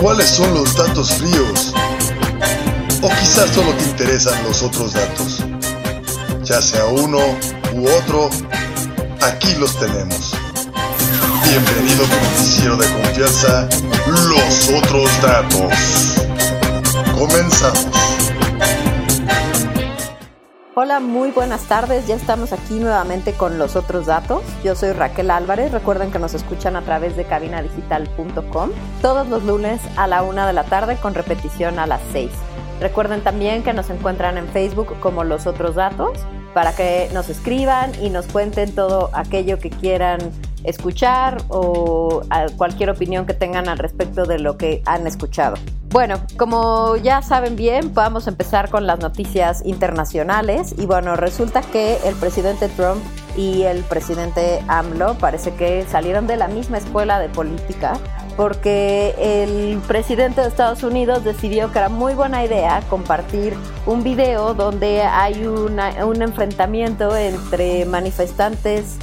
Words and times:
¿Cuáles 0.00 0.30
son 0.30 0.54
los 0.54 0.74
datos 0.76 1.12
fríos? 1.12 1.74
O 3.02 3.08
quizás 3.20 3.50
solo 3.50 3.74
te 3.74 3.84
interesan 3.84 4.42
los 4.44 4.62
otros 4.62 4.94
datos. 4.94 5.44
Ya 6.42 6.62
sea 6.62 6.86
uno 6.86 7.18
u 7.74 7.86
otro, 7.86 8.30
aquí 9.20 9.54
los 9.56 9.78
tenemos. 9.78 10.32
Bienvenido 11.44 12.04
a 12.04 12.32
noticiero 12.32 12.76
de 12.78 12.86
confianza, 12.90 13.68
Los 14.06 14.70
Otros 14.70 15.10
Datos. 15.20 16.14
Comenzamos. 17.18 17.89
Hola, 20.82 20.98
muy 20.98 21.30
buenas 21.30 21.64
tardes. 21.64 22.06
Ya 22.06 22.14
estamos 22.14 22.54
aquí 22.54 22.78
nuevamente 22.78 23.34
con 23.34 23.58
los 23.58 23.76
otros 23.76 24.06
datos. 24.06 24.42
Yo 24.64 24.74
soy 24.74 24.92
Raquel 24.92 25.30
Álvarez. 25.30 25.72
Recuerden 25.72 26.10
que 26.10 26.18
nos 26.18 26.32
escuchan 26.32 26.74
a 26.74 26.80
través 26.80 27.18
de 27.18 27.24
cabinadigital.com 27.24 28.70
todos 29.02 29.28
los 29.28 29.44
lunes 29.44 29.78
a 29.98 30.06
la 30.06 30.22
una 30.22 30.46
de 30.46 30.54
la 30.54 30.64
tarde 30.64 30.96
con 30.96 31.12
repetición 31.12 31.78
a 31.78 31.86
las 31.86 32.00
seis. 32.12 32.30
Recuerden 32.80 33.20
también 33.20 33.62
que 33.62 33.74
nos 33.74 33.90
encuentran 33.90 34.38
en 34.38 34.48
Facebook 34.48 34.98
como 35.00 35.22
Los 35.22 35.46
Otros 35.46 35.74
Datos 35.74 36.18
para 36.54 36.74
que 36.74 37.10
nos 37.12 37.28
escriban 37.28 37.92
y 38.02 38.08
nos 38.08 38.24
cuenten 38.28 38.74
todo 38.74 39.10
aquello 39.12 39.58
que 39.58 39.68
quieran 39.68 40.18
escuchar 40.64 41.42
o 41.48 42.22
cualquier 42.56 42.90
opinión 42.90 43.26
que 43.26 43.34
tengan 43.34 43.68
al 43.68 43.78
respecto 43.78 44.24
de 44.24 44.38
lo 44.38 44.56
que 44.56 44.82
han 44.86 45.06
escuchado. 45.06 45.56
Bueno, 45.90 46.20
como 46.36 46.96
ya 46.96 47.20
saben 47.20 47.56
bien, 47.56 47.92
vamos 47.94 48.28
a 48.28 48.30
empezar 48.30 48.70
con 48.70 48.86
las 48.86 49.00
noticias 49.00 49.66
internacionales 49.66 50.72
y 50.78 50.86
bueno, 50.86 51.16
resulta 51.16 51.62
que 51.62 51.98
el 52.04 52.14
presidente 52.14 52.68
Trump 52.68 53.02
y 53.36 53.62
el 53.62 53.82
presidente 53.82 54.62
AMLO 54.68 55.14
parece 55.18 55.52
que 55.54 55.84
salieron 55.86 56.28
de 56.28 56.36
la 56.36 56.46
misma 56.46 56.78
escuela 56.78 57.18
de 57.18 57.28
política 57.28 57.94
porque 58.36 59.14
el 59.18 59.78
presidente 59.86 60.40
de 60.40 60.48
Estados 60.48 60.82
Unidos 60.82 61.24
decidió 61.24 61.72
que 61.72 61.78
era 61.78 61.88
muy 61.88 62.14
buena 62.14 62.44
idea 62.44 62.82
compartir 62.88 63.54
un 63.86 64.02
video 64.02 64.54
donde 64.54 65.02
hay 65.02 65.46
un 65.46 66.22
enfrentamiento 66.22 67.16
entre 67.16 67.84
manifestantes 67.86 68.98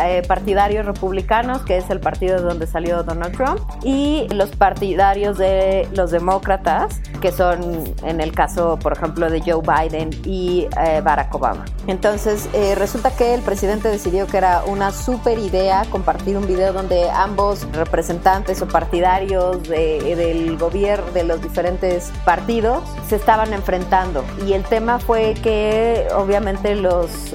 eh, 0.00 0.22
partidarios 0.26 0.86
republicanos, 0.86 1.62
que 1.62 1.76
es 1.76 1.88
el 1.90 2.00
partido 2.00 2.36
de 2.36 2.42
donde 2.42 2.66
salió 2.66 3.02
Donald 3.02 3.36
Trump, 3.36 3.60
y 3.82 4.26
los 4.34 4.50
partidarios 4.50 5.38
de 5.38 5.88
los 5.94 6.10
demócratas, 6.10 7.00
que 7.20 7.32
son 7.32 7.94
en 8.02 8.20
el 8.20 8.32
caso, 8.32 8.78
por 8.78 8.92
ejemplo, 8.92 9.30
de 9.30 9.40
Joe 9.40 9.62
Biden 9.62 10.10
y 10.24 10.66
eh, 10.80 11.00
Barack 11.02 11.34
Obama. 11.34 11.64
Entonces, 11.86 12.48
eh, 12.52 12.74
resulta 12.74 13.10
que 13.14 13.34
el 13.34 13.42
presidente 13.42 13.88
decidió 13.88 14.26
que 14.26 14.36
era 14.36 14.62
una 14.66 14.90
super 14.90 15.38
idea 15.38 15.84
compartir 15.90 16.36
un 16.36 16.46
video 16.46 16.72
donde 16.72 17.08
ambos 17.10 17.66
representantes 17.72 18.47
o 18.48 18.66
partidarios 18.66 19.62
del 19.64 20.56
gobierno, 20.56 21.10
de 21.12 21.22
los 21.24 21.42
diferentes 21.42 22.10
partidos, 22.24 22.82
se 23.06 23.16
estaban 23.16 23.52
enfrentando. 23.52 24.24
Y 24.46 24.54
el 24.54 24.64
tema 24.64 24.98
fue 24.98 25.34
que 25.34 26.08
obviamente 26.14 26.74
los, 26.74 27.34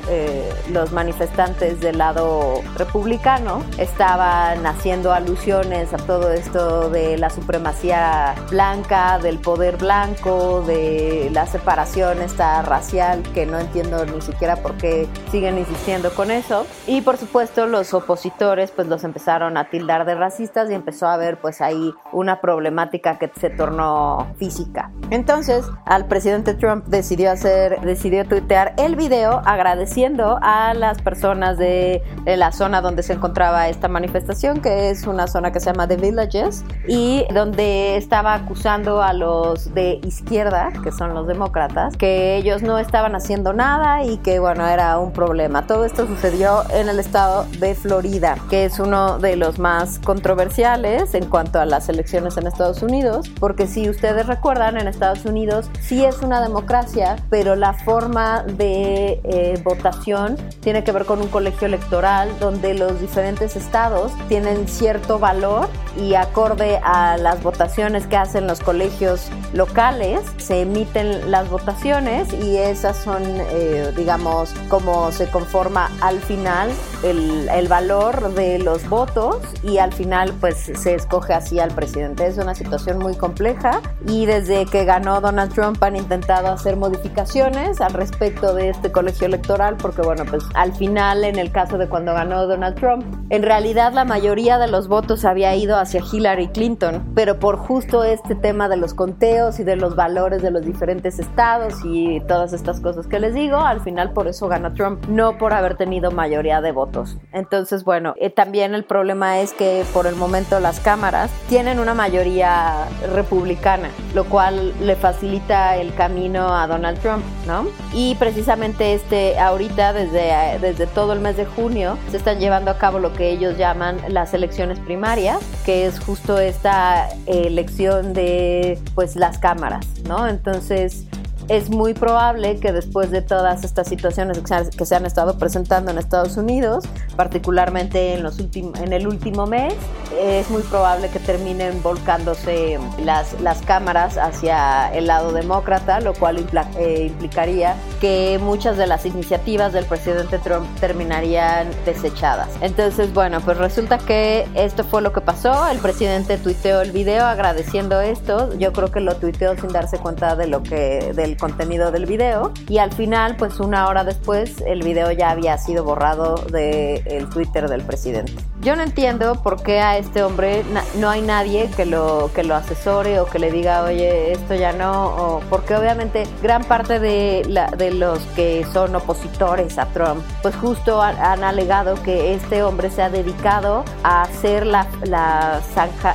los 0.72 0.92
manifestantes 0.92 1.80
del 1.80 2.00
lado 2.00 2.62
republicano 2.78 3.64
estaban 3.78 4.66
haciendo 4.66 5.14
alusiones 5.14 5.94
a 5.94 5.98
todo 5.98 6.32
esto 6.32 6.90
de 6.90 7.18
la 7.18 7.30
supremacía 7.30 8.36
blanca, 8.50 9.20
del 9.20 9.40
poder 9.40 9.78
blanco, 9.78 10.62
de 10.62 11.30
la 11.32 11.46
separación 11.46 12.22
esta 12.22 12.62
racial, 12.64 13.22
que 13.34 13.46
no 13.46 13.60
entiendo 13.60 14.06
ni 14.06 14.22
siquiera 14.22 14.56
por 14.56 14.76
qué 14.78 15.08
siguen 15.32 15.58
insistiendo 15.60 16.14
con 16.14 16.32
eso. 16.32 16.66
Y 16.88 17.02
por 17.02 17.18
supuesto 17.18 17.68
los 17.68 17.94
opositores 17.94 18.72
pues 18.72 18.88
los 18.88 19.04
empezaron 19.04 19.58
a 19.58 19.70
tildar 19.70 20.06
de 20.06 20.16
racistas 20.16 20.70
y 20.70 20.74
empezó 20.74 21.03
a 21.08 21.14
haber 21.14 21.40
pues 21.40 21.62
ahí 21.62 21.94
una 22.12 22.42
problemática 22.42 23.18
que 23.18 23.32
se 23.40 23.50
tornó 23.50 24.28
física. 24.38 24.92
Entonces 25.10 25.66
al 25.86 26.06
presidente 26.06 26.54
Trump 26.54 26.86
decidió 26.88 27.32
hacer, 27.32 27.82
decidió 27.82 28.26
tuitear 28.26 28.74
el 28.78 28.96
video 28.96 29.42
agradeciendo 29.46 30.40
a 30.42 30.74
las 30.74 31.02
personas 31.02 31.58
de 31.58 32.02
la 32.26 32.52
zona 32.52 32.82
donde 32.82 33.04
se 33.04 33.14
encontraba 33.14 33.68
esta 33.70 33.88
manifestación, 33.88 34.62
que 34.62 34.90
es 34.90 35.08
una 35.08 35.28
zona 35.28 35.52
que 35.52 35.60
se 35.60 35.68
llama 35.68 35.88
The 35.88 35.98
Villages, 35.98 36.64
y 36.88 37.26
donde 37.34 37.98
estaba 37.98 38.34
acusando 38.34 39.02
a 39.02 39.14
los 39.14 39.74
de 39.74 40.00
izquierda, 40.04 40.72
que 40.84 40.92
son 40.92 41.14
los 41.14 41.28
demócratas, 41.28 41.96
que 41.98 42.36
ellos 42.36 42.62
no 42.62 42.78
estaban 42.78 43.16
haciendo 43.16 43.54
nada 43.54 44.04
y 44.04 44.18
que, 44.18 44.40
bueno, 44.40 44.68
era 44.68 44.98
un 45.00 45.12
problema. 45.12 45.66
Todo 45.68 45.86
esto 45.86 46.06
sucedió 46.08 46.64
en 46.70 46.90
el 46.90 47.00
estado 47.00 47.46
de 47.60 47.76
Florida, 47.76 48.38
que 48.50 48.66
es 48.66 48.80
uno 48.80 49.20
de 49.20 49.36
los 49.36 49.60
más 49.60 50.00
controversiales 50.00 50.93
en 50.94 51.26
cuanto 51.26 51.60
a 51.60 51.66
las 51.66 51.90
elecciones 51.90 52.38
en 52.38 52.46
Estados 52.46 52.84
Unidos, 52.84 53.30
porque 53.40 53.66
si 53.66 53.90
ustedes 53.90 54.28
recuerdan, 54.28 54.78
en 54.78 54.88
Estados 54.88 55.26
Unidos 55.26 55.70
sí 55.82 56.06
es 56.06 56.22
una 56.22 56.42
democracia, 56.42 57.16
pero 57.30 57.56
la 57.56 57.74
forma 57.74 58.44
de 58.44 59.20
eh, 59.24 59.60
votación 59.64 60.38
tiene 60.62 60.84
que 60.84 60.92
ver 60.92 61.06
con 61.06 61.22
un 61.22 61.30
colegio 61.30 61.66
electoral 61.66 62.30
donde 62.40 62.76
los 62.76 63.02
diferentes 63.02 63.56
estados 63.56 64.12
tienen 64.28 64.68
cierto 64.68 65.18
valor 65.18 65.68
y 65.98 66.14
acorde 66.14 66.80
a 66.84 67.18
las 67.18 67.42
votaciones 67.42 68.08
que 68.08 68.18
hacen 68.18 68.48
los 68.48 68.60
colegios 68.60 69.30
locales, 69.54 70.22
se 70.38 70.62
emiten 70.62 71.32
las 71.32 71.50
votaciones 71.50 72.32
y 72.34 72.58
esas 72.58 72.98
son, 72.98 73.24
eh, 73.26 73.92
digamos, 73.96 74.54
como 74.70 75.12
se 75.12 75.28
conforma 75.30 75.90
al 76.02 76.20
final 76.20 76.70
el, 77.04 77.50
el, 77.50 77.68
valor 77.68 78.34
de 78.34 78.60
los 78.60 78.88
votos 78.90 79.38
y 79.64 79.78
al 79.78 79.94
final 79.94 80.34
pues 80.40 80.72
se 80.84 80.96
escoge 80.96 81.34
así 81.34 81.60
al 81.60 81.72
presidente. 81.72 82.28
Es 82.28 82.38
una 82.38 82.56
situación 82.56 83.00
muy 83.00 83.16
compleja 83.16 83.80
y 84.06 84.26
desde 84.26 84.66
que 84.66 84.84
ganó 84.84 85.22
Donald 85.22 85.54
Trump 85.54 85.82
han 85.82 85.96
intentado 85.96 86.50
hacer 86.50 86.76
modificaciones 86.76 87.80
al 87.80 87.94
respecto 87.94 88.54
de 88.54 88.70
este 88.70 88.92
colegio 88.92 89.28
electoral 89.28 89.78
porque 89.78 90.02
bueno, 90.02 90.26
pues 90.26 90.44
al 90.56 90.74
final 90.74 91.24
en 91.24 91.40
el 91.40 91.52
caso 91.54 91.78
de 91.78 91.88
cuando 91.88 92.14
ganó 92.14 92.48
Donald 92.48 92.76
Trump. 92.76 93.06
En 93.30 93.44
realidad 93.44 93.94
la 93.94 94.04
mayoría 94.04 94.58
de 94.58 94.68
los 94.68 94.90
votos 94.90 95.24
había 95.24 95.56
ido 95.56 95.78
hacia 95.78 96.02
Hillary 96.02 96.50
Clinton, 96.50 97.14
pero 97.16 97.40
por 97.40 97.58
justo 97.58 98.04
este 98.04 98.36
tema 98.36 98.68
de 98.68 98.76
los 98.76 98.94
conteos 98.94 99.60
y 99.60 99.64
de 99.64 99.78
los 99.78 99.96
valores 99.96 100.42
de 100.42 100.52
los 100.52 100.66
diferentes 100.66 101.18
estados 101.18 101.76
y 101.86 102.20
todas 102.28 102.52
estas 102.52 102.82
cosas 102.82 103.08
que 103.08 103.20
les 103.20 103.34
digo, 103.34 103.58
al 103.58 103.80
final 103.80 104.12
por 104.12 104.28
eso 104.28 104.50
ganó 104.50 104.74
Trump, 104.74 105.06
no 105.08 105.38
por 105.38 105.54
haber 105.54 105.78
tenido 105.78 106.12
mayoría 106.12 106.60
de 106.60 106.74
votos. 106.74 107.18
Entonces, 107.32 107.86
bueno, 107.86 108.16
eh, 108.18 108.30
también 108.30 108.76
el 108.76 108.84
problema 108.84 109.40
es 109.40 109.54
que 109.54 109.86
por 109.94 110.08
el 110.08 110.16
momento 110.16 110.60
las 110.74 110.80
cámaras 110.80 111.30
tienen 111.50 111.78
una 111.80 111.94
mayoría 111.94 112.88
republicana, 113.14 113.90
lo 114.16 114.26
cual 114.26 114.74
le 114.84 114.96
facilita 114.96 115.78
el 115.78 115.94
camino 115.94 116.52
a 116.52 116.66
Donald 116.66 117.00
Trump, 117.00 117.24
¿no? 117.46 117.68
Y 117.94 118.16
precisamente 118.16 118.96
este 118.96 119.38
ahorita 119.38 119.94
desde, 119.94 120.58
desde 120.60 120.88
todo 120.88 121.14
el 121.14 121.20
mes 121.20 121.38
de 121.38 121.46
junio 121.46 122.00
se 122.10 122.18
están 122.18 122.40
llevando 122.40 122.72
a 122.72 122.80
cabo 122.80 122.98
lo 122.98 123.14
que 123.14 123.30
ellos 123.30 123.56
llaman 123.56 123.98
las 124.08 124.34
elecciones 124.34 124.80
primarias, 124.80 125.38
que 125.64 125.86
es 125.86 126.00
justo 126.00 126.40
esta 126.40 127.08
elección 127.28 128.14
de 128.14 128.80
pues 128.96 129.16
las 129.16 129.38
cámaras, 129.38 129.86
¿no? 130.08 130.28
Entonces, 130.28 131.06
es 131.48 131.70
muy 131.70 131.94
probable 131.94 132.60
que 132.60 132.72
después 132.72 133.12
de 133.12 133.22
todas 133.22 133.64
estas 133.64 133.88
situaciones 133.88 134.40
que 134.78 134.86
se 134.86 134.96
han 134.96 135.06
estado 135.06 135.38
presentando 135.38 135.92
en 135.92 135.98
Estados 135.98 136.38
Unidos, 136.38 136.86
particularmente 137.16 138.14
en, 138.14 138.24
los 138.24 138.40
en 138.40 138.94
el 138.94 139.08
último 139.08 139.46
mes, 139.46 139.74
es 140.20 140.50
muy 140.50 140.62
probable 140.64 141.10
que 141.10 141.20
terminen 141.20 141.82
volcándose 141.82 142.80
las, 143.04 143.40
las 143.42 143.62
cámaras 143.62 144.18
hacia 144.18 144.94
el 144.94 145.08
lado 145.08 145.32
demócrata, 145.32 146.00
lo 146.00 146.14
cual 146.14 146.46
eh, 146.78 147.06
implicaría 147.08 147.76
que 148.00 148.40
muchas 148.42 148.78
de 148.78 148.88
las 148.88 149.06
iniciativas 149.06 149.74
del 149.74 149.86
presidente 149.86 150.40
Trump 150.40 150.68
terminarían 150.80 151.68
desechadas. 151.86 152.50
Entonces, 152.62 153.14
bueno, 153.14 153.42
pues 153.42 153.58
resulta 153.58 153.98
que 153.98 154.48
esto 154.56 154.84
fue 154.84 155.02
lo 155.02 155.14
que 155.14 155.22
pasó. 155.22 155.68
El 155.70 155.80
presidente 155.80 156.38
tuiteó 156.38 156.82
el 156.82 156.92
video 156.92 157.26
agradeciendo 157.26 158.02
esto. 158.02 158.54
Yo 158.58 158.74
creo 158.74 158.92
que 158.92 159.00
lo 159.00 159.16
tuiteó 159.16 159.56
sin 159.56 159.70
darse 159.70 159.98
cuenta 159.98 160.36
de 160.36 160.48
lo 160.48 160.64
que 160.64 161.12
del 161.14 161.33
contenido 161.38 161.92
del 161.92 162.06
video 162.06 162.52
y 162.70 162.78
al 162.78 162.92
final, 162.92 163.36
pues 163.38 163.60
una 163.60 163.88
hora 163.88 164.04
después, 164.04 164.62
el 164.66 164.84
video 164.84 165.12
ya 165.12 165.32
había 165.32 165.58
sido 165.58 165.84
borrado 165.84 166.36
del 166.36 167.04
el 167.06 167.30
Twitter 167.30 167.70
del 167.70 167.82
presidente. 167.82 168.34
Yo 168.62 168.76
no 168.78 168.84
entiendo 168.84 169.36
por 169.42 169.62
qué 169.62 169.82
a 169.82 169.98
este 169.98 170.24
hombre 170.24 170.64
no 170.98 171.10
hay 171.10 171.22
nadie 171.22 171.70
que 171.76 171.86
lo, 171.86 172.32
que 172.34 172.44
lo 172.44 172.56
asesore 172.56 173.20
o 173.20 173.26
que 173.26 173.38
le 173.38 173.52
diga, 173.52 173.84
oye, 173.84 174.32
esto 174.32 174.56
ya 174.56 174.72
no, 174.72 175.08
o 175.08 175.40
porque 175.50 175.76
obviamente 175.76 176.24
gran 176.42 176.64
parte 176.64 177.00
de, 177.00 177.44
la, 177.48 177.68
de 177.68 177.92
los 177.92 178.20
que 178.36 178.66
son 178.72 178.96
opositores 178.96 179.78
a 179.78 179.86
Trump, 179.88 180.24
pues 180.42 180.56
justo 180.56 181.02
han, 181.02 181.44
alegado 181.44 182.02
que 182.04 182.34
este 182.34 182.64
hombre 182.64 182.90
se 182.90 183.02
ha 183.02 183.10
dedicado 183.10 183.84
a 184.04 184.22
hacer 184.22 184.66
la, 184.66 184.88
la 185.04 185.62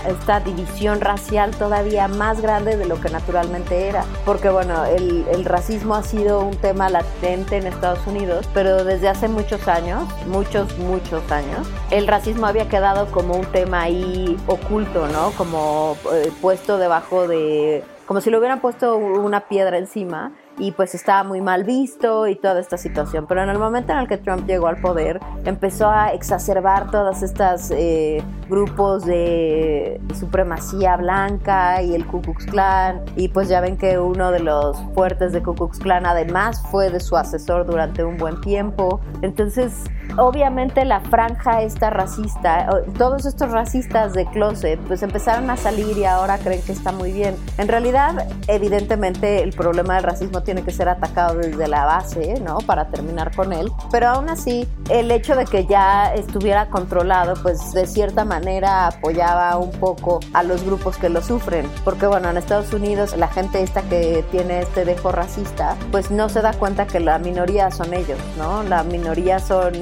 esta 0.09 0.41
división 0.41 1.01
racial 1.01 1.51
todavía 1.51 2.09
más 2.09 2.41
grande 2.41 2.77
de 2.77 2.87
lo 2.87 3.01
que 3.01 3.11
naturalmente 3.11 3.89
era. 3.89 4.05
Porque 4.25 4.49
bueno, 4.49 4.85
el, 4.85 5.08
el 5.33 5.45
racismo 5.45 5.95
ha 5.95 6.03
sido 6.03 6.41
un 6.41 6.57
tema 6.57 6.89
latente 6.89 7.57
en 7.57 7.67
Estados 7.67 8.07
Unidos, 8.07 8.49
pero 8.55 8.85
desde 8.85 9.09
hace 9.09 9.29
muchos 9.29 9.69
años, 9.69 10.05
muchos, 10.27 10.79
muchos 10.79 11.31
años, 11.31 11.67
el 11.91 12.07
racismo 12.07 12.47
había 12.47 12.69
quedado 12.69 13.07
como 13.07 13.35
un 13.35 13.47
tema 13.47 13.83
ahí 13.83 14.37
oculto, 14.47 15.07
¿no? 15.09 15.31
Como 15.33 15.97
eh, 16.13 16.31
puesto 16.41 16.79
debajo 16.79 17.27
de, 17.27 17.85
como 18.07 18.21
si 18.21 18.31
le 18.31 18.39
hubieran 18.39 18.61
puesto 18.61 18.97
una 18.97 19.49
piedra 19.49 19.79
encima 19.79 20.33
y 20.59 20.73
pues 20.73 20.95
estaba 20.95 21.25
muy 21.25 21.41
mal 21.41 21.65
visto 21.65 22.27
y 22.27 22.37
toda 22.37 22.61
esta 22.61 22.77
situación. 22.77 23.27
Pero 23.27 23.43
en 23.43 23.51
el 23.51 23.59
momento 23.59 23.93
en 23.93 23.99
el 23.99 24.09
que 24.09 24.17
Trump 24.17 24.47
llegó 24.47 24.67
al 24.67 24.81
poder, 24.81 25.21
empezó 25.45 25.89
a 25.91 26.13
exacerbar 26.13 26.91
todas 26.91 27.23
estas 27.23 27.71
eh, 27.71 28.23
grupos 28.49 29.05
de 29.05 30.01
supremacía 30.19 30.97
blanca 30.97 31.83
y 31.83 31.95
el 31.95 32.07
Ku 32.07 32.21
Klux 32.23 32.47
Klan. 32.47 33.03
Y 33.17 33.29
pues 33.29 33.49
ya 33.49 33.61
ven 33.61 33.77
que 33.77 33.99
uno 33.99 34.31
de 34.31 34.41
los 34.41 34.77
fuertes 34.95 35.33
de 35.33 35.43
Ku 35.43 35.55
Klux 35.55 35.79
Klan 35.79 36.07
además 36.07 36.63
fue 36.71 36.91
de 36.91 37.01
su 37.01 37.17
asesor 37.17 37.67
durante 37.67 38.05
un 38.05 38.17
buen 38.17 38.41
tiempo. 38.41 39.01
Entonces, 39.23 39.73
obviamente 40.17 40.85
la 40.85 41.01
franja 41.01 41.63
esta 41.63 41.91
racista, 41.91 42.69
todos 42.97 43.27
estos 43.27 43.51
racistas 43.51 44.15
de 44.15 44.27
closet, 44.27 44.81
pues 44.81 45.03
empezaron 45.03 45.51
a 45.51 45.57
salir 45.57 45.97
y 45.99 46.05
ahora 46.05 46.39
creen 46.39 46.63
que 46.63 46.73
está 46.73 46.93
muy 46.93 47.13
bien. 47.13 47.37
En 47.59 47.69
realidad, 47.69 48.29
evidentemente, 48.47 49.43
el 49.43 49.53
problema 49.53 49.97
del 49.97 50.05
racismo 50.05 50.43
tiene 50.43 50.63
que 50.63 50.71
ser 50.71 50.89
atacado 50.89 51.37
desde 51.37 51.69
la 51.69 51.85
base, 51.85 52.41
¿no? 52.41 52.59
Para 52.59 52.89
terminar 52.89 53.35
con 53.35 53.53
él. 53.53 53.71
Pero 53.91 54.09
aún 54.09 54.29
así, 54.29 54.67
el 54.91 55.11
hecho 55.11 55.37
de 55.37 55.45
que 55.45 55.67
ya 55.67 56.15
estuviera 56.15 56.69
controlado, 56.71 57.35
pues 57.43 57.73
de 57.73 57.87
cierta 57.87 58.25
manera 58.25 58.38
apoyaba 58.65 59.57
un 59.57 59.71
poco 59.73 60.21
a 60.33 60.43
los 60.43 60.65
grupos 60.65 60.97
que 60.97 61.09
lo 61.09 61.23
sufren. 61.23 61.69
Porque 61.85 62.07
bueno, 62.07 62.31
en 62.31 62.37
Estados 62.37 62.73
Unidos 62.73 63.17
la 63.17 63.29
gente 63.29 63.63
esta 63.63 63.83
que 63.83 64.25
tiene 64.31 64.61
este 64.61 64.85
dejo 64.85 65.13
racista, 65.13 65.77
pues 65.91 66.11
no 66.11 66.29
se 66.29 66.43
da 66.43 66.53
cuenta 66.53 66.87
que 66.87 67.01
la 67.01 67.19
minoría 67.19 67.71
son 67.71 67.95
ellos, 67.95 68.19
¿no? 68.37 68.63
La 68.63 68.83
minoría 68.83 69.39
son 69.39 69.73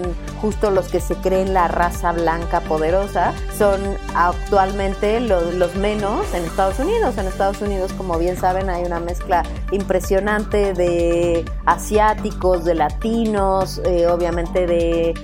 justo 0.40 0.70
los 0.70 0.88
que 0.88 1.00
se 1.00 1.14
creen 1.16 1.54
la 1.54 1.68
raza 1.68 2.12
blanca 2.12 2.60
poderosa, 2.60 3.32
son 3.56 3.80
actualmente 4.14 5.20
los, 5.20 5.54
los 5.54 5.74
menos 5.76 6.32
en 6.34 6.44
Estados 6.44 6.78
Unidos. 6.78 7.16
En 7.18 7.26
Estados 7.26 7.60
Unidos, 7.62 7.92
como 7.92 8.18
bien 8.18 8.36
saben, 8.36 8.70
hay 8.70 8.84
una 8.84 9.00
mezcla 9.00 9.42
impresionante 9.72 10.72
de 10.72 11.44
asiáticos, 11.64 12.64
de 12.64 12.74
latinos, 12.74 13.80
eh, 13.84 14.06
obviamente 14.06 14.66
de 14.66 15.10
eh, 15.10 15.14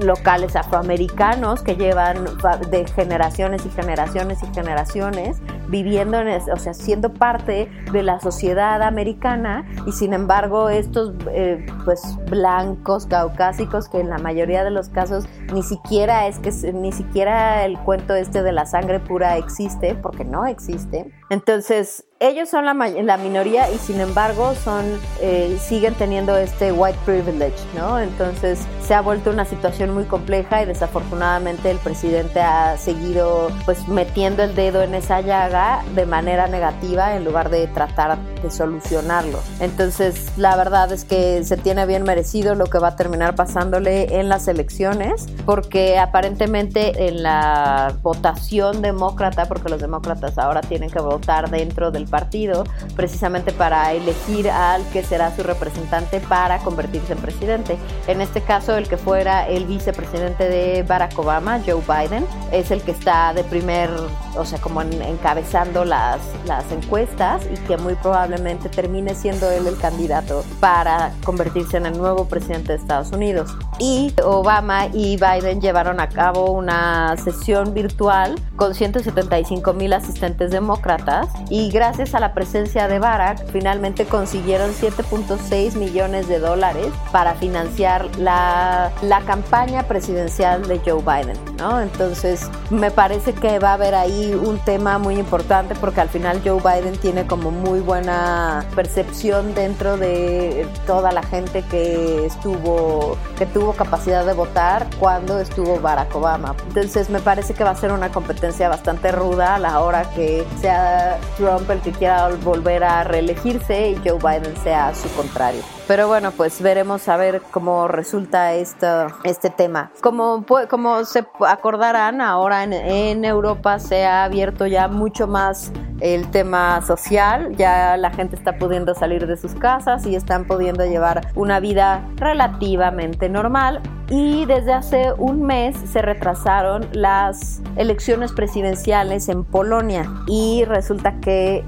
locales 0.00 0.56
afroamericanos 0.56 1.62
que 1.62 1.76
llevan 1.76 2.24
de 2.72 2.86
generaciones 2.88 3.64
y 3.64 3.70
generaciones 3.70 4.42
y 4.42 4.52
generaciones 4.52 5.40
viviendo, 5.68 6.18
en, 6.18 6.28
o 6.28 6.56
sea, 6.56 6.74
siendo 6.74 7.12
parte 7.12 7.70
de 7.92 8.02
la 8.02 8.18
sociedad 8.18 8.82
americana 8.82 9.64
y 9.86 9.92
sin 9.92 10.14
embargo 10.14 10.70
estos 10.70 11.12
eh, 11.30 11.64
pues 11.84 12.02
blancos 12.28 13.06
caucásicos 13.06 13.88
que 13.88 14.00
en 14.00 14.08
la 14.08 14.18
mayoría 14.18 14.64
de 14.64 14.70
los 14.70 14.88
casos 14.88 15.26
ni 15.52 15.62
siquiera 15.62 16.26
es 16.26 16.38
que 16.38 16.72
ni 16.72 16.92
siquiera 16.92 17.64
el 17.64 17.78
cuento 17.78 18.14
este 18.14 18.42
de 18.42 18.52
la 18.52 18.66
sangre 18.66 18.98
pura 18.98 19.36
existe 19.36 19.94
porque 19.94 20.24
no 20.24 20.46
existe. 20.46 21.12
Entonces 21.30 22.06
ellos 22.22 22.48
son 22.48 22.64
la, 22.64 22.72
la, 22.74 23.16
minoría 23.16 23.68
y 23.70 23.78
sin 23.78 24.00
embargo 24.00 24.54
son 24.54 25.00
eh, 25.20 25.58
siguen 25.60 25.94
teniendo 25.94 26.36
este 26.36 26.70
white 26.70 26.98
privilege, 27.04 27.56
¿no? 27.76 27.98
Entonces 27.98 28.60
se 28.80 28.94
ha 28.94 29.00
vuelto 29.00 29.30
una 29.30 29.44
situación 29.44 29.92
muy 29.92 30.04
compleja 30.04 30.62
y 30.62 30.66
desafortunadamente 30.66 31.70
el 31.70 31.78
presidente 31.78 32.40
ha 32.40 32.76
seguido 32.78 33.50
pues 33.64 33.88
metiendo 33.88 34.44
el 34.44 34.54
dedo 34.54 34.82
en 34.82 34.94
esa 34.94 35.20
llaga 35.20 35.82
de 35.96 36.06
manera 36.06 36.46
negativa 36.46 37.16
en 37.16 37.24
lugar 37.24 37.50
de 37.50 37.66
tratar 37.66 38.18
de 38.40 38.50
solucionarlo. 38.50 39.40
Entonces 39.58 40.30
la 40.36 40.54
verdad 40.56 40.92
es 40.92 41.04
que 41.04 41.42
se 41.42 41.56
tiene 41.56 41.86
bien 41.86 42.04
merecido 42.04 42.54
lo 42.54 42.66
que 42.66 42.78
va 42.78 42.88
a 42.88 42.96
terminar 42.96 43.34
pasándole 43.34 44.20
en 44.20 44.28
las 44.28 44.46
elecciones 44.46 45.26
porque 45.44 45.98
aparentemente 45.98 47.08
en 47.08 47.24
la 47.24 47.96
votación 48.02 48.80
demócrata, 48.80 49.46
porque 49.46 49.68
los 49.68 49.80
demócratas 49.80 50.38
ahora 50.38 50.60
tienen 50.60 50.88
que 50.88 51.00
votar 51.00 51.50
dentro 51.50 51.90
del 51.90 52.06
partido 52.12 52.64
precisamente 52.94 53.52
para 53.52 53.92
elegir 53.92 54.50
al 54.50 54.86
que 54.90 55.02
será 55.02 55.34
su 55.34 55.42
representante 55.42 56.20
para 56.20 56.58
convertirse 56.58 57.14
en 57.14 57.18
presidente. 57.18 57.78
En 58.06 58.20
este 58.20 58.42
caso, 58.42 58.76
el 58.76 58.86
que 58.86 58.98
fuera 58.98 59.48
el 59.48 59.64
vicepresidente 59.64 60.48
de 60.48 60.82
Barack 60.82 61.18
Obama, 61.18 61.60
Joe 61.66 61.82
Biden, 61.88 62.26
es 62.52 62.70
el 62.70 62.82
que 62.82 62.90
está 62.90 63.32
de 63.32 63.44
primer, 63.44 63.88
o 64.36 64.44
sea, 64.44 64.60
como 64.60 64.82
encabezando 64.82 65.86
las, 65.86 66.20
las 66.44 66.70
encuestas 66.70 67.42
y 67.50 67.56
que 67.66 67.78
muy 67.78 67.94
probablemente 67.94 68.68
termine 68.68 69.14
siendo 69.14 69.50
él 69.50 69.66
el 69.66 69.78
candidato 69.78 70.44
para 70.60 71.12
convertirse 71.24 71.78
en 71.78 71.86
el 71.86 71.96
nuevo 71.96 72.26
presidente 72.26 72.72
de 72.72 72.78
Estados 72.78 73.10
Unidos. 73.12 73.56
Y 73.78 74.12
Obama 74.22 74.86
y 74.92 75.16
Biden 75.16 75.60
llevaron 75.60 75.98
a 75.98 76.08
cabo 76.08 76.50
una 76.50 77.16
sesión 77.16 77.72
virtual 77.72 78.34
con 78.56 78.74
175 78.74 79.72
mil 79.72 79.92
asistentes 79.94 80.50
demócratas 80.50 81.28
y 81.48 81.70
gracias 81.70 82.01
a 82.02 82.18
la 82.18 82.34
presencia 82.34 82.88
de 82.88 82.98
Barack, 82.98 83.46
finalmente 83.52 84.04
consiguieron 84.06 84.72
7.6 84.72 85.76
millones 85.76 86.26
de 86.26 86.40
dólares 86.40 86.88
para 87.12 87.34
financiar 87.34 88.08
la, 88.18 88.90
la 89.02 89.20
campaña 89.20 89.84
presidencial 89.84 90.66
de 90.66 90.80
Joe 90.80 91.00
Biden, 91.00 91.38
¿no? 91.56 91.80
Entonces, 91.80 92.50
me 92.70 92.90
parece 92.90 93.34
que 93.34 93.60
va 93.60 93.70
a 93.70 93.74
haber 93.74 93.94
ahí 93.94 94.34
un 94.34 94.58
tema 94.58 94.98
muy 94.98 95.16
importante 95.16 95.76
porque 95.76 96.00
al 96.00 96.08
final 96.08 96.42
Joe 96.44 96.60
Biden 96.60 96.98
tiene 96.98 97.26
como 97.26 97.52
muy 97.52 97.78
buena 97.80 98.64
percepción 98.74 99.54
dentro 99.54 99.96
de 99.96 100.66
toda 100.86 101.12
la 101.12 101.22
gente 101.22 101.62
que 101.70 102.26
estuvo, 102.26 103.16
que 103.38 103.46
tuvo 103.46 103.74
capacidad 103.74 104.26
de 104.26 104.32
votar 104.32 104.88
cuando 104.98 105.38
estuvo 105.38 105.78
Barack 105.78 106.14
Obama. 106.16 106.56
Entonces, 106.66 107.10
me 107.10 107.20
parece 107.20 107.54
que 107.54 107.62
va 107.62 107.70
a 107.70 107.76
ser 107.76 107.92
una 107.92 108.10
competencia 108.10 108.68
bastante 108.68 109.12
ruda 109.12 109.54
a 109.54 109.58
la 109.60 109.78
hora 109.78 110.02
que 110.14 110.44
sea 110.60 111.20
Trump 111.36 111.70
el 111.70 111.80
que 111.80 111.91
quiera 111.92 112.28
volver 112.42 112.84
a 112.84 113.04
reelegirse 113.04 113.90
y 113.90 113.96
Joe 113.96 114.18
Biden 114.18 114.56
sea 114.62 114.94
su 114.94 115.08
contrario. 115.14 115.62
Pero 115.88 116.08
bueno, 116.08 116.30
pues 116.30 116.62
veremos 116.62 117.08
a 117.08 117.16
ver 117.16 117.42
cómo 117.50 117.88
resulta 117.88 118.54
esto, 118.54 119.08
este 119.24 119.50
tema. 119.50 119.90
Como, 120.00 120.44
como 120.70 121.04
se 121.04 121.26
acordarán, 121.46 122.20
ahora 122.20 122.64
en, 122.64 122.72
en 122.72 123.24
Europa 123.24 123.78
se 123.78 124.06
ha 124.06 124.24
abierto 124.24 124.66
ya 124.66 124.88
mucho 124.88 125.26
más 125.26 125.72
el 126.00 126.28
tema 126.30 126.82
social, 126.82 127.54
ya 127.56 127.96
la 127.96 128.10
gente 128.10 128.34
está 128.34 128.58
pudiendo 128.58 128.94
salir 128.94 129.26
de 129.26 129.36
sus 129.36 129.54
casas 129.54 130.04
y 130.04 130.16
están 130.16 130.46
pudiendo 130.46 130.84
llevar 130.84 131.28
una 131.36 131.60
vida 131.60 132.04
relativamente 132.16 133.28
normal. 133.28 133.80
Y 134.08 134.44
desde 134.46 134.72
hace 134.72 135.12
un 135.16 135.42
mes 135.42 135.76
se 135.90 136.02
retrasaron 136.02 136.86
las 136.92 137.62
elecciones 137.76 138.32
presidenciales 138.32 139.28
en 139.28 139.44
Polonia 139.44 140.10
y 140.26 140.64
resulta 140.64 141.14
que 141.20 141.64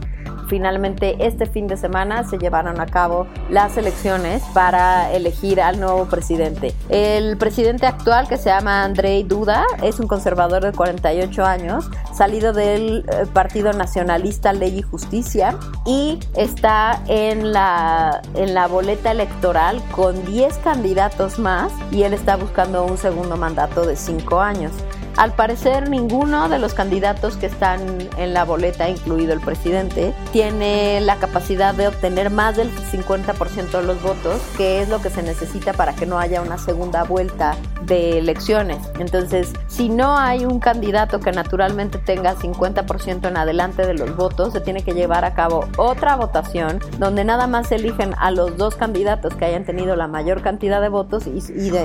finalmente 0.55 1.17
este 1.19 1.47
fin 1.47 1.67
de 1.67 1.77
semana 1.77 2.23
se 2.23 2.39
llevaron 2.39 2.81
a 2.81 2.87
cabo 2.87 3.27
las 3.51 3.77
elecciones 3.77 4.41
para 4.55 5.13
elegir 5.13 5.61
al 5.61 5.81
nuevo 5.81 6.05
presidente. 6.05 6.73
El 6.89 7.37
presidente 7.39 7.87
actual, 7.87 8.29
que 8.29 8.37
se 8.37 8.51
llama 8.51 8.85
Andrei 8.85 9.25
Duda, 9.25 9.65
es 9.83 9.99
un 9.99 10.07
conservador 10.07 10.63
de 10.63 10.71
48 10.71 11.45
años, 11.45 11.91
salido 12.13 12.53
del 12.53 13.05
eh, 13.09 13.27
Partido 13.33 13.73
Nacionalista 13.73 14.53
Ley 14.53 14.79
y 14.79 14.83
Justicia 14.83 15.57
y 15.85 16.21
está 16.37 17.03
en 17.09 17.53
la, 17.53 18.23
en 18.37 18.55
la 18.55 18.69
boleta 18.69 19.11
electoral 19.11 19.83
con 19.91 20.25
10 20.25 20.57
candidatos 20.59 21.41
más 21.41 21.73
y 21.91 22.05
él 22.05 22.13
está 22.15 22.37
buscando 22.37 22.85
un 22.85 22.97
segundo 22.97 23.37
mandato 23.37 23.85
de 23.85 23.97
5 23.97 24.41
años. 24.41 24.71
Al 25.17 25.33
parecer, 25.33 25.89
ninguno 25.89 26.49
de 26.49 26.59
los 26.59 26.75
candidatos 26.75 27.37
que 27.37 27.47
están 27.47 27.81
en 28.17 28.35
la 28.35 28.45
boleta, 28.45 28.89
incluido 28.89 29.33
el 29.33 29.41
presidente, 29.41 30.13
tiene 30.33 31.01
la 31.01 31.17
capacidad 31.17 31.73
de 31.73 31.87
obtener 31.87 32.31
más 32.31 32.57
del 32.57 32.69
50% 32.75 33.71
de 33.71 33.83
los 33.85 34.03
votos, 34.03 34.43
que 34.57 34.83
es 34.83 34.89
lo 34.89 35.01
que 35.01 35.11
se 35.11 35.23
necesita 35.23 35.73
para 35.73 35.95
que 35.95 36.05
no 36.05 36.19
haya 36.19 36.43
una 36.43 36.59
segunda 36.59 37.05
vuelta 37.05 37.57
de 37.87 38.19
elecciones. 38.19 38.79
Entonces, 38.99 39.53
si 39.69 39.89
no 39.89 40.17
hay 40.17 40.47
un 40.47 40.59
candidato 40.59 41.21
que 41.21 41.31
naturalmente 41.31 41.99
tenga 41.99 42.35
50% 42.35 43.29
en 43.29 43.37
adelante 43.37 43.87
de 43.87 43.95
los 43.95 44.17
votos, 44.17 44.53
se 44.53 44.61
tiene 44.61 44.83
que 44.83 44.95
llevar 44.95 45.25
a 45.25 45.35
cabo 45.35 45.67
otra 45.77 46.17
votación 46.17 46.81
donde 46.99 47.25
nada 47.25 47.47
más 47.47 47.69
se 47.69 47.77
eligen 47.77 48.15
a 48.19 48.31
los 48.31 48.57
dos 48.57 48.75
candidatos 48.75 49.35
que 49.35 49.45
hayan 49.45 49.65
tenido 49.65 49.95
la 49.95 50.09
mayor 50.09 50.43
cantidad 50.43 50.81
de 50.81 50.89
votos 50.89 51.27
y, 51.27 51.41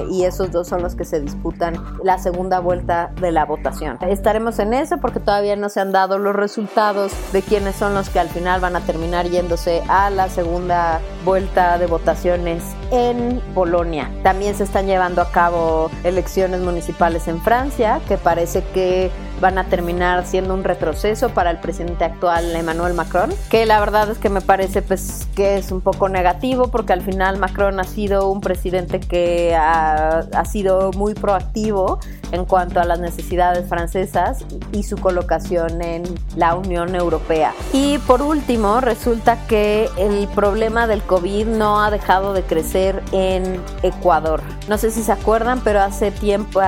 y 0.10 0.24
esos 0.24 0.52
dos 0.52 0.68
son 0.68 0.82
los 0.82 0.96
que 0.96 1.06
se 1.06 1.20
disputan 1.20 1.76
la 2.04 2.18
segunda 2.18 2.60
vuelta 2.60 3.12
de 3.20 3.32
la 3.32 3.46
votación. 3.46 3.98
Estaremos 4.02 4.60
en 4.60 4.74
eso 4.74 4.98
porque 5.00 5.20
todavía 5.20 5.56
no 5.56 5.70
se 5.70 5.80
han 5.80 5.92
dado 5.92 6.18
los 6.18 6.36
resultados 6.36 7.12
de 7.32 7.42
quiénes 7.42 7.76
son 7.76 7.94
los 7.94 8.10
que 8.10 8.20
al 8.20 8.30
final 8.30 8.62
van 8.62 8.76
a 8.76 8.82
terminar 8.82 9.28
yéndose 9.28 9.82
a 9.88 10.10
la 10.10 10.30
segunda 10.30 11.02
vuelta 11.26 11.78
de 11.78 11.86
votaciones 11.86 12.64
en 12.92 13.42
Polonia. 13.54 14.12
También 14.24 14.56
se 14.56 14.64
están 14.64 14.88
llevando 14.88 15.22
a 15.22 15.32
cabo 15.32 15.92
elecciones 16.04 16.62
municipales 16.62 17.28
en 17.28 17.42
Francia, 17.42 18.02
que 18.08 18.18
parece 18.18 18.64
que 18.74 19.12
van 19.40 19.58
a 19.58 19.66
terminar 19.66 20.26
siendo 20.26 20.54
un 20.54 20.64
retroceso 20.64 21.30
para 21.30 21.52
el 21.52 21.58
presidente 21.58 22.06
actual 22.06 22.56
Emmanuel 22.56 22.94
Macron, 22.94 23.32
que 23.50 23.66
la 23.66 23.80
verdad 23.80 24.10
es 24.10 24.18
que 24.18 24.30
me 24.30 24.42
parece 24.42 24.82
pues 24.82 25.28
que 25.36 25.58
es 25.58 25.72
un 25.72 25.82
poco 25.82 26.10
negativo 26.10 26.70
porque 26.70 26.94
al 26.94 27.02
final 27.02 27.38
Macron 27.38 27.80
ha 27.80 27.84
sido 27.84 28.30
un 28.30 28.42
presidente 28.42 29.00
que 29.00 29.56
ha, 29.56 30.20
ha 30.20 30.46
sido 30.46 30.92
muy 30.94 31.14
proactivo 31.14 32.00
en 32.32 32.46
cuanto 32.46 32.80
a 32.80 32.86
las 32.86 33.00
necesidades 33.00 33.68
francesas 33.68 34.46
y 34.72 34.84
su 34.84 34.98
colocación 34.98 35.82
en 35.82 36.04
la 36.36 36.56
Unión 36.56 36.96
Europea. 36.96 37.54
Y 37.74 37.98
por 38.00 38.22
último, 38.22 38.82
resulta 38.82 39.48
que 39.48 39.90
el 39.98 40.28
problema 40.30 40.88
del 40.88 41.02
COVID 41.02 41.48
no 41.48 41.82
ha 41.82 41.92
dejado 41.92 42.34
de 42.34 42.44
crecer 42.44 43.02
en 43.12 43.62
Ecuador. 43.84 44.42
No 44.68 44.78
sé 44.78 44.92
si 44.92 45.02
se 45.02 45.12
acuerdan, 45.12 45.62
pero 45.64 45.82
hace 45.82 46.12
tiempo, 46.12 46.62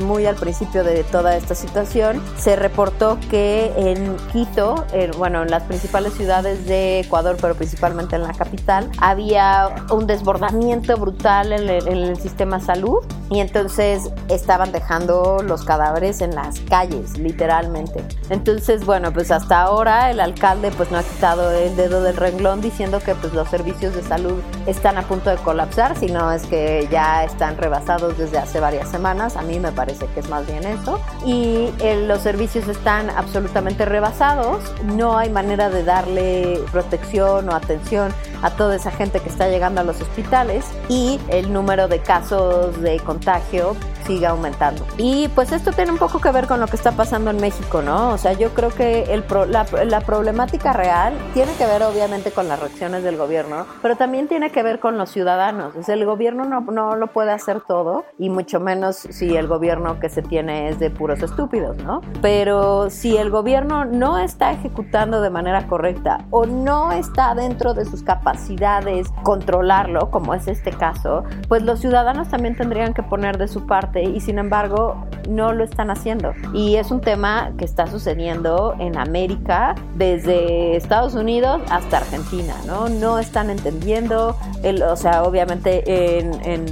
muy 0.00 0.26
al 0.26 0.36
principio 0.36 0.84
de 0.84 1.04
toda 1.04 1.36
esta 1.36 1.54
situación, 1.54 2.17
se 2.36 2.56
reportó 2.56 3.18
que 3.30 3.72
en 3.76 4.16
Quito, 4.32 4.84
bueno, 5.16 5.42
en 5.42 5.50
las 5.50 5.62
principales 5.64 6.14
ciudades 6.14 6.66
de 6.66 7.00
Ecuador, 7.00 7.36
pero 7.40 7.54
principalmente 7.54 8.16
en 8.16 8.22
la 8.22 8.32
capital, 8.32 8.90
había 8.98 9.86
un 9.90 10.06
desbordamiento 10.06 10.96
brutal 10.96 11.52
en 11.52 11.68
el, 11.68 11.88
en 11.88 11.98
el 11.98 12.16
sistema 12.18 12.60
salud 12.60 12.98
y 13.30 13.40
entonces 13.40 14.10
estaban 14.28 14.72
dejando 14.72 15.42
los 15.42 15.64
cadáveres 15.64 16.20
en 16.20 16.34
las 16.34 16.60
calles, 16.60 17.18
literalmente. 17.18 18.02
Entonces, 18.30 18.86
bueno, 18.86 19.12
pues 19.12 19.30
hasta 19.30 19.60
ahora 19.60 20.10
el 20.10 20.20
alcalde 20.20 20.70
pues 20.70 20.90
no 20.90 20.98
ha 20.98 21.02
quitado 21.02 21.50
el 21.50 21.76
dedo 21.76 22.02
del 22.02 22.16
renglón 22.16 22.60
diciendo 22.60 23.00
que 23.00 23.14
pues 23.14 23.34
los 23.34 23.48
servicios 23.48 23.94
de 23.94 24.02
salud 24.02 24.40
están 24.66 24.96
a 24.96 25.02
punto 25.02 25.30
de 25.30 25.36
colapsar, 25.36 25.96
sino 25.98 26.32
es 26.32 26.46
que 26.46 26.88
ya 26.90 27.24
están 27.24 27.56
rebasados 27.58 28.16
desde 28.16 28.38
hace 28.38 28.60
varias 28.60 28.88
semanas. 28.88 29.36
A 29.36 29.42
mí 29.42 29.58
me 29.60 29.72
parece 29.72 30.06
que 30.06 30.20
es 30.20 30.28
más 30.28 30.46
bien 30.46 30.64
eso. 30.64 30.98
Y 31.24 31.70
eh, 31.80 32.04
los 32.08 32.22
servicios 32.22 32.66
están 32.68 33.10
absolutamente 33.10 33.84
rebasados. 33.84 34.64
No 34.82 35.18
hay 35.18 35.28
manera 35.28 35.68
de 35.68 35.84
darle 35.84 36.58
protección 36.72 37.48
o 37.50 37.54
atención 37.54 38.12
a 38.42 38.50
toda 38.50 38.76
esa 38.76 38.90
gente 38.90 39.20
que 39.20 39.28
está 39.28 39.48
llegando 39.48 39.82
a 39.82 39.84
los 39.84 40.00
hospitales 40.00 40.64
y 40.88 41.20
el 41.28 41.52
número 41.52 41.86
de 41.86 42.00
casos 42.00 42.80
de 42.80 42.98
contagio 43.00 43.76
sigue 44.08 44.26
aumentando. 44.26 44.86
Y 44.96 45.28
pues 45.28 45.52
esto 45.52 45.70
tiene 45.70 45.92
un 45.92 45.98
poco 45.98 46.18
que 46.18 46.30
ver 46.30 46.46
con 46.46 46.60
lo 46.60 46.66
que 46.66 46.76
está 46.76 46.92
pasando 46.92 47.30
en 47.30 47.36
México, 47.36 47.82
¿no? 47.82 48.14
O 48.14 48.18
sea, 48.18 48.32
yo 48.32 48.54
creo 48.54 48.70
que 48.70 49.02
el 49.12 49.22
la, 49.50 49.66
la, 49.84 50.00
problemática 50.00 50.72
real 50.72 51.12
tiene 51.34 51.52
que 51.56 51.66
ver 51.66 51.82
obviamente 51.82 52.30
con 52.30 52.48
las 52.48 52.58
reacciones 52.58 53.02
del 53.02 53.18
gobierno, 53.18 53.66
pero 53.82 53.96
también 53.96 54.26
tiene 54.26 54.50
que 54.50 54.62
ver 54.62 54.80
con 54.80 54.96
los 54.96 55.10
ciudadanos. 55.10 55.76
O 55.76 55.82
sea, 55.82 55.94
el 55.94 56.06
gobierno 56.06 56.44
no, 56.44 56.62
no 56.62 56.96
lo 56.96 57.08
puede 57.08 57.32
hacer 57.32 57.60
todo 57.60 58.06
y 58.18 58.30
mucho 58.30 58.60
menos 58.60 58.96
si 58.96 59.36
el 59.36 59.46
gobierno 59.46 60.00
que 60.00 60.08
se 60.08 60.22
tiene 60.22 60.70
es 60.70 60.78
de 60.78 60.88
puros 60.88 61.22
estúpidos, 61.22 61.76
¿no? 61.76 62.00
Pero 62.22 62.88
si 62.88 63.18
el 63.18 63.28
gobierno 63.28 63.84
no 63.84 64.18
está 64.18 64.52
ejecutando 64.52 65.20
de 65.20 65.28
manera 65.28 65.66
correcta 65.66 66.24
o 66.30 66.46
no 66.46 66.92
está 66.92 67.34
dentro 67.34 67.74
de 67.74 67.84
sus 67.84 68.02
capacidades 68.02 69.08
controlarlo, 69.22 70.10
como 70.10 70.32
es 70.32 70.48
este 70.48 70.70
caso, 70.70 71.24
pues 71.48 71.62
los 71.62 71.80
ciudadanos 71.80 72.30
también 72.30 72.56
tendrían 72.56 72.94
que 72.94 73.02
poner 73.02 73.36
de 73.36 73.48
su 73.48 73.66
parte 73.66 73.97
y 74.04 74.20
sin 74.20 74.38
embargo 74.38 75.04
no 75.28 75.52
lo 75.52 75.64
están 75.64 75.90
haciendo. 75.90 76.32
Y 76.54 76.76
es 76.76 76.90
un 76.90 77.00
tema 77.00 77.52
que 77.58 77.64
está 77.64 77.86
sucediendo 77.86 78.74
en 78.78 78.96
América 78.96 79.74
desde 79.96 80.76
Estados 80.76 81.14
Unidos 81.14 81.60
hasta 81.70 81.98
Argentina, 81.98 82.54
¿no? 82.66 82.88
No 82.88 83.18
están 83.18 83.50
entendiendo, 83.50 84.36
el, 84.62 84.82
o 84.82 84.96
sea, 84.96 85.22
obviamente 85.22 86.18
en, 86.18 86.34
en, 86.44 86.66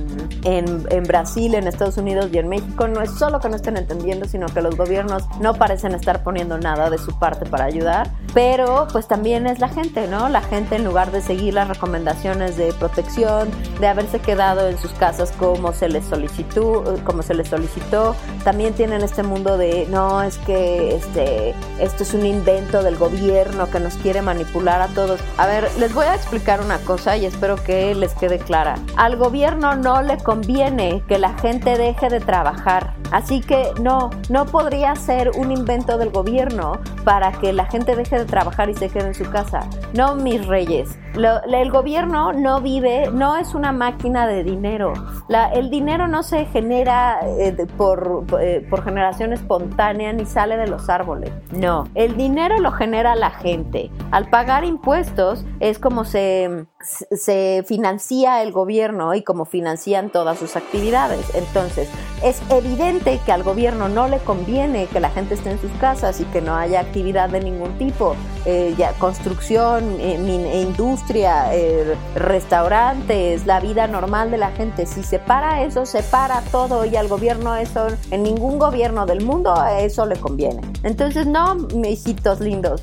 en, 0.45 0.87
en 0.91 1.05
Brasil, 1.05 1.55
en 1.55 1.67
Estados 1.67 1.99
Unidos 1.99 2.31
y 2.33 2.39
en 2.39 2.49
México 2.49 2.89
no 2.89 3.03
es 3.03 3.11
solo 3.11 3.41
que 3.41 3.49
no 3.49 3.57
estén 3.57 3.77
entendiendo, 3.77 4.27
sino 4.27 4.47
que 4.47 4.63
los 4.63 4.77
gobiernos 4.77 5.25
no 5.41 5.55
parecen 5.55 5.93
estar 5.93 6.23
poniendo 6.23 6.59
nada 6.59 6.91
de 6.91 6.99
su 6.99 7.19
parte 7.19 7.47
para 7.47 7.65
ayudar, 7.65 8.11
pero 8.33 8.87
pues 8.93 9.07
también 9.07 9.47
es 9.47 9.59
la 9.59 9.69
gente, 9.69 10.07
¿no? 10.09 10.29
La 10.29 10.43
gente 10.43 10.77
en 10.77 10.85
lugar 10.85 11.13
de 11.13 11.21
seguir 11.21 11.55
las 11.55 11.69
recomendaciones 11.69 12.57
de 12.57 12.73
protección, 12.73 13.49
de 13.81 13.87
haberse 13.87 14.19
quedado 14.19 14.69
en 14.69 14.79
sus 14.79 14.93
casas 14.93 15.33
como 15.33 15.73
se 15.73 15.89
les 15.89 16.05
solicitó, 16.05 16.85
como 17.05 17.16
se 17.23 17.35
les 17.35 17.49
solicitó. 17.49 18.15
También 18.45 18.75
tienen 18.75 19.03
este 19.03 19.23
mundo 19.23 19.59
de, 19.59 19.87
no, 19.91 20.23
es 20.23 20.39
que 20.39 20.95
este, 20.97 21.55
esto 21.81 22.03
es 22.03 22.15
un 22.15 22.25
invento 22.25 22.83
del 22.83 22.97
gobierno 22.97 23.71
que 23.71 23.81
nos 23.81 23.95
quiere 23.95 24.23
manipular 24.23 24.81
a 24.81 24.89
todos. 24.89 25.21
A 25.37 25.47
ver, 25.47 25.69
les 25.79 25.93
voy 25.95 26.07
a 26.07 26.15
explicar 26.15 26.61
una 26.61 26.79
cosa 26.79 27.17
y 27.17 27.27
espero 27.27 27.57
que 27.57 27.95
les 27.95 28.15
quede 28.15 28.39
clara. 28.39 28.77
Al 28.97 29.17
gobierno 29.17 29.75
no 29.75 30.03
le 30.03 30.19
conviene 30.19 31.03
que 31.09 31.19
la 31.19 31.35
gente 31.39 31.77
deje 31.77 32.09
de 32.09 32.21
trabajar. 32.21 32.95
Así 33.13 33.41
que 33.41 33.71
no, 33.81 34.11
no 34.29 34.47
podría 34.47 34.95
ser 34.97 35.31
un 35.37 35.53
invento 35.53 35.99
del 35.99 36.11
gobierno 36.11 36.81
para 37.05 37.33
que 37.33 37.53
la 37.53 37.67
gente 37.67 37.95
deje 37.95 38.19
de 38.19 38.25
trabajar 38.25 38.69
y 38.69 38.75
se 38.75 38.89
quede 38.89 39.09
en 39.09 39.15
su 39.15 39.31
casa. 39.31 39.61
No, 39.95 40.15
mis 40.17 40.47
reyes. 40.47 40.99
el 41.15 41.71
gobierno 41.71 42.33
no 42.33 42.61
vive, 42.61 43.11
no 43.13 43.37
es 43.37 43.55
una 43.55 43.73
máquina 43.73 44.27
de 44.27 44.43
dinero. 44.43 44.93
el 45.55 45.71
dinero 45.71 46.09
no 46.09 46.23
se 46.23 46.47
genera 46.47 47.06
eh, 47.39 47.67
por, 47.77 48.25
eh, 48.41 48.67
por 48.69 48.85
generación 48.85 49.33
espontánea 49.33 50.13
ni 50.13 50.27
sale 50.27 50.57
de 50.57 50.67
los 50.67 50.89
árboles. 50.89 51.31
No, 51.53 51.89
el 51.95 52.17
dinero 52.17 52.59
lo 52.61 52.73
genera 52.73 53.15
la 53.15 53.31
gente. 53.31 53.91
Al 54.11 54.29
pagar 54.31 54.65
impuestos 54.65 55.45
es 55.61 55.79
como 55.79 56.05
se, 56.05 56.67
se 56.81 57.65
financia 57.67 58.43
el 58.43 58.53
gobierno 58.53 59.15
y 59.15 59.23
como 59.23 59.45
financian 59.45 60.11
todas 60.11 60.39
sus 60.39 60.57
actividades. 60.57 61.35
Entonces, 61.35 61.89
es 62.23 62.41
evidente 62.51 63.21
que 63.25 63.33
al 63.33 63.43
gobierno 63.43 63.89
no 63.89 64.09
le 64.09 64.19
conviene 64.19 64.87
que 64.87 65.01
la 65.01 65.11
gente 65.11 65.35
esté 65.35 65.51
en 65.51 65.61
sus 65.61 65.71
casas 65.73 66.21
y 66.21 66.25
que 66.25 66.41
no 66.41 66.57
haya 66.57 66.81
actividad 66.81 67.29
de 67.29 67.41
ningún 67.41 67.77
tipo, 67.79 68.17
eh, 68.45 68.75
ya, 68.79 68.93
construcción, 68.95 69.97
eh, 70.01 70.63
industria, 70.63 71.55
eh, 71.55 71.97
restaurantes, 72.15 73.47
la 73.47 73.61
vida 73.61 73.87
normal 73.87 74.31
de 74.31 74.39
la 74.39 74.51
gente. 74.53 74.87
Si 74.87 75.03
se 75.03 75.19
para 75.19 75.63
eso, 75.63 75.85
se 75.85 76.03
para 76.03 76.41
todo 76.53 76.86
y 76.87 76.97
al 76.97 77.09
gobierno 77.09 77.55
eso, 77.55 77.89
en 78.11 78.23
ningún 78.23 78.59
gobierno 78.59 79.07
del 79.07 79.25
mundo 79.25 79.55
eso 79.79 80.07
le 80.07 80.17
conviene. 80.17 80.61
Entonces, 80.83 81.27
no, 81.27 81.57
hijitos 81.85 82.41
lindos, 82.41 82.83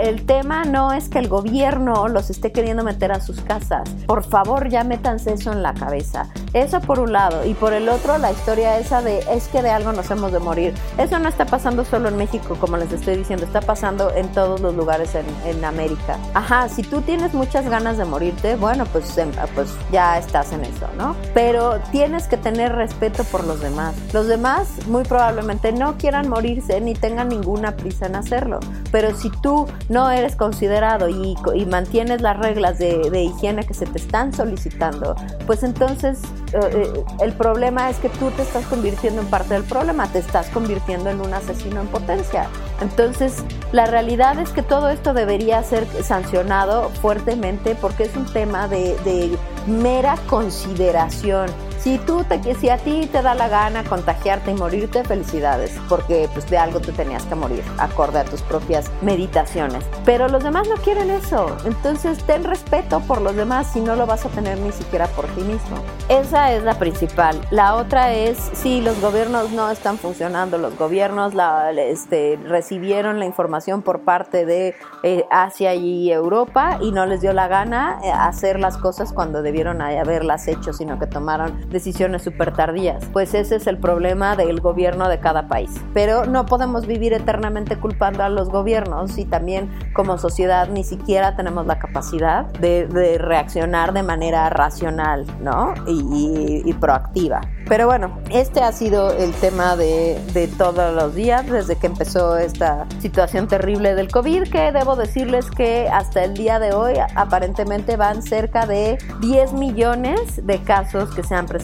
el 0.00 0.26
tema 0.26 0.64
no 0.64 0.92
es 0.92 1.08
que 1.08 1.18
el 1.18 1.28
gobierno 1.28 2.08
los 2.08 2.30
esté 2.30 2.52
queriendo 2.52 2.84
meter 2.84 3.12
a 3.12 3.20
sus 3.20 3.40
casas. 3.40 3.88
Por 4.06 4.24
favor, 4.24 4.68
ya 4.68 4.84
métanse 4.84 5.32
eso 5.32 5.52
en 5.52 5.62
la 5.62 5.74
cabeza. 5.74 6.28
Eso 6.52 6.80
por 6.80 7.00
un 7.00 7.12
lado. 7.12 7.44
Y 7.44 7.54
por 7.54 7.72
el 7.72 7.88
otro, 7.88 8.18
la 8.18 8.32
historia 8.32 8.78
esa 8.78 9.02
de 9.02 9.18
es 9.30 9.48
que 9.48 9.62
de 9.62 9.70
algo 9.70 9.92
nos 9.92 10.10
hemos 10.10 10.32
de 10.32 10.38
morir. 10.38 10.74
Eso 10.98 11.18
no 11.18 11.28
está 11.28 11.46
pasando 11.46 11.84
solo 11.84 12.08
en 12.08 12.16
México, 12.16 12.56
como 12.60 12.76
les 12.76 12.92
estoy 12.92 13.16
diciendo, 13.16 13.44
está 13.44 13.60
pasando 13.60 14.14
en 14.14 14.28
todos 14.28 14.60
los 14.60 14.74
lugares 14.74 15.14
en, 15.14 15.26
en 15.44 15.64
América. 15.64 16.18
Ajá, 16.34 16.68
si 16.68 16.82
tú 16.82 17.00
tienes 17.00 17.34
muchas 17.34 17.68
ganas 17.68 17.98
de 17.98 18.04
morirte, 18.04 18.56
bueno, 18.56 18.84
pues, 18.86 19.16
em, 19.18 19.30
pues 19.54 19.74
ya 19.90 20.18
estás 20.18 20.52
en 20.52 20.64
eso, 20.64 20.88
¿no? 20.96 21.16
Pero 21.34 21.80
tienes 21.90 22.28
que 22.28 22.36
tener 22.36 22.72
respeto 22.72 23.24
por 23.24 23.43
los 23.44 23.60
demás. 23.60 23.94
Los 24.12 24.26
demás 24.26 24.68
muy 24.86 25.04
probablemente 25.04 25.72
no 25.72 25.96
quieran 25.96 26.28
morirse 26.28 26.80
ni 26.80 26.94
tengan 26.94 27.28
ninguna 27.28 27.76
prisa 27.76 28.06
en 28.06 28.16
hacerlo. 28.16 28.60
Pero 28.90 29.16
si 29.16 29.30
tú 29.30 29.66
no 29.88 30.10
eres 30.10 30.36
considerado 30.36 31.08
y, 31.08 31.36
mantienes 31.66 32.20
las 32.20 32.38
reglas 32.38 32.78
de, 32.78 33.22
higiene 33.22 33.64
que 33.64 33.74
se 33.74 33.86
te 33.86 33.98
están 33.98 34.32
solicitando, 34.32 35.16
pues 35.46 35.62
entonces 35.62 36.20
eh, 36.52 36.58
eh, 36.72 37.04
el 37.20 37.32
problema 37.32 37.90
es 37.90 37.96
que 37.98 38.08
tú 38.10 38.30
te 38.30 38.42
estás 38.42 38.64
convirtiendo 38.66 39.22
en 39.22 39.28
parte 39.28 39.54
del 39.54 39.64
problema, 39.64 40.06
te 40.08 40.18
estás 40.18 40.48
convirtiendo 40.48 41.10
en 41.10 41.20
un 41.20 41.32
asesino 41.32 41.80
en 41.80 41.88
potencia. 41.88 42.48
Entonces, 42.80 43.42
la 43.72 43.86
realidad 43.86 44.38
es 44.38 44.50
que 44.50 44.62
todo 44.62 44.88
esto 44.90 45.14
debería 45.14 45.62
ser 45.62 45.86
sancionado 46.02 46.90
fuertemente 47.00 47.74
porque 47.74 48.04
es 48.04 48.14
un 48.16 48.26
tema 48.26 48.68
de 48.68 49.36
mera 49.66 50.16
consideración 50.28 51.50
si 51.84 51.98
tú 51.98 52.24
te, 52.24 52.54
si 52.54 52.70
a 52.70 52.78
ti 52.78 53.06
te 53.12 53.20
da 53.20 53.34
la 53.34 53.46
gana 53.48 53.84
contagiarte 53.84 54.50
y 54.50 54.54
morirte, 54.54 55.04
felicidades, 55.04 55.78
porque 55.86 56.30
pues 56.32 56.48
de 56.48 56.56
algo 56.56 56.80
te 56.80 56.92
tenías 56.92 57.24
que 57.24 57.34
morir, 57.34 57.62
acorde 57.76 58.20
a 58.20 58.24
tus 58.24 58.40
propias 58.40 58.90
meditaciones. 59.02 59.84
Pero 60.06 60.28
los 60.28 60.42
demás 60.42 60.66
no 60.66 60.76
quieren 60.76 61.10
eso, 61.10 61.54
entonces 61.66 62.24
ten 62.24 62.42
respeto 62.42 63.00
por 63.00 63.20
los 63.20 63.36
demás 63.36 63.70
si 63.70 63.80
no 63.80 63.96
lo 63.96 64.06
vas 64.06 64.24
a 64.24 64.30
tener 64.30 64.58
ni 64.60 64.72
siquiera 64.72 65.08
por 65.08 65.26
ti 65.26 65.42
mismo. 65.42 65.76
Esa 66.08 66.54
es 66.54 66.62
la 66.62 66.78
principal. 66.78 67.38
La 67.50 67.74
otra 67.74 68.14
es 68.14 68.38
si 68.54 68.80
los 68.80 68.98
gobiernos 69.02 69.50
no 69.50 69.70
están 69.70 69.98
funcionando, 69.98 70.56
los 70.56 70.78
gobiernos 70.78 71.34
la, 71.34 71.70
este, 71.72 72.38
recibieron 72.46 73.18
la 73.18 73.26
información 73.26 73.82
por 73.82 74.00
parte 74.00 74.46
de 74.46 74.74
eh, 75.02 75.26
Asia 75.30 75.74
y 75.74 76.10
Europa 76.10 76.78
y 76.80 76.92
no 76.92 77.04
les 77.04 77.20
dio 77.20 77.34
la 77.34 77.46
gana 77.46 77.98
eh, 78.02 78.10
hacer 78.10 78.58
las 78.58 78.78
cosas 78.78 79.12
cuando 79.12 79.42
debieron 79.42 79.82
haberlas 79.82 80.48
hecho, 80.48 80.72
sino 80.72 80.98
que 80.98 81.06
tomaron 81.06 81.73
decisiones 81.74 82.22
súper 82.22 82.54
tardías. 82.54 83.04
Pues 83.12 83.34
ese 83.34 83.56
es 83.56 83.66
el 83.66 83.76
problema 83.76 84.36
del 84.36 84.60
gobierno 84.60 85.10
de 85.10 85.18
cada 85.18 85.48
país. 85.48 85.70
Pero 85.92 86.24
no 86.24 86.46
podemos 86.46 86.86
vivir 86.86 87.12
eternamente 87.12 87.76
culpando 87.76 88.22
a 88.22 88.30
los 88.30 88.48
gobiernos 88.48 89.18
y 89.18 89.26
también 89.26 89.68
como 89.92 90.16
sociedad 90.16 90.68
ni 90.68 90.84
siquiera 90.84 91.36
tenemos 91.36 91.66
la 91.66 91.78
capacidad 91.78 92.46
de, 92.46 93.18
reaccionar 93.18 93.92
de 93.92 94.02
manera 94.02 94.48
racional 94.48 95.26
¿no? 95.40 95.74
y 95.86 96.72
proactiva. 96.80 97.42
Pero 97.68 97.86
bueno, 97.86 98.18
este 98.30 98.60
ha 98.60 98.72
sido 98.72 99.12
el 99.12 99.32
tema 99.32 99.74
de, 99.76 100.20
de 100.34 100.48
todos 100.48 100.94
los 100.94 101.14
días 101.14 101.48
desde 101.50 101.76
que 101.76 101.86
empezó 101.86 102.36
esta 102.36 102.86
situación 103.00 103.48
terrible 103.48 103.94
del 103.94 104.10
COVID, 104.10 104.50
que 104.50 104.70
debo 104.70 104.96
decirles 104.96 105.50
que 105.50 105.88
hasta 105.88 106.24
el 106.24 106.34
día 106.34 106.58
de 106.58 106.74
hoy 106.74 106.94
aparentemente 107.14 107.96
van 107.96 108.22
cerca 108.22 108.66
de 108.66 108.98
10 109.20 109.54
millones 109.54 110.46
de 110.46 110.62
casos 110.62 111.14
que 111.14 111.22
se 111.22 111.34
han 111.34 111.46
presentado 111.46 111.63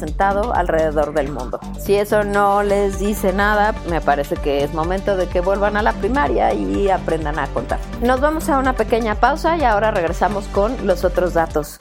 alrededor 0.54 1.14
del 1.14 1.30
mundo. 1.30 1.60
Si 1.78 1.94
eso 1.94 2.24
no 2.24 2.62
les 2.62 2.98
dice 2.98 3.32
nada, 3.32 3.74
me 3.88 4.00
parece 4.00 4.36
que 4.36 4.64
es 4.64 4.74
momento 4.74 5.16
de 5.16 5.26
que 5.26 5.40
vuelvan 5.40 5.76
a 5.76 5.82
la 5.82 5.92
primaria 5.92 6.52
y 6.54 6.88
aprendan 6.90 7.38
a 7.38 7.46
contar. 7.48 7.78
Nos 8.02 8.20
vamos 8.20 8.48
a 8.48 8.58
una 8.58 8.74
pequeña 8.74 9.14
pausa 9.14 9.56
y 9.56 9.64
ahora 9.64 9.90
regresamos 9.90 10.46
con 10.48 10.86
los 10.86 11.04
otros 11.04 11.34
datos. 11.34 11.78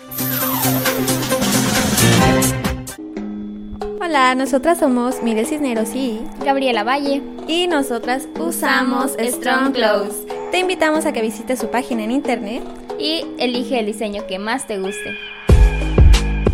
Hola, 4.02 4.34
nosotras 4.34 4.80
somos 4.80 5.22
Mire 5.22 5.46
Cisneros 5.46 5.94
y 5.94 6.22
Gabriela 6.44 6.84
Valle. 6.84 7.22
Y 7.48 7.68
nosotras 7.68 8.28
usamos 8.40 9.12
Strong 9.20 9.74
Clothes. 9.74 10.26
Te 10.52 10.60
invitamos 10.60 11.06
a 11.06 11.14
que 11.14 11.22
visites 11.22 11.60
su 11.60 11.70
página 11.70 12.04
en 12.04 12.12
internet 12.12 12.64
y 12.98 13.24
elige 13.38 13.80
el 13.80 13.86
diseño 13.86 14.26
que 14.28 14.40
más 14.40 14.66
te 14.66 14.80
guste. 14.80 15.16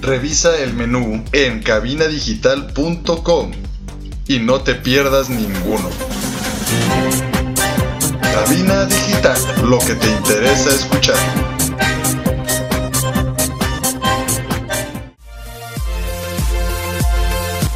Revisa 0.00 0.56
el 0.58 0.74
menú 0.74 1.24
en 1.32 1.60
cabinadigital.com 1.60 3.50
y 4.28 4.38
no 4.38 4.60
te 4.60 4.76
pierdas 4.76 5.28
ninguno. 5.28 5.90
Cabina 8.20 8.84
Digital, 8.84 9.36
lo 9.64 9.78
que 9.80 9.96
te 9.96 10.08
interesa 10.08 10.70
escuchar. 10.70 11.16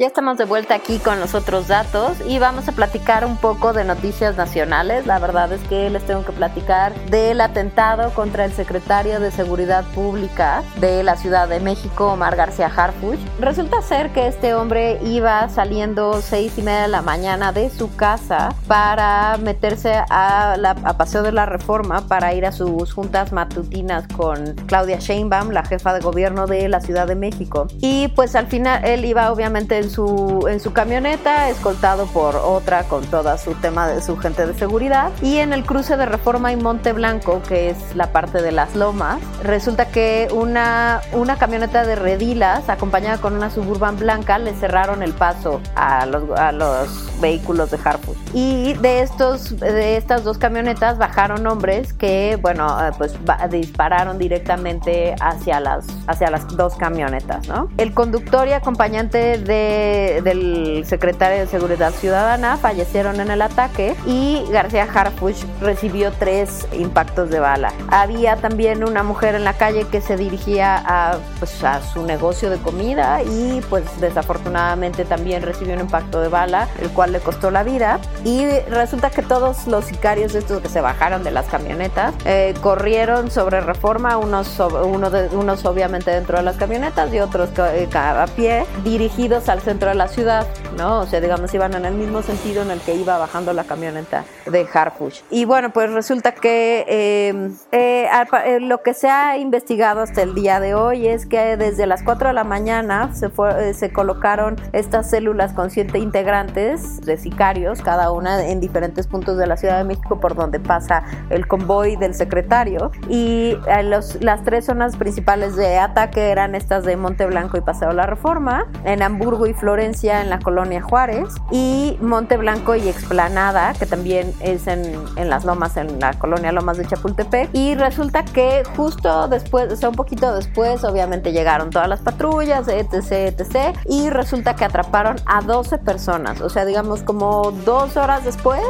Ya 0.01 0.07
estamos 0.07 0.39
de 0.39 0.47
vuelta 0.47 0.75
aquí 0.75 0.97
con 0.99 1.21
los 1.21 1.35
otros 1.35 1.69
datos 1.69 2.17
y 2.27 2.39
vamos 2.39 2.67
a 2.67 2.73
platicar 2.73 3.27
un 3.27 3.37
poco 3.37 3.75
de 3.75 3.85
noticias 3.85 4.35
nacionales. 4.35 5.05
La 5.05 5.19
verdad 5.19 5.53
es 5.53 5.61
que 5.69 5.91
les 5.91 6.03
tengo 6.07 6.25
que 6.25 6.33
platicar 6.33 6.95
del 7.11 7.39
atentado 7.43 8.09
contra 8.15 8.47
el 8.47 8.53
secretario 8.55 9.21
de 9.21 9.31
Seguridad 9.31 9.85
Pública 9.95 10.63
de 10.81 11.03
la 11.03 11.17
Ciudad 11.17 11.51
de 11.51 11.61
México, 11.61 12.13
Omar 12.13 12.35
García 12.35 12.73
Harfuch. 12.75 13.19
Resulta 13.41 13.83
ser 13.83 14.11
que 14.15 14.27
este 14.27 14.55
hombre 14.55 14.99
iba 15.05 15.47
saliendo 15.51 16.23
seis 16.23 16.57
y 16.57 16.63
media 16.63 16.81
de 16.81 16.89
la 16.89 17.03
mañana 17.03 17.53
de 17.53 17.69
su 17.69 17.95
casa 17.95 18.55
para 18.67 19.37
meterse 19.37 20.03
a, 20.09 20.57
la, 20.57 20.71
a 20.83 20.97
Paseo 20.97 21.23
de 21.23 21.33
la 21.33 21.45
Reforma 21.45 22.09
para 22.09 22.33
ir 22.33 22.47
a 22.47 22.53
sus 22.53 22.95
juntas 22.95 23.33
matutinas 23.33 24.09
con 24.17 24.55
Claudia 24.67 24.97
Sheinbaum, 24.99 25.51
la 25.51 25.63
jefa 25.63 25.93
de 25.93 26.01
gobierno 26.01 26.47
de 26.47 26.71
la 26.71 26.81
Ciudad 26.81 27.07
de 27.07 27.17
México. 27.17 27.67
Y 27.83 28.09
pues 28.09 28.35
al 28.35 28.47
final 28.47 28.83
él 28.87 29.05
iba 29.05 29.31
obviamente 29.31 29.77
en 29.77 29.90
su, 29.91 30.47
en 30.49 30.61
su 30.61 30.73
camioneta, 30.73 31.49
escoltado 31.49 32.07
por 32.07 32.37
otra 32.37 32.85
con 32.85 33.05
toda 33.05 33.37
su 33.37 33.55
tema 33.55 33.89
de 33.89 34.01
su 34.03 34.17
gente 34.17 34.47
de 34.47 34.55
seguridad. 34.55 35.11
Y 35.23 35.39
en 35.39 35.53
el 35.53 35.65
cruce 35.65 35.97
de 35.97 36.07
Reforma 36.07 36.53
y 36.53 36.57
Monte 36.57 36.93
Blanco, 36.93 37.43
que 37.47 37.71
es 37.71 37.77
la 37.95 38.13
parte 38.13 38.43
de 38.43 38.53
las 38.53 38.75
lomas, 38.75 39.21
resulta 39.43 39.87
que 39.87 40.29
una, 40.33 41.01
una 41.13 41.37
camioneta 41.37 41.85
de 41.85 41.97
redilas, 41.97 42.69
acompañada 42.69 43.19
con 43.19 43.35
una 43.35 43.51
suburban 43.51 43.99
blanca, 43.99 44.39
le 44.39 44.55
cerraron 44.55 45.03
el 45.03 45.13
paso 45.13 45.61
a 45.75 46.07
los, 46.07 46.31
a 46.39 46.53
los 46.53 47.21
vehículos 47.21 47.71
de 47.71 47.79
Harfush. 47.83 48.17
Y 48.33 48.75
de, 48.75 49.01
estos, 49.01 49.59
de 49.59 49.97
estas 49.97 50.25
dos 50.25 50.39
camionetas 50.39 50.99
bajaron 50.99 51.47
hombres 51.47 51.93
que, 51.93 52.39
bueno, 52.41 52.79
eh, 52.87 52.93
pues 52.97 53.15
dispararon 53.51 54.19
directamente 54.19 55.15
hacia 55.21 55.61
las, 55.61 55.87
hacia 56.07 56.31
las 56.31 56.47
dos 56.57 56.75
camionetas, 56.77 57.49
¿no? 57.49 57.69
El 57.77 57.93
conductor 57.95 58.47
y 58.49 58.53
acompañante 58.53 59.39
de 59.39 59.80
del 60.23 60.85
secretario 60.87 61.39
de 61.41 61.47
Seguridad 61.47 61.93
Ciudadana 61.93 62.57
fallecieron 62.57 63.21
en 63.21 63.31
el 63.31 63.43
ataque 63.43 63.95
y 64.07 64.45
García 64.51 64.89
Harfuch 64.93 65.37
recibió 65.61 66.13
tres 66.13 66.67
impactos 66.73 67.31
de 67.31 67.41
bala. 67.41 67.73
Había 67.89 68.37
también 68.37 68.85
una 68.85 69.03
mujer 69.03 69.35
en 69.35 69.45
la 69.45 69.55
calle 69.55 69.87
que 69.91 70.01
se 70.01 70.17
dirigía 70.17 70.83
a, 70.87 71.19
pues, 71.39 71.63
a 71.65 71.83
su 71.83 72.03
negocio 72.03 72.51
de 72.51 72.59
comida 72.59 73.23
y 73.23 73.61
pues 73.69 73.85
desafortunadamente 74.01 75.05
también 75.05 75.43
recibió 75.43 75.75
un 75.75 75.81
impacto 75.81 76.21
de 76.21 76.29
bala, 76.29 76.69
el 76.81 76.91
cual 76.91 77.13
le 77.13 77.21
costó 77.21 77.51
la 77.51 77.63
vida. 77.63 78.01
Y 78.25 78.47
resulta 78.71 79.11
que 79.11 79.23
todos 79.23 79.67
los 79.67 79.85
sicarios 79.87 80.35
estos 80.35 80.61
que 80.61 80.69
se 80.69 80.81
bajaron 80.81 81.25
de 81.25 81.31
las 81.31 81.47
camionetas 81.47 82.15
eh, 82.25 82.55
corrieron 82.61 83.31
sobre 83.31 83.61
reforma, 83.61 84.17
unos, 84.17 84.59
uno 84.59 85.11
de, 85.11 85.29
unos 85.29 85.65
obviamente 85.65 86.11
dentro 86.11 86.39
de 86.39 86.43
las 86.43 86.57
camionetas 86.57 87.13
y 87.13 87.21
otros 87.21 87.51
eh, 87.59 87.89
a 87.95 88.27
pie, 88.37 88.65
dirigidos 88.85 89.49
al 89.49 89.61
centro 89.71 89.89
de 89.89 89.95
la 89.95 90.09
ciudad, 90.09 90.49
¿no? 90.77 90.99
O 90.99 91.07
sea, 91.07 91.21
digamos, 91.21 91.55
iban 91.55 91.75
en 91.75 91.85
el 91.85 91.95
mismo 91.95 92.23
sentido 92.23 92.63
en 92.63 92.73
el 92.73 92.81
que 92.81 92.97
iba 92.97 93.17
bajando 93.19 93.53
la 93.53 93.63
camioneta 93.63 94.25
de 94.47 94.67
Harfush. 94.73 95.21
Y 95.31 95.45
bueno, 95.45 95.71
pues 95.71 95.93
resulta 95.93 96.33
que 96.33 96.85
eh, 96.89 97.51
eh, 97.71 98.09
eh, 98.47 98.59
lo 98.61 98.83
que 98.83 98.95
se 98.95 99.09
ha 99.09 99.39
investigado 99.39 100.01
hasta 100.01 100.23
el 100.23 100.35
día 100.35 100.59
de 100.59 100.75
hoy 100.75 101.07
es 101.07 101.25
que 101.25 101.57
desde 101.57 101.87
las 101.87 102.03
4 102.03 102.29
de 102.29 102.35
la 102.35 102.43
mañana 102.43 103.15
se, 103.15 103.31
se 103.75 103.93
colocaron 103.93 104.57
estas 104.73 105.09
células 105.09 105.53
con 105.53 105.71
siete 105.71 106.01
integrantes 106.01 107.01
de 107.03 107.17
sicarios, 107.17 107.81
cada 107.81 108.11
una 108.11 108.45
en 108.45 108.59
diferentes 108.59 109.07
puntos 109.07 109.39
de 109.39 109.47
la 109.47 109.57
Ciudad 109.57 109.79
de 109.79 109.85
México 109.85 110.19
por 110.19 110.35
donde 110.35 110.59
pasa 110.59 111.05
el 111.31 111.47
convoy 111.47 111.95
del 111.95 112.15
secretario. 112.15 112.91
Y 113.09 113.57
las 113.85 114.43
tres 114.45 114.65
zonas 114.65 114.97
principales 114.97 115.55
de 115.55 115.79
ataque 115.79 116.31
eran 116.31 116.57
estas 116.57 116.85
de 116.85 116.97
Monte 116.97 117.27
Blanco 117.27 117.57
y 117.57 117.61
Paseo 117.61 117.93
La 117.93 118.07
Reforma, 118.07 118.67
en 118.85 119.03
Hamburgo 119.03 119.47
y 119.47 119.55
Florencia 119.61 120.23
en 120.23 120.31
la 120.31 120.39
colonia 120.39 120.83
Juárez 120.83 121.29
y 121.53 121.97
Monte 122.01 122.37
Blanco 122.37 122.75
y 122.75 122.89
Explanada, 122.89 123.75
que 123.75 123.87
también 123.87 124.33
es 124.41 124.67
en, 124.67 124.95
en, 125.17 125.31
las 125.31 125.45
lomas, 125.45 125.77
en 125.77 126.01
la 126.01 126.15
colonia 126.15 126.51
Lomas 126.51 126.79
de 126.79 126.87
Chapultepec. 126.87 127.51
Y 127.55 127.75
resulta 127.75 128.25
que 128.25 128.63
justo 128.77 129.29
después, 129.29 129.73
o 129.73 129.77
sea, 129.77 129.91
un 129.91 129.95
poquito 129.95 130.35
después, 130.35 130.83
obviamente 130.85 131.33
llegaron 131.33 131.71
todas 131.71 131.89
las 131.89 132.01
patrullas, 132.01 132.67
etc, 132.69 133.39
etc. 133.39 133.77
Y 133.89 134.11
resulta 134.11 134.57
que 134.57 134.65
atraparon 134.65 135.17
a 135.27 135.43
12 135.43 135.79
personas, 135.79 136.41
o 136.41 136.49
sea, 136.49 136.65
digamos 136.65 137.03
como 137.03 137.53
dos 137.65 137.97
horas 137.97 138.25
después 138.25 138.63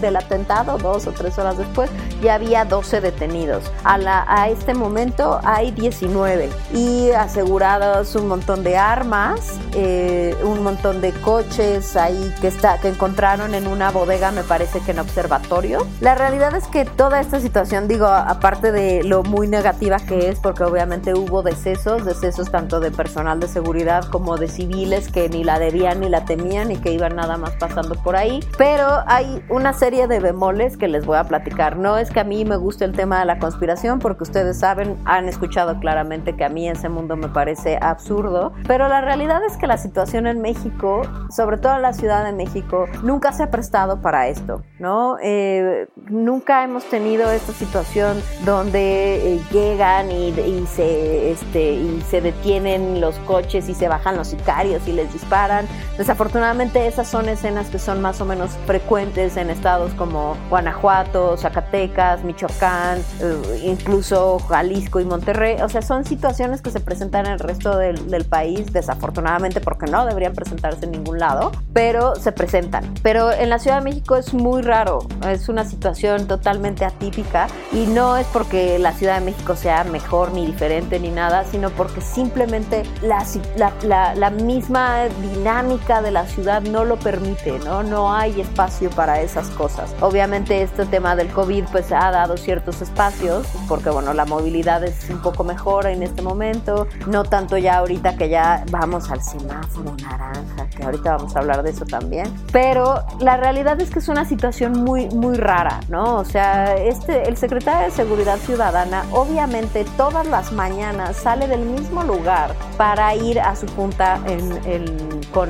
del 0.00 0.16
atentado, 0.16 0.78
dos 0.78 1.06
o 1.06 1.12
tres 1.12 1.38
horas 1.38 1.58
después, 1.58 1.90
ya 2.22 2.34
había 2.34 2.64
12 2.64 3.00
detenidos. 3.00 3.64
A, 3.84 3.98
la, 3.98 4.24
a 4.28 4.48
este 4.48 4.74
momento 4.74 5.40
hay 5.44 5.72
19 5.72 6.48
y 6.72 7.10
asegurados 7.10 8.14
un 8.14 8.28
montón 8.28 8.62
de 8.62 8.76
armas. 8.76 9.58
Eh, 9.74 10.25
un 10.42 10.62
montón 10.62 11.00
de 11.00 11.12
coches 11.12 11.96
ahí 11.96 12.32
que, 12.40 12.48
está, 12.48 12.78
que 12.80 12.88
encontraron 12.88 13.54
en 13.54 13.66
una 13.66 13.90
bodega, 13.90 14.30
me 14.30 14.42
parece 14.42 14.80
que 14.80 14.92
en 14.92 14.98
observatorio. 14.98 15.86
La 16.00 16.14
realidad 16.14 16.54
es 16.54 16.66
que 16.68 16.84
toda 16.84 17.20
esta 17.20 17.40
situación, 17.40 17.88
digo, 17.88 18.06
aparte 18.06 18.72
de 18.72 19.02
lo 19.04 19.22
muy 19.22 19.48
negativa 19.48 19.98
que 19.98 20.28
es, 20.28 20.40
porque 20.40 20.64
obviamente 20.64 21.14
hubo 21.14 21.42
decesos, 21.42 22.04
decesos 22.04 22.50
tanto 22.50 22.80
de 22.80 22.90
personal 22.90 23.40
de 23.40 23.48
seguridad 23.48 24.04
como 24.04 24.36
de 24.36 24.48
civiles 24.48 25.08
que 25.08 25.28
ni 25.28 25.44
la 25.44 25.58
debían 25.58 26.00
ni 26.00 26.08
la 26.08 26.24
temían 26.24 26.70
y 26.70 26.76
que 26.76 26.92
iban 26.92 27.16
nada 27.16 27.36
más 27.36 27.52
pasando 27.56 27.94
por 27.94 28.16
ahí, 28.16 28.40
pero 28.56 29.02
hay 29.06 29.44
una 29.48 29.72
serie 29.72 30.06
de 30.06 30.20
bemoles 30.20 30.76
que 30.76 30.88
les 30.88 31.04
voy 31.04 31.18
a 31.18 31.24
platicar. 31.24 31.76
No 31.76 31.98
es 31.98 32.10
que 32.10 32.20
a 32.20 32.24
mí 32.24 32.44
me 32.44 32.56
guste 32.56 32.84
el 32.84 32.92
tema 32.92 33.18
de 33.18 33.26
la 33.26 33.38
conspiración, 33.38 33.98
porque 33.98 34.22
ustedes 34.22 34.58
saben, 34.58 34.96
han 35.04 35.28
escuchado 35.28 35.78
claramente 35.80 36.34
que 36.34 36.44
a 36.44 36.48
mí 36.48 36.68
ese 36.68 36.88
mundo 36.88 37.16
me 37.16 37.28
parece 37.28 37.78
absurdo, 37.80 38.52
pero 38.66 38.88
la 38.88 39.00
realidad 39.00 39.42
es 39.44 39.56
que 39.56 39.66
la 39.66 39.76
situación 39.76 40.15
en 40.24 40.40
México, 40.40 41.02
sobre 41.30 41.58
todo 41.58 41.76
en 41.76 41.82
la 41.82 41.92
Ciudad 41.92 42.24
de 42.24 42.32
México, 42.32 42.86
nunca 43.02 43.32
se 43.32 43.42
ha 43.42 43.50
prestado 43.50 44.00
para 44.00 44.28
esto, 44.28 44.62
¿no? 44.78 45.18
Eh, 45.22 45.88
nunca 46.08 46.64
hemos 46.64 46.84
tenido 46.84 47.30
esta 47.30 47.52
situación 47.52 48.22
donde 48.44 49.34
eh, 49.34 49.40
llegan 49.52 50.10
y, 50.10 50.28
y, 50.28 50.66
se, 50.66 51.32
este, 51.32 51.72
y 51.72 52.02
se 52.08 52.20
detienen 52.20 53.00
los 53.00 53.16
coches 53.20 53.68
y 53.68 53.74
se 53.74 53.88
bajan 53.88 54.16
los 54.16 54.28
sicarios 54.28 54.86
y 54.88 54.92
les 54.92 55.12
disparan. 55.12 55.66
Desafortunadamente 55.98 56.86
esas 56.86 57.08
son 57.08 57.28
escenas 57.28 57.68
que 57.68 57.78
son 57.78 58.00
más 58.00 58.20
o 58.20 58.24
menos 58.24 58.52
frecuentes 58.66 59.36
en 59.36 59.50
estados 59.50 59.92
como 59.94 60.36
Guanajuato, 60.48 61.36
Zacatecas, 61.36 62.24
Michoacán, 62.24 62.98
eh, 63.20 63.62
incluso 63.64 64.38
Jalisco 64.48 65.00
y 65.00 65.04
Monterrey. 65.04 65.56
O 65.62 65.68
sea, 65.68 65.82
son 65.82 66.04
situaciones 66.04 66.62
que 66.62 66.70
se 66.70 66.80
presentan 66.80 67.26
en 67.26 67.32
el 67.32 67.38
resto 67.40 67.76
del, 67.76 68.10
del 68.10 68.24
país, 68.24 68.72
desafortunadamente 68.72 69.60
porque 69.60 69.86
no 69.86 70.05
deberían 70.06 70.34
presentarse 70.34 70.86
en 70.86 70.92
ningún 70.92 71.18
lado, 71.18 71.52
pero 71.72 72.14
se 72.16 72.32
presentan. 72.32 72.94
Pero 73.02 73.32
en 73.32 73.50
la 73.50 73.58
Ciudad 73.58 73.78
de 73.78 73.84
México 73.84 74.16
es 74.16 74.32
muy 74.34 74.62
raro, 74.62 75.00
es 75.28 75.48
una 75.48 75.64
situación 75.64 76.26
totalmente 76.26 76.84
atípica 76.84 77.48
y 77.72 77.86
no 77.86 78.16
es 78.16 78.26
porque 78.28 78.78
la 78.78 78.92
Ciudad 78.92 79.18
de 79.18 79.24
México 79.24 79.56
sea 79.56 79.84
mejor 79.84 80.32
ni 80.32 80.46
diferente 80.46 80.98
ni 81.00 81.10
nada, 81.10 81.44
sino 81.44 81.70
porque 81.70 82.00
simplemente 82.00 82.84
la, 83.02 83.24
la, 83.56 83.72
la, 83.82 84.14
la 84.14 84.30
misma 84.30 85.04
dinámica 85.20 86.02
de 86.02 86.10
la 86.10 86.26
ciudad 86.26 86.62
no 86.62 86.84
lo 86.84 86.96
permite, 86.96 87.58
¿no? 87.60 87.82
No 87.82 88.12
hay 88.12 88.40
espacio 88.40 88.90
para 88.90 89.20
esas 89.20 89.48
cosas. 89.50 89.94
Obviamente 90.00 90.62
este 90.62 90.86
tema 90.86 91.16
del 91.16 91.28
COVID 91.28 91.64
pues 91.72 91.92
ha 91.92 92.10
dado 92.10 92.36
ciertos 92.36 92.82
espacios 92.82 93.46
porque 93.68 93.90
bueno, 93.90 94.12
la 94.14 94.24
movilidad 94.24 94.84
es 94.84 95.08
un 95.10 95.20
poco 95.22 95.44
mejor 95.44 95.86
en 95.86 96.02
este 96.02 96.22
momento, 96.22 96.86
no 97.06 97.24
tanto 97.24 97.56
ya 97.56 97.78
ahorita 97.78 98.16
que 98.16 98.28
ya 98.28 98.64
vamos 98.70 99.10
al 99.10 99.22
semáforo 99.22 99.95
naranja, 99.96 100.68
que 100.70 100.82
ahorita 100.82 101.16
vamos 101.16 101.36
a 101.36 101.40
hablar 101.40 101.62
de 101.62 101.70
eso 101.70 101.84
también, 101.84 102.32
pero 102.52 103.04
la 103.20 103.36
realidad 103.36 103.80
es 103.80 103.90
que 103.90 103.98
es 103.98 104.08
una 104.08 104.24
situación 104.24 104.84
muy 104.84 105.08
muy 105.08 105.36
rara, 105.36 105.80
¿no? 105.88 106.16
O 106.16 106.24
sea, 106.24 106.76
este 106.76 107.28
el 107.28 107.36
secretario 107.36 107.86
de 107.86 107.90
Seguridad 107.90 108.38
Ciudadana 108.38 109.04
obviamente 109.12 109.84
todas 109.96 110.26
las 110.26 110.52
mañanas 110.52 111.16
sale 111.16 111.48
del 111.48 111.60
mismo 111.60 112.02
lugar 112.02 112.54
para 112.76 113.14
ir 113.14 113.40
a 113.40 113.56
su 113.56 113.66
junta 113.68 114.20
en, 114.26 114.52
en, 114.66 115.20
con, 115.32 115.48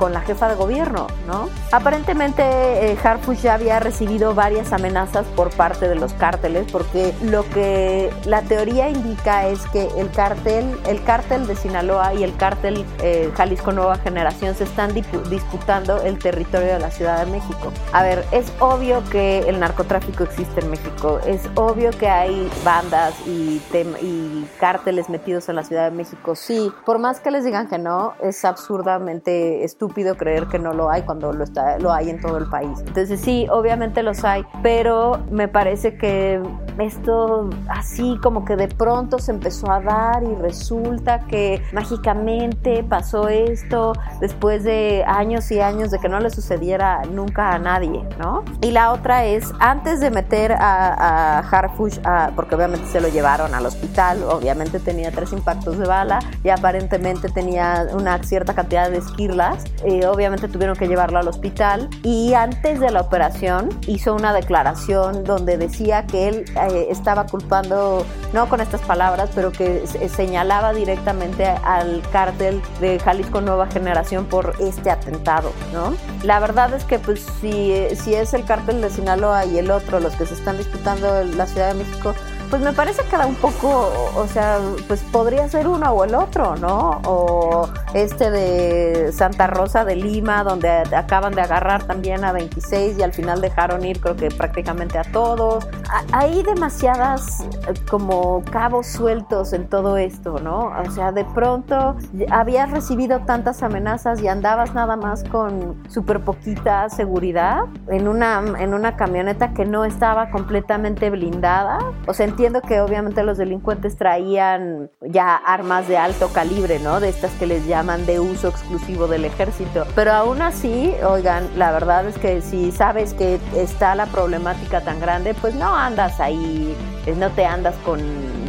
con, 0.00 0.12
la 0.12 0.20
jefa 0.22 0.48
de 0.48 0.54
gobierno, 0.54 1.06
¿no? 1.26 1.48
Aparentemente 1.72 2.42
eh, 2.42 2.98
Harfush 3.02 3.42
ya 3.42 3.54
había 3.54 3.78
recibido 3.78 4.34
varias 4.34 4.72
amenazas 4.72 5.26
por 5.36 5.50
parte 5.50 5.88
de 5.88 5.94
los 5.94 6.14
cárteles 6.14 6.66
porque 6.72 7.14
lo 7.22 7.48
que 7.50 8.10
la 8.24 8.42
teoría 8.42 8.88
indica 8.88 9.46
es 9.46 9.64
que 9.66 9.88
el 9.98 10.10
cártel, 10.10 10.76
el 10.86 11.04
cártel 11.04 11.46
de 11.46 11.54
Sinaloa 11.54 12.14
y 12.14 12.24
el 12.24 12.34
cártel 12.36 12.84
eh, 13.02 13.30
Jalisco 13.36 13.72
Nueva 13.72 13.96
Generación 13.98 14.54
se 14.54 14.64
están 14.64 14.94
disputando 14.94 16.02
el 16.02 16.18
territorio 16.18 16.72
de 16.72 16.78
la 16.78 16.90
Ciudad 16.90 17.24
de 17.24 17.30
México. 17.30 17.70
A 17.92 18.02
ver, 18.02 18.24
es 18.32 18.50
obvio 18.58 19.02
que 19.10 19.40
el 19.40 19.60
narcotráfico 19.60 20.24
existe 20.24 20.60
en 20.60 20.70
México, 20.70 21.20
es 21.26 21.42
obvio 21.54 21.90
que 21.90 22.08
hay 22.08 22.50
bandas 22.64 23.14
y, 23.26 23.60
y 24.00 24.48
cárteles 24.58 25.10
metidos 25.10 25.48
en 25.50 25.56
la 25.56 25.62
Ciudad 25.62 25.90
de 25.90 25.96
México, 25.96 26.34
sí, 26.34 26.72
por 26.86 26.98
más 26.98 27.20
que 27.20 27.30
les 27.30 27.44
digan 27.44 27.68
que 27.68 27.78
no, 27.78 28.14
es 28.22 28.44
absurdamente 28.44 29.62
estúpido 29.62 29.89
creer 30.16 30.46
que 30.46 30.58
no 30.58 30.72
lo 30.72 30.90
hay 30.90 31.02
cuando 31.02 31.32
lo, 31.32 31.44
está, 31.44 31.78
lo 31.78 31.92
hay 31.92 32.10
en 32.10 32.20
todo 32.20 32.38
el 32.38 32.46
país. 32.46 32.78
Entonces 32.86 33.20
sí, 33.20 33.46
obviamente 33.50 34.02
los 34.02 34.24
hay, 34.24 34.44
pero 34.62 35.20
me 35.30 35.48
parece 35.48 35.96
que 35.96 36.40
esto 36.78 37.50
así 37.68 38.18
como 38.22 38.44
que 38.44 38.56
de 38.56 38.68
pronto 38.68 39.18
se 39.18 39.32
empezó 39.32 39.70
a 39.70 39.80
dar 39.80 40.22
y 40.22 40.34
resulta 40.36 41.20
que 41.20 41.62
mágicamente 41.72 42.82
pasó 42.82 43.28
esto 43.28 43.92
después 44.20 44.64
de 44.64 45.04
años 45.06 45.50
y 45.50 45.60
años 45.60 45.90
de 45.90 45.98
que 45.98 46.08
no 46.08 46.20
le 46.20 46.30
sucediera 46.30 47.02
nunca 47.04 47.52
a 47.52 47.58
nadie, 47.58 48.04
¿no? 48.18 48.44
Y 48.62 48.70
la 48.70 48.92
otra 48.92 49.24
es, 49.24 49.52
antes 49.60 50.00
de 50.00 50.10
meter 50.10 50.52
a, 50.52 51.38
a 51.38 51.38
Harfush, 51.40 51.98
a, 52.04 52.30
porque 52.34 52.54
obviamente 52.54 52.86
se 52.86 53.00
lo 53.00 53.08
llevaron 53.08 53.54
al 53.54 53.66
hospital, 53.66 54.22
obviamente 54.24 54.80
tenía 54.80 55.10
tres 55.10 55.32
impactos 55.32 55.78
de 55.78 55.86
bala 55.86 56.20
y 56.42 56.48
aparentemente 56.48 57.28
tenía 57.28 57.86
una 57.92 58.22
cierta 58.22 58.54
cantidad 58.54 58.90
de 58.90 58.98
esquirlas, 58.98 59.64
eh, 59.84 60.06
obviamente 60.06 60.48
tuvieron 60.48 60.76
que 60.76 60.88
llevarlo 60.88 61.18
al 61.18 61.28
hospital 61.28 61.88
y 62.02 62.34
antes 62.34 62.80
de 62.80 62.90
la 62.90 63.00
operación 63.00 63.68
hizo 63.86 64.14
una 64.14 64.32
declaración 64.32 65.24
donde 65.24 65.56
decía 65.56 66.06
que 66.06 66.28
él 66.28 66.44
eh, 66.56 66.86
estaba 66.90 67.26
culpando, 67.26 68.04
no 68.32 68.48
con 68.48 68.60
estas 68.60 68.80
palabras, 68.82 69.30
pero 69.34 69.52
que 69.52 69.86
señalaba 69.86 70.72
directamente 70.72 71.46
al 71.46 72.02
cártel 72.12 72.60
de 72.80 72.98
Jalisco 72.98 73.40
Nueva 73.40 73.66
Generación 73.66 74.26
por 74.26 74.54
este 74.60 74.90
atentado, 74.90 75.52
¿no? 75.72 75.94
La 76.24 76.40
verdad 76.40 76.72
es 76.74 76.84
que 76.84 76.98
pues 76.98 77.26
si, 77.40 77.74
si 77.94 78.14
es 78.14 78.34
el 78.34 78.44
cártel 78.44 78.80
de 78.80 78.90
Sinaloa 78.90 79.46
y 79.46 79.58
el 79.58 79.70
otro 79.70 80.00
los 80.00 80.14
que 80.16 80.26
se 80.26 80.34
están 80.34 80.58
disputando 80.58 81.24
la 81.24 81.46
Ciudad 81.46 81.68
de 81.68 81.84
México, 81.84 82.14
pues 82.50 82.62
me 82.62 82.72
parece 82.72 83.02
que 83.04 83.16
da 83.16 83.26
un 83.26 83.36
poco, 83.36 84.12
o 84.16 84.26
sea, 84.26 84.58
pues 84.88 85.02
podría 85.04 85.48
ser 85.48 85.68
uno 85.68 85.88
o 85.92 86.04
el 86.04 86.16
otro, 86.16 86.56
¿no? 86.56 87.00
O 87.04 87.68
este 87.94 88.30
de 88.30 89.12
Santa 89.12 89.46
Rosa 89.46 89.84
de 89.84 89.94
Lima, 89.94 90.42
donde 90.42 90.68
acaban 90.68 91.32
de 91.34 91.42
agarrar 91.42 91.84
también 91.84 92.24
a 92.24 92.32
26 92.32 92.98
y 92.98 93.02
al 93.02 93.12
final 93.12 93.40
dejaron 93.40 93.84
ir 93.84 94.00
creo 94.00 94.16
que 94.16 94.28
prácticamente 94.30 94.98
a 94.98 95.04
todos. 95.04 95.66
Hay 96.12 96.42
demasiadas 96.42 97.40
eh, 97.40 97.74
como 97.88 98.42
cabos 98.50 98.88
sueltos 98.88 99.52
en 99.52 99.68
todo 99.68 99.96
esto, 99.96 100.40
¿no? 100.40 100.72
O 100.86 100.90
sea, 100.90 101.12
de 101.12 101.24
pronto 101.24 101.96
habías 102.30 102.70
recibido 102.70 103.20
tantas 103.20 103.62
amenazas 103.62 104.20
y 104.22 104.28
andabas 104.28 104.74
nada 104.74 104.96
más 104.96 105.22
con 105.24 105.80
súper 105.88 106.20
poquita 106.20 106.88
seguridad 106.88 107.64
en 107.88 108.08
una, 108.08 108.42
en 108.58 108.74
una 108.74 108.96
camioneta 108.96 109.54
que 109.54 109.64
no 109.64 109.84
estaba 109.84 110.30
completamente 110.30 111.10
blindada. 111.10 111.78
O 112.08 112.14
sea, 112.14 112.26
entiendo 112.40 112.62
que 112.62 112.80
obviamente 112.80 113.22
los 113.22 113.36
delincuentes 113.36 113.98
traían 113.98 114.90
ya 115.02 115.36
armas 115.36 115.86
de 115.88 115.98
alto 115.98 116.28
calibre, 116.32 116.78
¿no? 116.78 116.98
De 116.98 117.10
estas 117.10 117.30
que 117.32 117.44
les 117.46 117.66
llaman 117.66 118.06
de 118.06 118.18
uso 118.18 118.48
exclusivo 118.48 119.08
del 119.08 119.26
ejército. 119.26 119.84
Pero 119.94 120.12
aún 120.12 120.40
así, 120.40 120.94
oigan, 121.06 121.50
la 121.58 121.70
verdad 121.70 122.06
es 122.06 122.16
que 122.16 122.40
si 122.40 122.72
sabes 122.72 123.12
que 123.12 123.38
está 123.54 123.94
la 123.94 124.06
problemática 124.06 124.80
tan 124.80 125.00
grande, 125.00 125.34
pues 125.34 125.54
no 125.54 125.76
andas 125.76 126.18
ahí, 126.18 126.74
no 127.18 127.28
te 127.28 127.44
andas 127.44 127.74
con 127.84 128.00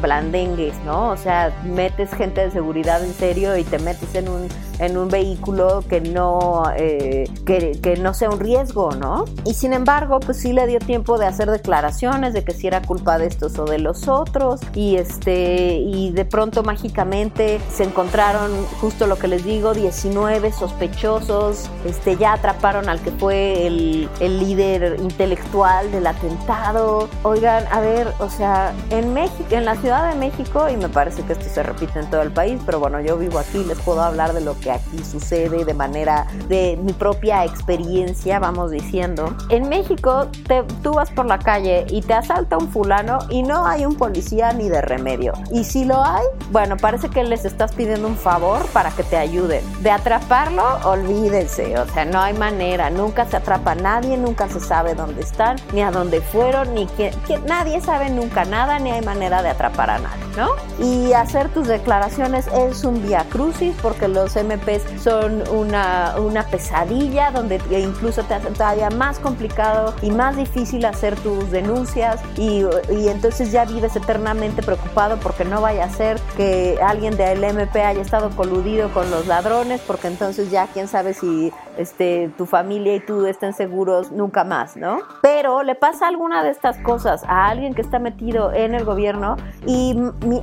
blandengues, 0.02 0.74
¿no? 0.84 1.10
O 1.10 1.18
sea, 1.18 1.54
metes 1.64 2.14
gente 2.14 2.42
de 2.42 2.52
seguridad 2.52 3.04
en 3.04 3.14
serio 3.14 3.56
y 3.56 3.64
te 3.64 3.80
metes 3.80 4.16
en 4.16 4.28
un, 4.28 4.48
en 4.80 4.98
un 4.98 5.08
vehículo 5.08 5.84
que 5.88 6.02
no, 6.02 6.64
eh, 6.76 7.30
que, 7.46 7.80
que, 7.82 7.98
no 7.98 8.14
sea 8.14 8.30
un 8.30 8.40
riesgo, 8.40 8.92
¿no? 8.92 9.26
Y 9.46 9.54
sin 9.54 9.74
embargo, 9.74 10.20
pues 10.20 10.38
sí 10.40 10.54
le 10.54 10.66
dio 10.68 10.80
tiempo 10.80 11.18
de 11.18 11.28
hacer 11.28 11.50
declaraciones 11.50 12.34
de 12.34 12.44
que 12.44 12.54
si 12.54 12.68
era 12.68 12.82
culpa 12.82 13.18
de 13.18 13.28
estos 13.28 13.58
o 13.60 13.66
de 13.66 13.80
los 13.82 14.08
otros 14.08 14.62
y 14.74 14.96
este, 14.96 15.76
y 15.76 16.12
de 16.12 16.26
pronto 16.26 16.64
mágicamente 16.64 17.60
se 17.72 17.84
encontraron 17.84 18.66
justo 18.80 19.08
lo 19.08 19.18
que 19.18 19.28
les 19.28 19.44
digo, 19.44 19.74
19 19.74 20.52
sospechosos, 20.52 21.70
este, 21.86 22.18
ya 22.18 22.34
atraparon 22.34 22.90
al 22.90 23.02
que 23.02 23.12
fue 23.12 23.68
el, 23.68 24.10
el 24.20 24.40
líder 24.40 25.00
intelectual 25.00 25.92
del 25.92 26.08
atentado. 26.08 27.10
Oigan, 27.24 27.66
a 27.72 27.80
ver, 27.80 28.14
o 28.20 28.30
sea, 28.30 28.74
en 28.90 29.14
México, 29.14 29.46
en 29.52 29.66
la 29.66 29.76
ciudad 29.76 30.10
de 30.10 30.16
México, 30.18 30.70
y 30.70 30.78
me 30.78 30.90
parece 30.90 31.24
que 31.24 31.34
esto 31.34 31.46
se 31.46 31.64
repite 31.64 32.00
en 32.00 32.10
todo 32.10 32.22
el 32.22 32.32
país, 32.32 32.62
pero 32.66 32.80
bueno, 32.80 33.00
yo 33.02 33.18
vivo 33.18 33.40
aquí, 33.40 33.64
les 33.64 33.80
puedo 33.80 34.02
hablar 34.02 34.34
de 34.34 34.42
lo 34.42 34.60
que 34.60 34.72
aquí 34.72 35.04
sucede 35.04 35.66
de 35.66 35.74
manera 35.74 36.28
de 36.48 36.78
mi 36.82 36.94
propia 36.94 37.44
experiencia, 37.46 38.40
vamos 38.40 38.72
diciendo. 38.72 39.36
En 39.50 39.70
México, 39.70 40.28
te, 40.48 40.64
tú 40.84 40.94
vas 40.94 41.10
por 41.12 41.26
la 41.26 41.40
calle 41.40 41.86
y 41.90 42.02
te 42.02 42.14
asalta 42.14 42.58
un 42.58 42.70
fulano 42.70 43.20
y 43.30 43.44
no 43.44 43.66
hay 43.72 43.86
un 43.86 43.96
policía 43.96 44.54
ni 44.54 44.70
de 44.70 44.82
remedio. 44.82 45.34
Y 45.52 45.64
si 45.64 45.86
lo 45.86 46.04
hay, 46.04 46.24
bueno, 46.52 46.78
parece 46.78 47.10
que 47.10 47.24
les 47.24 47.46
estás 47.46 47.74
pidiendo 47.74 48.08
un 48.08 48.16
favor 48.16 48.66
para 48.68 48.92
que 48.92 49.04
te 49.04 49.18
ayuden. 49.18 49.64
De 49.82 49.92
atraparlo, 49.92 50.64
olvídense, 50.86 51.78
o 51.78 51.88
sea, 51.88 52.06
no 52.06 52.20
hay 52.20 52.34
manera, 52.34 52.90
nunca 52.90 53.26
se 53.26 53.38
atrapa 53.38 53.72
a 53.72 53.76
nadie, 53.76 54.18
nunca 54.18 54.48
se 54.50 54.60
sabe 54.60 54.96
dónde 54.96 55.22
están, 55.22 55.58
ni 55.74 55.82
a 55.82 55.92
dónde 55.92 56.22
fueron, 56.22 56.74
ni 56.74 56.88
que, 56.88 57.12
que 57.28 57.40
nadie 57.40 57.82
sabe 57.82 58.10
nunca 58.10 58.46
nada, 58.46 58.80
ni 58.80 58.92
hay 58.92 59.02
manera 59.02 59.42
de 59.42 59.50
atrapar 59.50 59.90
a 59.90 60.00
nadie, 60.00 60.24
¿no? 60.38 60.50
Y 60.80 61.14
hacer 61.14 61.50
tus 61.50 61.68
declaraciones 61.68 62.48
es 62.48 62.84
un 62.84 63.02
vía 63.02 63.26
crucis 63.30 63.76
porque 63.82 64.08
los 64.08 64.36
MP 64.36 64.52
LMPs 64.52 65.04
son 65.04 65.44
una, 65.50 66.16
una 66.18 66.44
pesadilla 66.44 67.32
donde 67.32 67.60
incluso 67.72 68.24
te 68.24 68.34
hacen 68.34 68.54
todavía 68.54 68.90
más 68.90 69.20
complicado 69.20 69.94
y 70.02 70.12
más 70.12 70.36
difícil 70.36 70.86
hacer 70.86 71.16
tus 71.18 71.50
denuncias 71.52 72.20
y, 72.38 72.64
y 72.92 73.08
entonces 73.08 73.52
ya 73.52 73.61
vives 73.66 73.96
eternamente 73.96 74.62
preocupado 74.64 75.18
porque 75.18 75.46
no 75.46 75.62
vaya 75.62 75.86
a 75.86 75.90
ser 75.90 76.20
que 76.38 76.80
alguien 76.82 77.18
de 77.18 77.36
LMP 77.36 77.76
haya 77.78 78.02
estado 78.02 78.30
coludido 78.32 78.90
con 78.94 79.10
los 79.12 79.28
ladrones 79.28 79.82
porque 79.86 80.08
entonces 80.08 80.52
ya 80.52 80.68
quién 80.68 80.88
sabe 80.88 81.14
si 81.14 81.52
este, 81.78 82.32
tu 82.38 82.46
familia 82.46 82.96
y 82.96 83.00
tú 83.00 83.26
estén 83.26 83.54
seguros 83.54 84.12
nunca 84.12 84.44
más, 84.44 84.76
¿no? 84.76 85.00
Pero 85.22 85.64
le 85.64 85.76
pasa 85.76 86.08
alguna 86.08 86.44
de 86.44 86.50
estas 86.50 86.78
cosas 86.80 87.24
a 87.28 87.48
alguien 87.48 87.74
que 87.74 87.82
está 87.82 88.00
metido 88.00 88.54
en 88.54 88.76
el 88.76 88.86
gobierno 88.86 89.38
y 89.66 89.96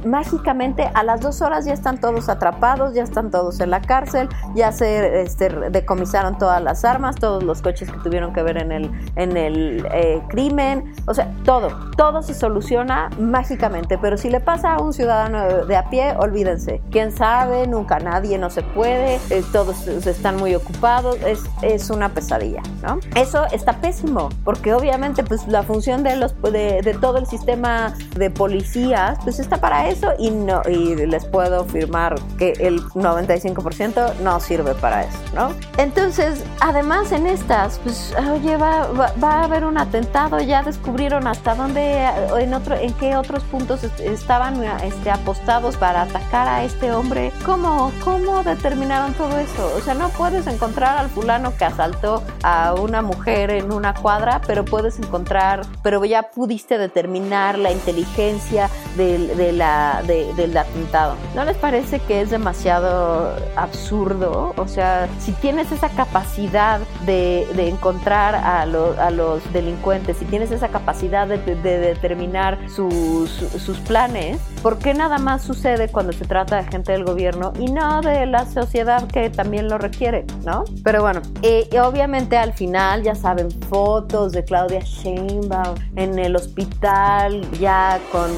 mágicamente 0.05 0.91
a 0.95 1.03
las 1.03 1.21
dos 1.21 1.43
horas 1.43 1.65
ya 1.65 1.73
están 1.73 2.01
todos 2.01 2.29
atrapados, 2.29 2.95
ya 2.95 3.03
están 3.03 3.31
todos 3.31 3.61
en 3.61 3.71
la 3.71 3.81
cárcel, 3.81 4.29
ya 4.55 4.73
se 4.73 5.23
este, 5.23 5.49
decomisaron 5.71 6.39
todas 6.39 6.63
las 6.63 6.85
armas, 6.85 7.17
todos 7.17 7.43
los 7.43 7.63
coches 7.63 7.91
que 7.91 7.99
tuvieron 7.99 8.33
que 8.33 8.43
ver 8.43 8.59
en 8.59 8.73
el, 8.73 8.91
en 9.17 9.37
el 9.37 9.87
eh, 9.93 10.23
crimen, 10.29 10.95
o 11.07 11.15
sea, 11.15 11.33
todo, 11.45 11.69
todo 11.97 12.23
se 12.23 12.35
soluciona 12.35 12.98
mágicamente, 13.19 13.99
pero 13.99 14.17
si 14.17 14.31
le 14.31 14.41
pasa 14.41 14.75
a 14.75 14.83
un 14.83 14.93
ciudadano 14.93 15.67
de 15.67 15.77
a 15.77 15.89
pie, 15.91 16.15
olvídense, 16.19 16.81
quién 16.91 17.13
sabe, 17.13 17.67
nunca 17.67 17.99
nadie, 17.99 18.39
no 18.39 18.51
se 18.51 18.63
puede, 18.63 19.17
eh, 19.31 19.43
todos 19.53 19.87
están 19.87 20.37
muy 20.37 20.55
ocupados, 20.55 21.17
es, 21.27 21.41
es 21.63 21.91
una 21.91 22.09
pesadilla, 22.11 22.63
¿no? 22.83 23.01
Eso 23.15 23.47
está 23.53 23.81
pésimo, 23.81 24.29
porque 24.45 24.75
obviamente 24.75 25.23
pues 25.23 25.47
la 25.49 25.63
función 25.63 26.03
de, 26.03 26.17
los, 26.17 26.35
de, 26.43 26.97
todo 27.01 27.19
el 27.19 27.27
sistema 27.27 27.95
de 28.17 28.31
policías 28.31 29.19
pues 29.25 29.39
está 29.39 29.59
para 29.59 29.89
eso 29.89 30.13
y, 30.19 30.31
no, 30.31 30.63
y 30.69 30.95
les 30.95 31.25
puedo 31.25 31.63
afirmar 31.63 32.17
que 32.39 32.53
el 32.59 32.83
95% 32.83 34.17
no 34.21 34.41
sirve 34.41 34.75
para 34.75 35.05
eso, 35.05 35.19
¿no? 35.35 35.51
Entonces, 35.77 36.45
además 36.61 37.13
en 37.13 37.27
estas, 37.27 37.79
pues, 37.79 38.15
oye, 38.31 38.57
va, 38.57 38.89
va, 39.23 39.33
a 39.33 39.45
haber 39.45 39.65
un 39.65 39.79
atentado, 39.79 40.41
ya 40.41 40.63
descubrieron 40.63 41.27
hasta 41.27 41.55
dónde, 41.55 42.05
en, 42.39 42.55
otro, 42.55 42.75
en 42.75 42.88
qué 42.95 43.17
otros 43.17 43.43
puntos 43.45 43.85
estaban 43.85 44.63
este, 44.83 45.11
apostados 45.11 45.77
para 45.77 46.03
atacar 46.03 46.49
a 46.49 46.65
este 46.65 46.93
hombre. 46.93 47.33
¿Cómo, 47.45 47.93
¿Cómo 48.05 48.43
determinaron 48.43 49.15
todo 49.15 49.39
eso? 49.39 49.73
O 49.77 49.81
sea, 49.81 49.95
no 49.95 50.09
puedes 50.11 50.47
encontrar 50.47 50.99
al 50.99 51.09
fulano 51.09 51.57
que 51.57 51.65
asaltó 51.65 52.23
a 52.43 52.75
una 52.75 53.03
mujer 53.03 53.51
en 53.51 53.73
una 53.73 53.95
cuadra, 53.95 54.41
pero 54.47 54.65
puedes 54.65 54.99
encontrar, 54.99 55.63
pero 55.83 56.05
ya 56.05 56.31
pudiste 56.31 56.79
determinar 56.79 57.59
la 57.59 57.73
inteligencia 57.73 58.71
del, 58.97 59.37
del 59.37 60.57
atentado. 60.57 61.17
¿No 61.35 61.45
les 61.45 61.57
parece 61.57 62.01
que 62.01 62.21
es 62.21 62.31
demasiado 62.31 63.37
absurdo? 63.57 64.55
O 64.57 64.69
sea, 64.69 65.09
si 65.19 65.33
tienes 65.33 65.71
esa 65.73 65.89
capacidad 65.91 66.81
de, 67.05 67.47
encontrar 67.69 68.35
a, 68.35 68.63
a, 68.63 69.11
los 69.11 69.53
delincuentes, 69.53 70.17
si 70.17 70.25
tienes 70.25 70.51
esa 70.51 70.69
capacidad 70.69 71.27
de, 71.27 71.39
de 71.39 71.79
determinar 71.79 72.59
sus, 72.79 73.31
sus 73.61 73.77
planes, 73.79 74.39
¿por 74.63 74.79
qué 74.79 74.95
nada 74.95 75.19
más 75.19 75.43
sucede 75.43 75.89
cuando 75.89 76.13
se 76.13 76.25
trata 76.25 76.59
de 76.59 76.71
gente 76.71 76.93
del 76.93 77.05
gobierno 77.05 77.53
y 77.59 77.73
no 77.73 78.01
de 78.03 78.25
la 78.27 78.47
sociedad 78.47 79.09
que 79.09 79.31
también 79.31 79.69
lo 79.69 79.79
requiere, 79.79 80.25
¿no? 80.45 80.63
Pero 80.85 81.03
bueno, 81.03 81.21
eh, 81.43 81.69
y 81.73 81.77
obviamente 81.79 82.37
al 82.37 82.53
final 82.53 83.03
ya 83.03 83.17
saben 83.17 83.51
fotos 83.69 84.31
de 84.31 84.45
Claudia 84.45 84.79
Sheinbaum 84.79 85.75
en 85.97 86.21
el 86.21 86.37
hospital 86.37 87.51
ya 87.59 87.99
con 88.13 88.31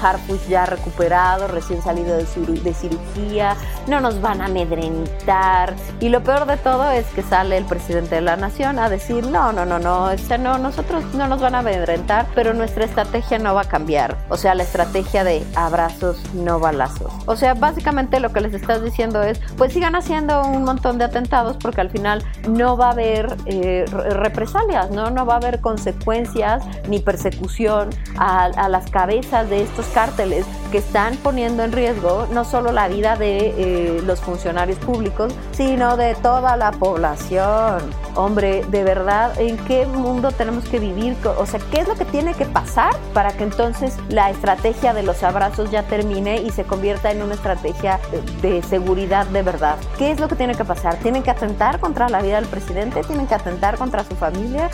Harfush 0.00 0.46
ya 0.48 0.64
recuperado, 0.64 1.48
recién 1.48 1.82
salido 1.82 2.16
de, 2.16 2.24
de 2.24 2.74
cirugía, 2.74 3.56
no 3.88 4.00
nos 4.00 4.20
van 4.20 4.42
a 4.42 4.44
amedrentar 4.44 5.74
y 5.98 6.08
lo 6.08 6.22
peor 6.22 6.46
de 6.46 6.56
todo 6.58 6.88
es 6.92 7.04
que 7.06 7.22
sale 7.22 7.56
el 7.56 7.64
presidente 7.64 8.14
de 8.14 8.20
la 8.20 8.36
nación 8.36 8.78
a 8.78 8.88
decir 8.88 9.26
no, 9.26 9.50
no, 9.50 9.66
no, 9.66 9.80
no, 9.80 10.12
este, 10.12 10.38
no, 10.38 10.56
nosotros 10.56 11.02
no 11.14 11.26
nos 11.26 11.40
van 11.40 11.56
a 11.56 11.58
amedrentar, 11.58 12.28
pero 12.36 12.54
nuestra 12.54 12.84
estrategia 12.84 13.40
no 13.40 13.54
va 13.54 13.62
a 13.62 13.64
cambiar, 13.64 13.87
o 14.28 14.36
sea, 14.36 14.54
la 14.54 14.64
estrategia 14.64 15.24
de 15.24 15.42
abrazos, 15.54 16.18
no 16.34 16.60
balazos. 16.60 17.10
O 17.24 17.36
sea, 17.36 17.54
básicamente 17.54 18.20
lo 18.20 18.32
que 18.32 18.42
les 18.42 18.52
estás 18.52 18.84
diciendo 18.84 19.22
es, 19.22 19.40
pues 19.56 19.72
sigan 19.72 19.94
haciendo 19.94 20.42
un 20.42 20.64
montón 20.64 20.98
de 20.98 21.04
atentados 21.04 21.56
porque 21.56 21.80
al 21.80 21.88
final 21.88 22.22
no 22.50 22.76
va 22.76 22.88
a 22.88 22.92
haber 22.92 23.34
eh, 23.46 23.86
represalias, 24.10 24.90
¿no? 24.90 25.10
no 25.10 25.24
va 25.24 25.34
a 25.34 25.36
haber 25.38 25.60
consecuencias 25.60 26.62
ni 26.86 27.00
persecución 27.00 27.88
a, 28.18 28.68
las 28.68 28.90
cabezas 28.90 29.48
de 29.48 29.62
estos 29.62 29.86
cárteles 29.86 30.44
que 30.70 30.78
están 30.78 31.16
poniendo 31.16 31.62
en 31.62 31.72
riesgo 31.72 32.26
no 32.32 32.44
solo 32.44 32.72
la 32.72 32.88
vida 32.88 33.16
de 33.16 33.54
eh, 33.56 34.02
los 34.04 34.20
funcionarios 34.20 34.78
públicos, 34.80 35.32
sino 35.52 35.96
de 35.96 36.14
toda 36.16 36.56
la 36.58 36.72
población. 36.72 37.82
Hombre, 38.14 38.64
de 38.68 38.84
verdad, 38.84 39.40
¿en 39.40 39.56
qué 39.64 39.86
mundo 39.86 40.32
tenemos 40.32 40.68
que 40.68 40.78
vivir? 40.78 41.16
O 41.38 41.46
sea, 41.46 41.60
¿qué 41.70 41.80
es 41.80 41.88
lo 41.88 41.94
que 41.94 42.04
tiene 42.04 42.34
que 42.34 42.44
pasar 42.44 42.94
para 43.14 43.32
que 43.32 43.44
entonces 43.44 43.77
la 44.08 44.30
estrategia 44.30 44.94
de 44.94 45.02
los 45.02 45.22
abrazos 45.22 45.70
ya 45.70 45.82
termine 45.84 46.42
y 46.42 46.50
se 46.50 46.64
convierta 46.64 47.10
en 47.10 47.22
una 47.22 47.34
estrategia 47.34 48.00
de 48.42 48.62
seguridad 48.62 49.26
de 49.26 49.42
verdad? 49.42 49.76
¿Qué 49.98 50.10
es 50.10 50.20
lo 50.20 50.28
que 50.28 50.36
tiene 50.36 50.54
que 50.54 50.64
pasar? 50.64 50.96
¿Tienen 50.96 51.22
que 51.22 51.30
atentar 51.30 51.80
contra 51.80 52.08
la 52.08 52.20
vida 52.22 52.36
del 52.40 52.48
presidente? 52.48 53.02
¿Tienen 53.02 53.26
que 53.26 53.34
atentar 53.34 53.78
contra 53.78 54.04
su 54.04 54.14
familia? 54.16 54.70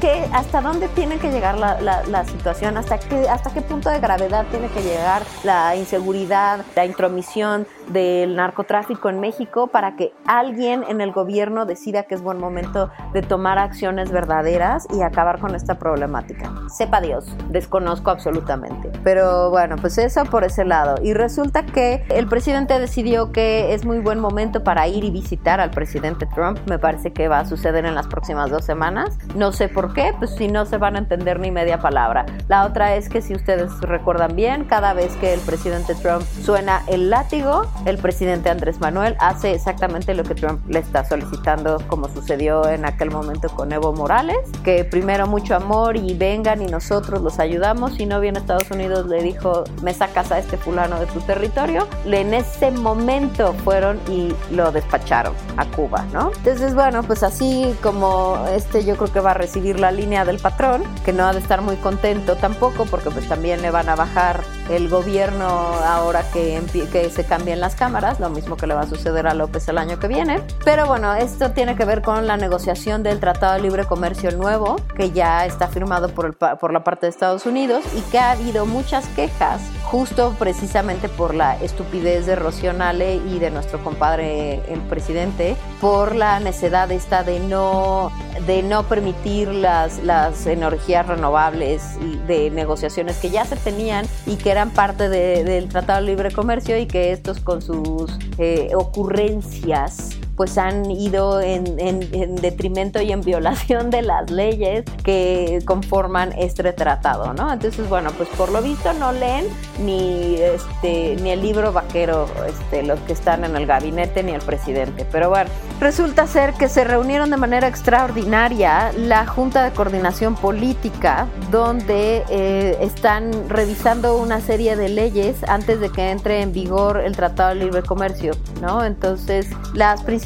¿Qué, 0.00 0.28
¿Hasta 0.32 0.60
dónde 0.60 0.88
tiene 0.88 1.18
que 1.18 1.30
llegar 1.30 1.58
la, 1.58 1.80
la, 1.80 2.24
situación? 2.24 2.76
¿Hasta 2.76 2.98
qué, 2.98 3.28
¿Hasta 3.28 3.52
qué 3.52 3.62
punto 3.62 3.90
de 3.90 4.00
gravedad 4.00 4.46
tiene 4.50 4.68
que 4.68 4.82
llegar 4.82 5.22
la 5.44 5.76
inseguridad, 5.76 6.64
la 6.74 6.86
intromisión 6.86 7.66
del 7.88 8.34
narcotráfico 8.34 9.08
en 9.08 9.20
México 9.20 9.68
para 9.68 9.96
que 9.96 10.12
alguien 10.26 10.84
en 10.88 11.00
el 11.00 11.12
gobierno 11.12 11.66
decida 11.66 12.04
que 12.04 12.14
es 12.14 12.22
buen 12.22 12.38
momento 12.38 12.90
de 13.12 13.22
tomar 13.22 13.58
acciones 13.58 14.10
verdaderas 14.10 14.86
y 14.92 15.02
acabar 15.02 15.38
con 15.38 15.54
esta 15.54 15.78
problemática? 15.78 16.52
Sepa 16.68 17.00
Dios, 17.00 17.26
desconozco 17.48 18.10
absolutamente. 18.16 18.90
Pero 19.04 19.50
bueno, 19.50 19.76
pues 19.76 19.98
eso 19.98 20.24
por 20.24 20.44
ese 20.44 20.64
lado. 20.64 20.96
Y 21.02 21.12
resulta 21.12 21.64
que 21.66 22.04
el 22.08 22.26
presidente 22.26 22.78
decidió 22.78 23.30
que 23.30 23.74
es 23.74 23.84
muy 23.84 23.98
buen 23.98 24.18
momento 24.18 24.64
para 24.64 24.88
ir 24.88 25.04
y 25.04 25.10
visitar 25.10 25.60
al 25.60 25.70
presidente 25.70 26.26
Trump. 26.34 26.58
Me 26.66 26.78
parece 26.78 27.12
que 27.12 27.28
va 27.28 27.40
a 27.40 27.44
suceder 27.44 27.84
en 27.84 27.94
las 27.94 28.06
próximas 28.06 28.50
dos 28.50 28.64
semanas. 28.64 29.18
No 29.34 29.52
sé 29.52 29.68
por 29.68 29.92
qué, 29.92 30.14
pues 30.18 30.34
si 30.34 30.48
no 30.48 30.64
se 30.64 30.78
van 30.78 30.96
a 30.96 30.98
entender 30.98 31.38
ni 31.38 31.50
media 31.50 31.78
palabra. 31.78 32.24
La 32.48 32.64
otra 32.64 32.96
es 32.96 33.08
que 33.08 33.20
si 33.20 33.34
ustedes 33.34 33.70
recuerdan 33.80 34.34
bien, 34.34 34.64
cada 34.64 34.94
vez 34.94 35.14
que 35.16 35.34
el 35.34 35.40
presidente 35.40 35.94
Trump 35.94 36.22
suena 36.42 36.82
el 36.86 37.10
látigo, 37.10 37.66
el 37.84 37.98
presidente 37.98 38.48
Andrés 38.48 38.80
Manuel 38.80 39.16
hace 39.20 39.52
exactamente 39.52 40.14
lo 40.14 40.24
que 40.24 40.34
Trump 40.34 40.66
le 40.68 40.78
está 40.78 41.04
solicitando, 41.04 41.78
como 41.88 42.08
sucedió 42.08 42.66
en 42.68 42.86
aquel 42.86 43.10
momento 43.10 43.48
con 43.50 43.72
Evo 43.72 43.92
Morales, 43.92 44.38
que 44.64 44.84
primero 44.84 45.26
mucho 45.26 45.54
amor 45.54 45.96
y 45.96 46.14
vengan 46.14 46.62
y 46.62 46.66
nosotros 46.66 47.20
los 47.20 47.38
ayudamos. 47.38 47.94
Si 47.94 48.05
no 48.06 48.20
viene 48.20 48.38
Estados 48.38 48.70
Unidos, 48.70 49.06
le 49.06 49.22
dijo, 49.22 49.64
me 49.82 49.94
sacas 49.94 50.32
a 50.32 50.38
este 50.38 50.56
fulano 50.56 50.98
de 50.98 51.06
tu 51.06 51.20
territorio. 51.20 51.86
En 52.04 52.34
ese 52.34 52.70
momento 52.70 53.52
fueron 53.64 54.00
y 54.08 54.34
lo 54.50 54.72
despacharon 54.72 55.34
a 55.56 55.64
Cuba, 55.66 56.04
¿no? 56.12 56.32
Entonces, 56.36 56.74
bueno, 56.74 57.02
pues 57.02 57.22
así 57.22 57.74
como 57.82 58.44
este 58.50 58.84
yo 58.84 58.96
creo 58.96 59.12
que 59.12 59.20
va 59.20 59.32
a 59.32 59.34
recibir 59.34 59.78
la 59.80 59.90
línea 59.90 60.24
del 60.24 60.38
patrón, 60.38 60.82
que 61.04 61.12
no 61.12 61.24
ha 61.24 61.32
de 61.32 61.40
estar 61.40 61.60
muy 61.62 61.76
contento 61.76 62.36
tampoco, 62.36 62.84
porque 62.86 63.10
pues 63.10 63.28
también 63.28 63.62
le 63.62 63.70
van 63.70 63.88
a 63.88 63.96
bajar 63.96 64.40
el 64.70 64.88
gobierno 64.88 65.46
ahora 65.46 66.22
que, 66.32 66.60
que 66.92 67.10
se 67.10 67.24
cambien 67.24 67.60
las 67.60 67.74
cámaras, 67.74 68.20
lo 68.20 68.30
mismo 68.30 68.56
que 68.56 68.66
le 68.66 68.74
va 68.74 68.82
a 68.82 68.86
suceder 68.86 69.26
a 69.26 69.34
López 69.34 69.68
el 69.68 69.78
año 69.78 69.98
que 69.98 70.08
viene. 70.08 70.40
Pero 70.64 70.86
bueno, 70.86 71.14
esto 71.14 71.50
tiene 71.50 71.76
que 71.76 71.84
ver 71.84 72.02
con 72.02 72.26
la 72.26 72.36
negociación 72.36 73.02
del 73.02 73.20
Tratado 73.20 73.54
de 73.54 73.60
Libre 73.60 73.84
Comercio 73.84 74.30
nuevo, 74.32 74.76
que 74.96 75.10
ya 75.10 75.46
está 75.46 75.68
firmado 75.68 76.08
por, 76.08 76.26
el, 76.26 76.32
por 76.34 76.72
la 76.72 76.84
parte 76.84 77.06
de 77.06 77.10
Estados 77.10 77.46
Unidos 77.46 77.84
y 77.96 78.00
que 78.10 78.18
ha 78.18 78.32
habido 78.32 78.66
muchas 78.66 79.06
quejas 79.08 79.62
justo 79.84 80.34
precisamente 80.38 81.08
por 81.08 81.34
la 81.34 81.56
estupidez 81.62 82.26
de 82.26 82.36
Rocío 82.36 82.72
Nale 82.72 83.16
y 83.16 83.38
de 83.38 83.50
nuestro 83.50 83.82
compadre 83.82 84.60
el 84.68 84.80
presidente, 84.80 85.56
por 85.80 86.14
la 86.14 86.40
necedad 86.40 86.90
esta 86.90 87.22
de 87.22 87.40
no, 87.40 88.10
de 88.46 88.62
no 88.62 88.82
permitir 88.84 89.48
las, 89.48 90.02
las 90.02 90.46
energías 90.46 91.06
renovables 91.06 91.82
y 92.00 92.16
de 92.26 92.50
negociaciones 92.50 93.16
que 93.18 93.30
ya 93.30 93.44
se 93.44 93.56
tenían 93.56 94.06
y 94.26 94.36
que 94.36 94.50
eran 94.50 94.70
parte 94.70 95.08
del 95.08 95.68
Tratado 95.68 96.00
de 96.00 96.06
Libre 96.06 96.32
Comercio 96.32 96.76
y 96.78 96.86
que 96.86 97.12
estos 97.12 97.40
con 97.40 97.62
sus 97.62 98.18
eh, 98.38 98.70
ocurrencias 98.74 100.16
pues 100.36 100.58
han 100.58 100.90
ido 100.90 101.40
en, 101.40 101.78
en, 101.78 102.36
detrimento 102.36 103.00
y 103.00 103.10
en 103.10 103.22
violación 103.22 103.90
de 103.90 104.02
las 104.02 104.30
leyes 104.30 104.84
que 105.02 105.60
conforman 105.64 106.32
este 106.38 106.72
tratado, 106.72 107.32
¿no? 107.32 107.52
Entonces, 107.52 107.88
bueno, 107.88 108.10
pues 108.16 108.28
por 108.30 108.52
lo 108.52 108.60
visto 108.60 108.92
no 108.92 109.12
leen 109.12 109.46
ni, 109.82 110.36
este, 110.36 111.16
ni 111.22 111.30
el 111.30 111.40
libro 111.40 111.72
vaquero, 111.72 112.28
este, 112.46 112.82
los 112.82 113.00
que 113.00 113.12
están 113.12 113.44
en 113.44 113.56
el 113.56 113.66
gabinete, 113.66 114.22
ni 114.22 114.32
el 114.32 114.42
presidente. 114.42 115.06
Pero 115.10 115.30
bueno, 115.30 115.50
resulta 115.80 116.26
ser 116.26 116.52
que 116.54 116.68
se 116.68 116.84
reunieron 116.84 117.30
de 117.30 117.36
manera 117.36 117.68
extraordinaria 117.68 118.92
la 118.96 119.26
Junta 119.26 119.64
de 119.64 119.72
Coordinación 119.72 120.34
Política, 120.34 121.26
donde 121.50 122.24
eh, 122.28 122.76
están 122.80 123.48
revisando 123.48 124.16
una 124.18 124.40
serie 124.40 124.76
de 124.76 124.88
leyes 124.88 125.36
antes 125.48 125.80
de 125.80 125.90
que 125.90 126.10
entre 126.10 126.42
en 126.42 126.52
vigor 126.52 127.00
el 127.00 127.16
Tratado 127.16 127.50
de 127.50 127.56
Libre 127.56 127.82
Comercio, 127.82 128.32
¿no? 128.60 128.84
Entonces, 128.84 129.48
las 129.74 130.02
principales 130.02 130.25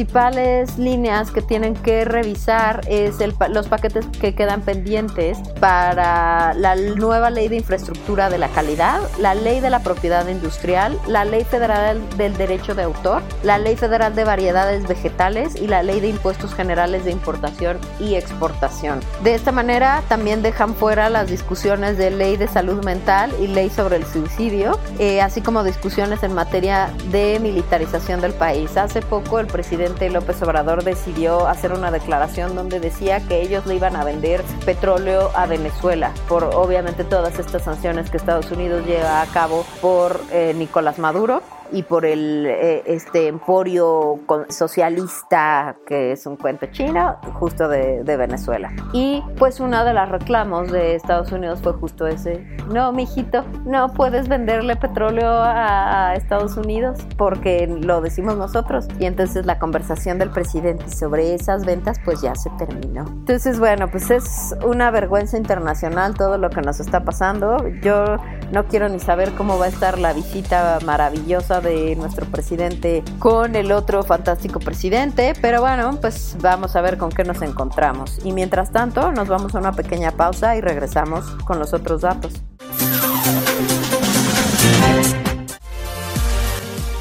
líneas 0.78 1.30
que 1.30 1.42
tienen 1.42 1.74
que 1.74 2.04
revisar 2.04 2.80
es 2.88 3.20
el, 3.20 3.34
los 3.50 3.68
paquetes 3.68 4.06
que 4.20 4.34
quedan 4.34 4.62
pendientes 4.62 5.38
para 5.60 6.54
la 6.54 6.74
nueva 6.74 7.30
ley 7.30 7.48
de 7.48 7.56
infraestructura 7.56 8.30
de 8.30 8.38
la 8.38 8.48
calidad, 8.48 9.00
la 9.18 9.34
ley 9.34 9.60
de 9.60 9.70
la 9.70 9.80
propiedad 9.80 10.26
industrial, 10.28 10.98
la 11.06 11.24
ley 11.24 11.44
federal 11.44 12.00
del 12.16 12.36
derecho 12.36 12.74
de 12.74 12.82
autor, 12.82 13.22
la 13.42 13.58
ley 13.58 13.76
federal 13.76 14.14
de 14.14 14.24
variedades 14.24 14.88
vegetales 14.88 15.54
y 15.56 15.66
la 15.66 15.82
ley 15.82 16.00
de 16.00 16.08
impuestos 16.08 16.54
generales 16.54 17.04
de 17.04 17.10
importación 17.10 17.78
y 17.98 18.14
exportación. 18.14 19.00
De 19.22 19.34
esta 19.34 19.52
manera 19.52 20.02
también 20.08 20.42
dejan 20.42 20.74
fuera 20.74 21.10
las 21.10 21.28
discusiones 21.28 21.98
de 21.98 22.10
ley 22.10 22.36
de 22.36 22.48
salud 22.48 22.84
mental 22.84 23.32
y 23.40 23.48
ley 23.48 23.70
sobre 23.70 23.96
el 23.96 24.06
suicidio, 24.06 24.78
eh, 24.98 25.20
así 25.20 25.40
como 25.40 25.62
discusiones 25.62 26.22
en 26.22 26.34
materia 26.34 26.90
de 27.10 27.38
militarización 27.40 28.20
del 28.20 28.32
país. 28.32 28.76
Hace 28.76 29.02
poco 29.02 29.38
el 29.40 29.46
presidente 29.46 29.89
López 30.10 30.40
Obrador 30.42 30.84
decidió 30.84 31.46
hacer 31.46 31.72
una 31.72 31.90
declaración 31.90 32.54
donde 32.54 32.80
decía 32.80 33.20
que 33.20 33.42
ellos 33.42 33.66
le 33.66 33.74
iban 33.74 33.96
a 33.96 34.04
vender 34.04 34.42
petróleo 34.64 35.30
a 35.34 35.46
Venezuela 35.46 36.12
por 36.28 36.44
obviamente 36.44 37.04
todas 37.04 37.38
estas 37.38 37.64
sanciones 37.64 38.10
que 38.10 38.16
Estados 38.16 38.50
Unidos 38.50 38.86
lleva 38.86 39.20
a 39.20 39.26
cabo 39.26 39.64
por 39.80 40.20
eh, 40.32 40.54
Nicolás 40.56 40.98
Maduro 40.98 41.42
y 41.72 41.82
por 41.82 42.04
el 42.04 42.46
eh, 42.46 42.82
este 42.86 43.28
emporio 43.28 44.20
socialista 44.48 45.76
que 45.86 46.12
es 46.12 46.26
un 46.26 46.36
cuento 46.36 46.66
chino 46.66 47.16
justo 47.34 47.68
de, 47.68 48.02
Venezuela. 48.10 48.72
Y 48.92 49.22
pues 49.38 49.60
uno 49.60 49.84
de 49.84 49.94
los 49.94 50.08
reclamos 50.08 50.70
de 50.72 50.96
Estados 50.96 51.32
Unidos 51.32 51.60
fue 51.62 51.72
justo 51.74 52.06
ese. 52.06 52.44
No 52.72 52.92
mijito 52.92 53.44
no 53.64 53.92
puedes 53.92 54.28
venderle 54.28 54.76
petróleo 54.76 55.30
a, 55.30 56.14
Estados 56.14 56.56
Unidos 56.56 56.98
porque 57.16 57.66
lo 57.66 58.00
decimos 58.00 58.36
nosotros. 58.36 58.88
Y 58.98 59.06
entonces 59.06 59.46
la 59.46 59.58
conversación 59.58 60.18
del 60.18 60.30
presidente 60.30 60.88
sobre 60.90 61.34
esas 61.34 61.64
ventas 61.64 61.98
pues 62.04 62.20
ya 62.20 62.34
se 62.34 62.50
terminó. 62.50 63.04
Entonces 63.08 63.58
bueno 63.58 63.88
pues 63.88 64.10
es 64.10 64.54
una 64.64 64.90
vergüenza 64.90 65.36
internacional 65.36 66.14
todo 66.14 66.36
lo 66.36 66.50
que 66.50 66.60
nos 66.62 66.80
está 66.80 67.04
pasando. 67.04 67.68
Yo 67.80 68.16
no 68.52 68.64
quiero 68.66 68.88
ni 68.88 68.98
saber 68.98 69.32
cómo 69.32 69.58
va 69.58 69.66
a 69.66 69.68
estar 69.68 69.98
la 69.98 70.12
visita 70.12 70.78
maravillosa 70.84 71.59
de 71.60 71.96
nuestro 71.96 72.26
presidente 72.26 73.02
con 73.18 73.56
el 73.56 73.72
otro 73.72 74.02
fantástico 74.02 74.60
presidente, 74.60 75.34
pero 75.40 75.60
bueno, 75.60 75.98
pues 76.00 76.36
vamos 76.40 76.76
a 76.76 76.80
ver 76.80 76.98
con 76.98 77.10
qué 77.10 77.24
nos 77.24 77.42
encontramos. 77.42 78.18
Y 78.24 78.32
mientras 78.32 78.72
tanto, 78.72 79.12
nos 79.12 79.28
vamos 79.28 79.54
a 79.54 79.58
una 79.58 79.72
pequeña 79.72 80.12
pausa 80.12 80.56
y 80.56 80.60
regresamos 80.60 81.24
con 81.44 81.58
los 81.58 81.72
otros 81.72 82.02
datos. 82.02 82.32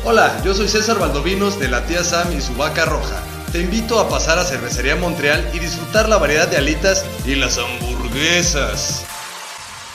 Hola, 0.06 0.42
yo 0.44 0.54
soy 0.54 0.68
César 0.68 0.98
Valdovinos 0.98 1.60
de 1.60 1.68
la 1.68 1.86
tía 1.86 2.04
Sam 2.04 2.32
y 2.36 2.42
su 2.42 2.56
vaca 2.56 2.86
roja. 2.86 3.22
Te 3.52 3.62
invito 3.62 4.00
a 4.00 4.10
pasar 4.10 4.40
a 4.40 4.44
Cervecería 4.44 4.96
Montreal 4.96 5.48
y 5.54 5.60
disfrutar 5.60 6.08
la 6.08 6.18
variedad 6.18 6.48
de 6.48 6.58
alitas 6.58 7.06
y 7.26 7.36
las 7.36 7.58
hamburguesas. 7.58 9.06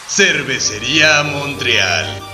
Cervecería 0.08 1.22
Montreal 1.22 2.33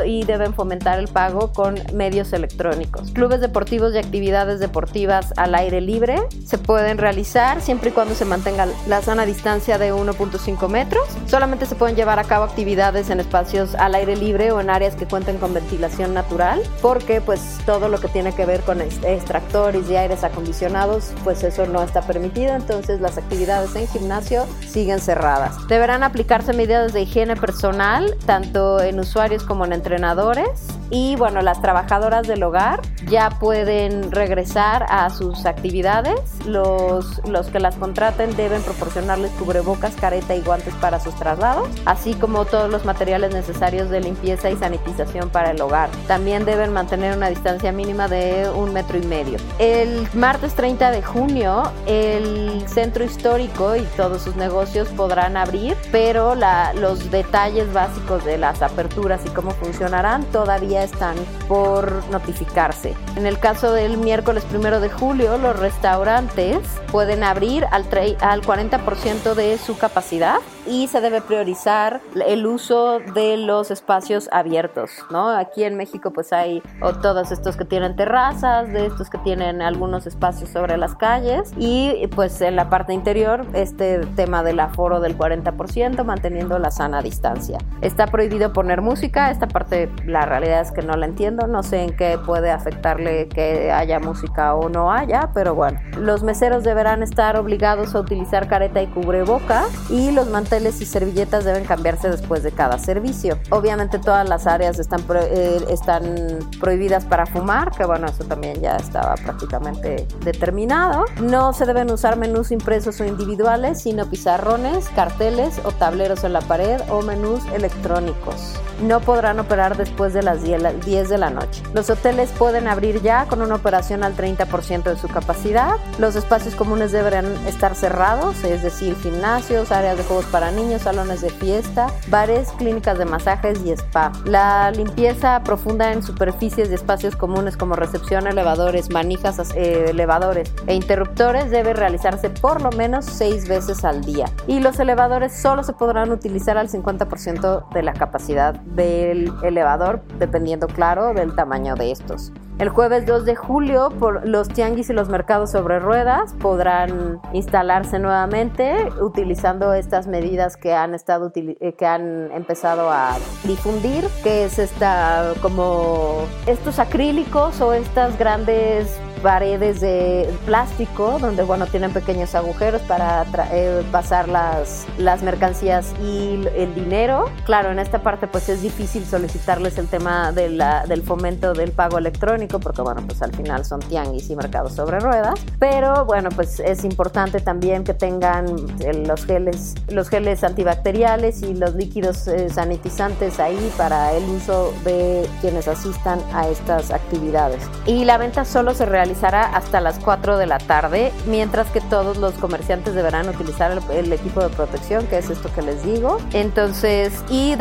y 0.04 0.24
deben 0.24 0.52
fomentar 0.52 0.98
el 0.98 1.06
pago 1.06 1.52
con 1.52 1.76
medios 1.94 2.32
electrónicos. 2.32 3.12
Clubes 3.12 3.40
deportivos 3.40 3.94
y 3.94 3.98
actividades 3.98 4.58
deportivas 4.58 5.32
al 5.36 5.54
aire 5.54 5.80
libre 5.80 6.16
se 6.44 6.58
pueden 6.58 6.98
realizar 6.98 7.60
siempre 7.60 7.90
y 7.90 7.92
cuando 7.92 8.16
se 8.16 8.24
mantenga 8.24 8.66
la 8.88 9.00
sana 9.00 9.26
distancia 9.26 9.78
de 9.78 9.94
1.5 9.94 10.68
metros. 10.68 11.04
Solamente 11.26 11.66
se 11.66 11.76
pueden 11.76 11.94
llevar 11.94 12.18
a 12.18 12.24
cabo 12.24 12.44
actividades 12.44 13.10
en 13.10 13.20
espacios 13.20 13.76
al 13.76 13.94
aire 13.94 14.16
libre 14.16 14.50
o 14.50 14.60
en 14.60 14.70
áreas 14.70 14.96
que 14.96 15.06
cuenten 15.06 15.38
con 15.38 15.54
ventilación 15.54 16.14
natural 16.14 16.31
porque 16.80 17.20
pues 17.20 17.58
todo 17.66 17.88
lo 17.88 18.00
que 18.00 18.08
tiene 18.08 18.34
que 18.34 18.46
ver 18.46 18.60
con 18.62 18.80
extractores 18.80 19.88
y 19.90 19.96
aires 19.96 20.24
acondicionados, 20.24 21.12
pues 21.24 21.42
eso 21.42 21.66
no 21.66 21.82
está 21.82 22.02
permitido, 22.02 22.54
entonces 22.54 23.00
las 23.00 23.18
actividades 23.18 23.74
en 23.76 23.86
gimnasio 23.88 24.46
siguen 24.66 25.00
cerradas. 25.00 25.66
Deberán 25.68 26.02
aplicarse 26.02 26.52
medidas 26.52 26.92
de 26.92 27.02
higiene 27.02 27.36
personal, 27.36 28.16
tanto 28.26 28.80
en 28.80 28.98
usuarios 29.00 29.44
como 29.44 29.64
en 29.64 29.72
entrenadores 29.72 30.48
Y 30.94 31.16
bueno, 31.16 31.40
las 31.40 31.62
trabajadoras 31.62 32.28
del 32.28 32.42
hogar 32.42 32.82
ya 33.08 33.30
pueden 33.30 34.12
regresar 34.12 34.84
a 34.90 35.08
sus 35.08 35.46
actividades. 35.46 36.20
Los, 36.46 37.26
los 37.26 37.46
que 37.46 37.60
las 37.60 37.76
contraten 37.76 38.36
deben 38.36 38.60
proporcionarles 38.62 39.30
cubrebocas, 39.32 39.94
careta 39.94 40.34
y 40.34 40.42
guantes 40.42 40.74
para 40.74 41.00
sus 41.00 41.14
traslados, 41.14 41.70
así 41.86 42.12
como 42.12 42.44
todos 42.44 42.70
los 42.70 42.84
materiales 42.84 43.32
necesarios 43.32 43.88
de 43.88 44.00
limpieza 44.00 44.50
y 44.50 44.56
sanitización 44.58 45.30
para 45.30 45.52
el 45.52 45.62
hogar. 45.62 45.88
También 46.12 46.44
deben 46.44 46.74
mantener 46.74 47.16
una 47.16 47.30
distancia 47.30 47.72
mínima 47.72 48.06
de 48.06 48.46
un 48.54 48.74
metro 48.74 48.98
y 48.98 49.06
medio. 49.06 49.38
El 49.58 50.06
martes 50.12 50.52
30 50.52 50.90
de 50.90 51.00
junio, 51.02 51.62
el 51.86 52.68
centro 52.68 53.02
histórico 53.02 53.76
y 53.76 53.80
todos 53.96 54.20
sus 54.20 54.36
negocios 54.36 54.88
podrán 54.88 55.38
abrir, 55.38 55.74
pero 55.90 56.34
los 56.74 57.10
detalles 57.10 57.72
básicos 57.72 58.26
de 58.26 58.36
las 58.36 58.60
aperturas 58.60 59.22
y 59.24 59.30
cómo 59.30 59.52
funcionarán 59.52 60.24
todavía 60.24 60.84
están 60.84 61.16
por 61.48 61.90
notificarse. 62.10 62.94
En 63.16 63.24
el 63.24 63.38
caso 63.38 63.72
del 63.72 63.96
miércoles 63.96 64.44
primero 64.44 64.80
de 64.80 64.90
julio, 64.90 65.38
los 65.38 65.58
restaurantes 65.58 66.58
pueden 66.90 67.24
abrir 67.24 67.64
al, 67.70 67.86
al 68.20 68.42
40% 68.42 69.32
de 69.32 69.56
su 69.56 69.78
capacidad 69.78 70.40
y 70.66 70.88
se 70.88 71.00
debe 71.00 71.20
priorizar 71.20 72.00
el 72.26 72.46
uso 72.46 73.00
de 73.14 73.36
los 73.36 73.70
espacios 73.70 74.28
abiertos, 74.32 74.90
¿no? 75.10 75.28
Aquí 75.30 75.64
en 75.64 75.76
México 75.76 76.12
pues 76.12 76.32
hay 76.32 76.62
o 76.80 76.92
todos 76.94 77.32
estos 77.32 77.56
que 77.56 77.64
tienen 77.64 77.96
terrazas, 77.96 78.72
de 78.72 78.86
estos 78.86 79.10
que 79.10 79.18
tienen 79.18 79.62
algunos 79.62 80.06
espacios 80.06 80.50
sobre 80.50 80.76
las 80.76 80.94
calles 80.94 81.52
y 81.56 82.06
pues 82.14 82.40
en 82.40 82.56
la 82.56 82.70
parte 82.70 82.92
interior 82.92 83.46
este 83.54 83.98
tema 84.16 84.42
del 84.42 84.60
aforo 84.60 85.00
del 85.00 85.16
40% 85.16 86.04
manteniendo 86.04 86.58
la 86.58 86.70
sana 86.70 87.02
distancia. 87.02 87.58
Está 87.80 88.06
prohibido 88.06 88.52
poner 88.52 88.82
música, 88.82 89.30
esta 89.30 89.48
parte 89.48 89.90
la 90.06 90.26
realidad 90.26 90.60
es 90.60 90.70
que 90.70 90.82
no 90.82 90.96
la 90.96 91.06
entiendo, 91.06 91.46
no 91.46 91.62
sé 91.62 91.82
en 91.82 91.96
qué 91.96 92.18
puede 92.24 92.50
afectarle 92.50 93.28
que 93.28 93.72
haya 93.72 93.98
música 93.98 94.54
o 94.54 94.68
no 94.68 94.92
haya, 94.92 95.30
pero 95.34 95.54
bueno, 95.54 95.80
los 95.98 96.22
meseros 96.22 96.64
deberán 96.64 97.02
estar 97.02 97.36
obligados 97.36 97.94
a 97.94 98.00
utilizar 98.00 98.48
careta 98.48 98.82
y 98.82 98.86
cubreboca 98.86 99.64
y 99.88 100.10
los 100.10 100.28
y 100.52 100.84
servilletas 100.84 101.44
deben 101.46 101.64
cambiarse 101.64 102.10
después 102.10 102.42
de 102.42 102.52
cada 102.52 102.78
servicio. 102.78 103.38
Obviamente 103.48 103.98
todas 103.98 104.28
las 104.28 104.46
áreas 104.46 104.78
están, 104.78 105.02
eh, 105.14 105.64
están 105.70 106.40
prohibidas 106.60 107.06
para 107.06 107.24
fumar, 107.24 107.70
que 107.70 107.86
bueno, 107.86 108.06
eso 108.06 108.24
también 108.24 108.60
ya 108.60 108.76
estaba 108.76 109.14
prácticamente 109.14 110.06
determinado. 110.22 111.06
No 111.22 111.54
se 111.54 111.64
deben 111.64 111.90
usar 111.90 112.18
menús 112.18 112.50
impresos 112.50 113.00
o 113.00 113.06
individuales, 113.06 113.80
sino 113.80 114.10
pizarrones, 114.10 114.90
carteles 114.90 115.58
o 115.64 115.72
tableros 115.72 116.22
en 116.24 116.34
la 116.34 116.42
pared 116.42 116.82
o 116.90 117.00
menús 117.00 117.42
electrónicos. 117.54 118.54
No 118.82 119.00
podrán 119.00 119.38
operar 119.38 119.76
después 119.76 120.12
de 120.12 120.22
las 120.22 120.42
10 120.42 121.08
de 121.08 121.18
la 121.18 121.30
noche. 121.30 121.62
Los 121.72 121.88
hoteles 121.88 122.30
pueden 122.30 122.66
abrir 122.66 123.00
ya 123.00 123.26
con 123.26 123.40
una 123.40 123.54
operación 123.54 124.02
al 124.02 124.16
30% 124.16 124.82
de 124.82 124.96
su 124.96 125.08
capacidad. 125.08 125.76
Los 125.98 126.16
espacios 126.16 126.56
comunes 126.56 126.90
deberán 126.90 127.26
estar 127.46 127.76
cerrados, 127.76 128.42
es 128.42 128.62
decir, 128.62 128.96
gimnasios, 128.96 129.70
áreas 129.70 129.96
de 129.96 130.04
juegos 130.04 130.24
para 130.26 130.41
niños, 130.50 130.82
salones 130.82 131.20
de 131.20 131.30
fiesta, 131.30 131.88
bares, 132.08 132.48
clínicas 132.58 132.98
de 132.98 133.04
masajes 133.04 133.60
y 133.64 133.70
spa. 133.70 134.12
La 134.24 134.70
limpieza 134.70 135.42
profunda 135.44 135.92
en 135.92 136.02
superficies 136.02 136.70
y 136.70 136.74
espacios 136.74 137.16
comunes 137.16 137.56
como 137.56 137.76
recepción, 137.76 138.26
elevadores, 138.26 138.90
manijas, 138.90 139.38
eh, 139.54 139.90
elevadores 139.90 140.52
e 140.66 140.74
interruptores 140.74 141.50
debe 141.50 141.74
realizarse 141.74 142.30
por 142.30 142.62
lo 142.62 142.70
menos 142.72 143.04
seis 143.04 143.48
veces 143.48 143.84
al 143.84 144.02
día. 144.04 144.26
Y 144.46 144.60
los 144.60 144.78
elevadores 144.80 145.32
solo 145.32 145.62
se 145.62 145.72
podrán 145.72 146.10
utilizar 146.10 146.58
al 146.58 146.68
50% 146.68 147.68
de 147.72 147.82
la 147.82 147.92
capacidad 147.92 148.54
del 148.54 149.32
elevador, 149.42 150.02
dependiendo, 150.18 150.66
claro, 150.66 151.14
del 151.14 151.34
tamaño 151.34 151.74
de 151.74 151.92
estos. 151.92 152.32
El 152.58 152.68
jueves 152.68 153.06
2 153.06 153.24
de 153.24 153.34
julio, 153.34 153.88
por 153.98 154.28
los 154.28 154.48
tianguis 154.48 154.88
y 154.90 154.92
los 154.92 155.08
mercados 155.08 155.50
sobre 155.50 155.80
ruedas 155.80 156.34
podrán 156.34 157.20
instalarse 157.32 157.98
nuevamente 157.98 158.88
utilizando 159.00 159.72
estas 159.74 160.06
medidas 160.06 160.56
que 160.56 160.72
han 160.72 160.94
estado 160.94 161.32
eh, 161.34 161.74
que 161.76 161.86
han 161.86 162.30
empezado 162.32 162.90
a 162.90 163.16
difundir, 163.44 164.04
que 164.22 164.44
es 164.44 164.58
esta 164.58 165.32
como 165.40 166.24
estos 166.46 166.78
acrílicos 166.78 167.60
o 167.60 167.72
estas 167.72 168.18
grandes 168.18 169.00
paredes 169.22 169.80
de 169.80 170.28
plástico 170.44 171.18
donde 171.20 171.42
bueno 171.42 171.66
tienen 171.66 171.92
pequeños 171.92 172.34
agujeros 172.34 172.82
para 172.82 173.24
eh, 173.52 173.82
pasar 173.90 174.28
las, 174.28 174.86
las 174.98 175.22
mercancías 175.22 175.92
y 176.02 176.46
el 176.56 176.74
dinero. 176.74 177.26
Claro, 177.44 177.70
en 177.70 177.78
esta 177.78 178.02
parte 178.02 178.26
pues 178.26 178.48
es 178.48 178.62
difícil 178.62 179.04
solicitarles 179.04 179.78
el 179.78 179.86
tema 179.86 180.32
de 180.32 180.42
del 180.42 181.02
fomento 181.02 181.54
del 181.54 181.70
pago 181.70 181.98
electrónico 181.98 182.58
porque 182.58 182.82
bueno 182.82 183.02
pues 183.06 183.22
al 183.22 183.32
final 183.32 183.64
son 183.64 183.80
tianguis 183.80 184.28
y 184.28 184.36
mercados 184.36 184.74
sobre 184.74 184.98
ruedas. 185.00 185.40
Pero 185.58 186.04
bueno 186.04 186.30
pues 186.34 186.60
es 186.60 186.84
importante 186.84 187.40
también 187.40 187.84
que 187.84 187.94
tengan 187.94 188.46
eh, 188.80 189.04
los 189.06 189.24
geles, 189.24 189.74
los 189.88 190.08
geles 190.08 190.42
antibacteriales 190.44 191.42
y 191.42 191.54
los 191.54 191.74
líquidos 191.74 192.26
eh, 192.26 192.50
sanitizantes 192.50 193.38
ahí 193.38 193.72
para 193.76 194.12
el 194.12 194.24
uso 194.24 194.72
de 194.84 195.28
quienes 195.40 195.68
asistan 195.68 196.20
a 196.34 196.48
estas 196.48 196.90
actividades. 196.90 197.62
Y 197.86 198.04
la 198.04 198.18
venta 198.18 198.44
solo 198.44 198.74
se 198.74 198.86
realiza 198.86 199.11
hasta 199.22 199.80
las 199.80 199.98
4 199.98 200.38
de 200.38 200.46
la 200.46 200.58
tarde, 200.58 201.12
mientras 201.26 201.68
que 201.70 201.80
todos 201.80 202.16
los 202.16 202.34
comerciantes 202.34 202.94
deberán 202.94 203.28
utilizar 203.28 203.72
el, 203.90 204.12
equipo 204.12 204.40
de 204.40 204.48
protección, 204.48 205.06
que 205.06 205.18
es 205.18 205.30
esto 205.30 205.50
que 205.54 205.62
les 205.62 205.84
digo. 205.84 206.18
Entonces, 206.32 207.12
y, 207.28 207.54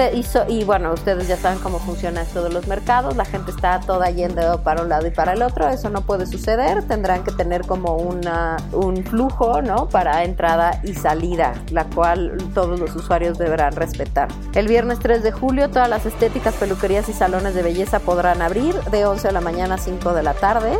bueno, 0.65 0.93
ustedes 0.93 1.27
ya 1.27 1.37
saben 1.37 1.59
cómo 1.59 1.79
funciona 1.79 2.21
esto 2.21 2.43
de 2.43 2.49
los 2.49 2.67
mercados, 2.67 3.15
la 3.15 3.25
gente 3.25 3.51
está 3.51 3.79
toda 3.79 4.09
yendo 4.09 4.61
para 4.63 4.81
un 4.81 4.89
lado 4.89 5.07
y 5.07 5.11
para 5.11 5.33
el 5.33 5.41
otro, 5.41 5.67
eso 5.69 5.89
no 5.89 6.01
puede 6.01 6.25
suceder, 6.25 6.87
tendrán 6.87 7.23
que 7.23 7.31
tener 7.31 7.65
como 7.65 7.95
un 7.95 9.03
flujo, 9.05 9.61
¿no? 9.61 9.87
Para 9.87 10.23
entrada 10.23 10.81
y 10.83 10.93
salida, 10.93 11.53
la 11.71 11.85
cual 11.85 12.37
todos 12.53 12.79
los 12.79 12.95
usuarios 12.95 13.37
deberán 13.37 13.75
respetar. 13.75 14.27
El 14.53 14.67
viernes 14.67 14.99
3 14.99 15.23
de 15.23 15.31
julio, 15.31 15.69
todas 15.69 15.89
las 15.89 16.05
estéticas, 16.05 16.55
peluquerías 16.55 17.07
y 17.09 17.13
salones 17.13 17.55
de 17.55 17.63
belleza 17.63 17.99
podrán 17.99 18.41
abrir 18.41 18.75
de 18.91 19.05
11 19.05 19.27
de 19.27 19.33
la 19.33 19.41
mañana 19.41 19.75
a 19.75 19.77
5 19.77 20.13
de 20.13 20.23
la 20.23 20.33
tarde. 20.33 20.79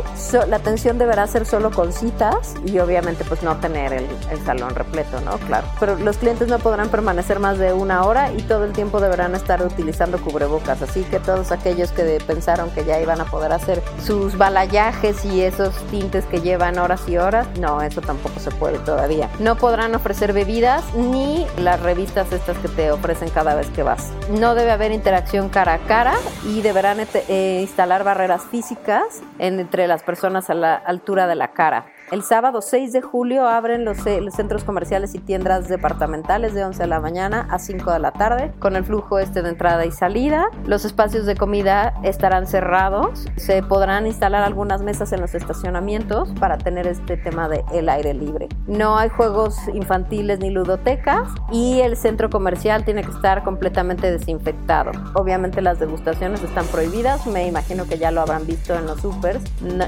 Atención 0.62 0.96
deberá 0.96 1.26
ser 1.26 1.44
solo 1.44 1.72
con 1.72 1.92
citas 1.92 2.54
y 2.64 2.78
obviamente 2.78 3.24
pues 3.24 3.42
no 3.42 3.56
tener 3.56 3.92
el, 3.92 4.06
salón 4.46 4.74
repleto, 4.74 5.20
¿no? 5.20 5.36
Claro. 5.46 5.66
Pero 5.78 5.96
los 5.98 6.16
clientes 6.16 6.48
no 6.48 6.58
podrán 6.58 6.88
permanecer 6.88 7.38
más 7.38 7.58
de 7.58 7.72
una 7.72 8.04
hora 8.04 8.32
y 8.32 8.42
todo 8.42 8.64
el 8.64 8.72
tiempo 8.72 9.00
deberán 9.00 9.34
estar 9.34 9.64
utilizando 9.64 10.20
cubrebocas. 10.20 10.82
Así 10.82 11.02
que 11.04 11.20
todos 11.20 11.52
aquellos 11.52 11.92
que 11.92 12.18
pensaron 12.26 12.70
que 12.70 12.84
ya 12.84 13.00
iban 13.00 13.20
a 13.20 13.24
poder 13.24 13.52
hacer 13.52 13.82
sus 14.04 14.38
balayajes 14.38 15.24
y 15.24 15.42
esos 15.42 15.74
tintes 15.90 16.24
que 16.26 16.40
llevan 16.40 16.78
horas 16.78 17.08
y 17.08 17.18
horas, 17.18 17.46
no, 17.58 17.82
eso 17.82 18.00
tampoco 18.00 18.40
se 18.40 18.50
puede 18.52 18.78
todavía. 18.78 19.28
No 19.38 19.56
podrán 19.56 19.94
ofrecer 19.94 20.32
bebidas 20.32 20.82
ni 20.94 21.46
las 21.58 21.80
revistas 21.80 22.32
estas 22.32 22.56
que 22.58 22.68
te 22.68 22.90
ofrecen 22.90 23.28
cada 23.30 23.54
vez 23.54 23.68
que 23.70 23.82
vas. 23.82 24.10
No 24.30 24.54
debe 24.54 24.70
haber 24.70 24.92
interacción 24.92 25.48
cara 25.48 25.74
a 25.74 25.78
cara 25.78 26.14
y 26.44 26.62
deberán 26.62 26.98
eh, 27.00 27.58
instalar 27.60 28.04
barreras 28.04 28.42
físicas 28.50 29.22
entre 29.38 29.86
las 29.86 30.02
personas 30.02 30.50
a 30.52 30.54
la 30.54 30.74
altura 30.76 31.26
de 31.26 31.34
la 31.34 31.48
cara. 31.48 31.86
El 32.12 32.22
sábado 32.22 32.60
6 32.60 32.92
de 32.92 33.00
julio 33.00 33.48
abren 33.48 33.86
los, 33.86 33.96
centros 34.36 34.64
comerciales 34.64 35.14
y 35.14 35.18
tiendas 35.18 35.66
departamentales 35.70 36.52
de 36.52 36.62
11 36.62 36.82
de 36.82 36.86
la 36.86 37.00
mañana 37.00 37.48
a 37.50 37.58
5 37.58 37.90
de 37.90 37.98
la 38.00 38.10
tarde 38.10 38.52
con 38.58 38.76
el 38.76 38.84
flujo 38.84 39.18
este 39.18 39.40
de 39.40 39.48
entrada 39.48 39.86
y 39.86 39.92
salida. 39.92 40.50
Los 40.66 40.84
espacios 40.84 41.24
de 41.24 41.36
comida 41.36 41.94
estarán 42.02 42.46
cerrados. 42.46 43.24
Se 43.36 43.62
podrán 43.62 44.06
instalar 44.06 44.42
algunas 44.42 44.82
mesas 44.82 45.10
en 45.14 45.22
los 45.22 45.34
estacionamientos 45.34 46.34
para 46.38 46.58
tener 46.58 46.86
este 46.86 47.16
tema 47.16 47.48
de 47.48 47.64
el 47.72 47.88
aire 47.88 48.12
libre. 48.12 48.50
No 48.66 48.98
hay 48.98 49.08
juegos 49.08 49.56
infantiles 49.72 50.38
ni 50.38 50.50
ludotecas 50.50 51.30
y 51.50 51.80
el 51.80 51.96
centro 51.96 52.28
comercial 52.28 52.84
tiene 52.84 53.04
que 53.04 53.10
estar 53.10 53.42
completamente 53.42 54.10
desinfectado. 54.10 54.92
Obviamente 55.14 55.62
las 55.62 55.78
degustaciones 55.78 56.42
están 56.42 56.66
prohibidas. 56.66 57.26
Me 57.26 57.46
imagino 57.46 57.86
que 57.86 57.96
ya 57.96 58.10
lo 58.10 58.20
habrán 58.20 58.46
visto 58.46 58.74
en 58.74 58.84
los 58.84 59.00
supers. 59.00 59.42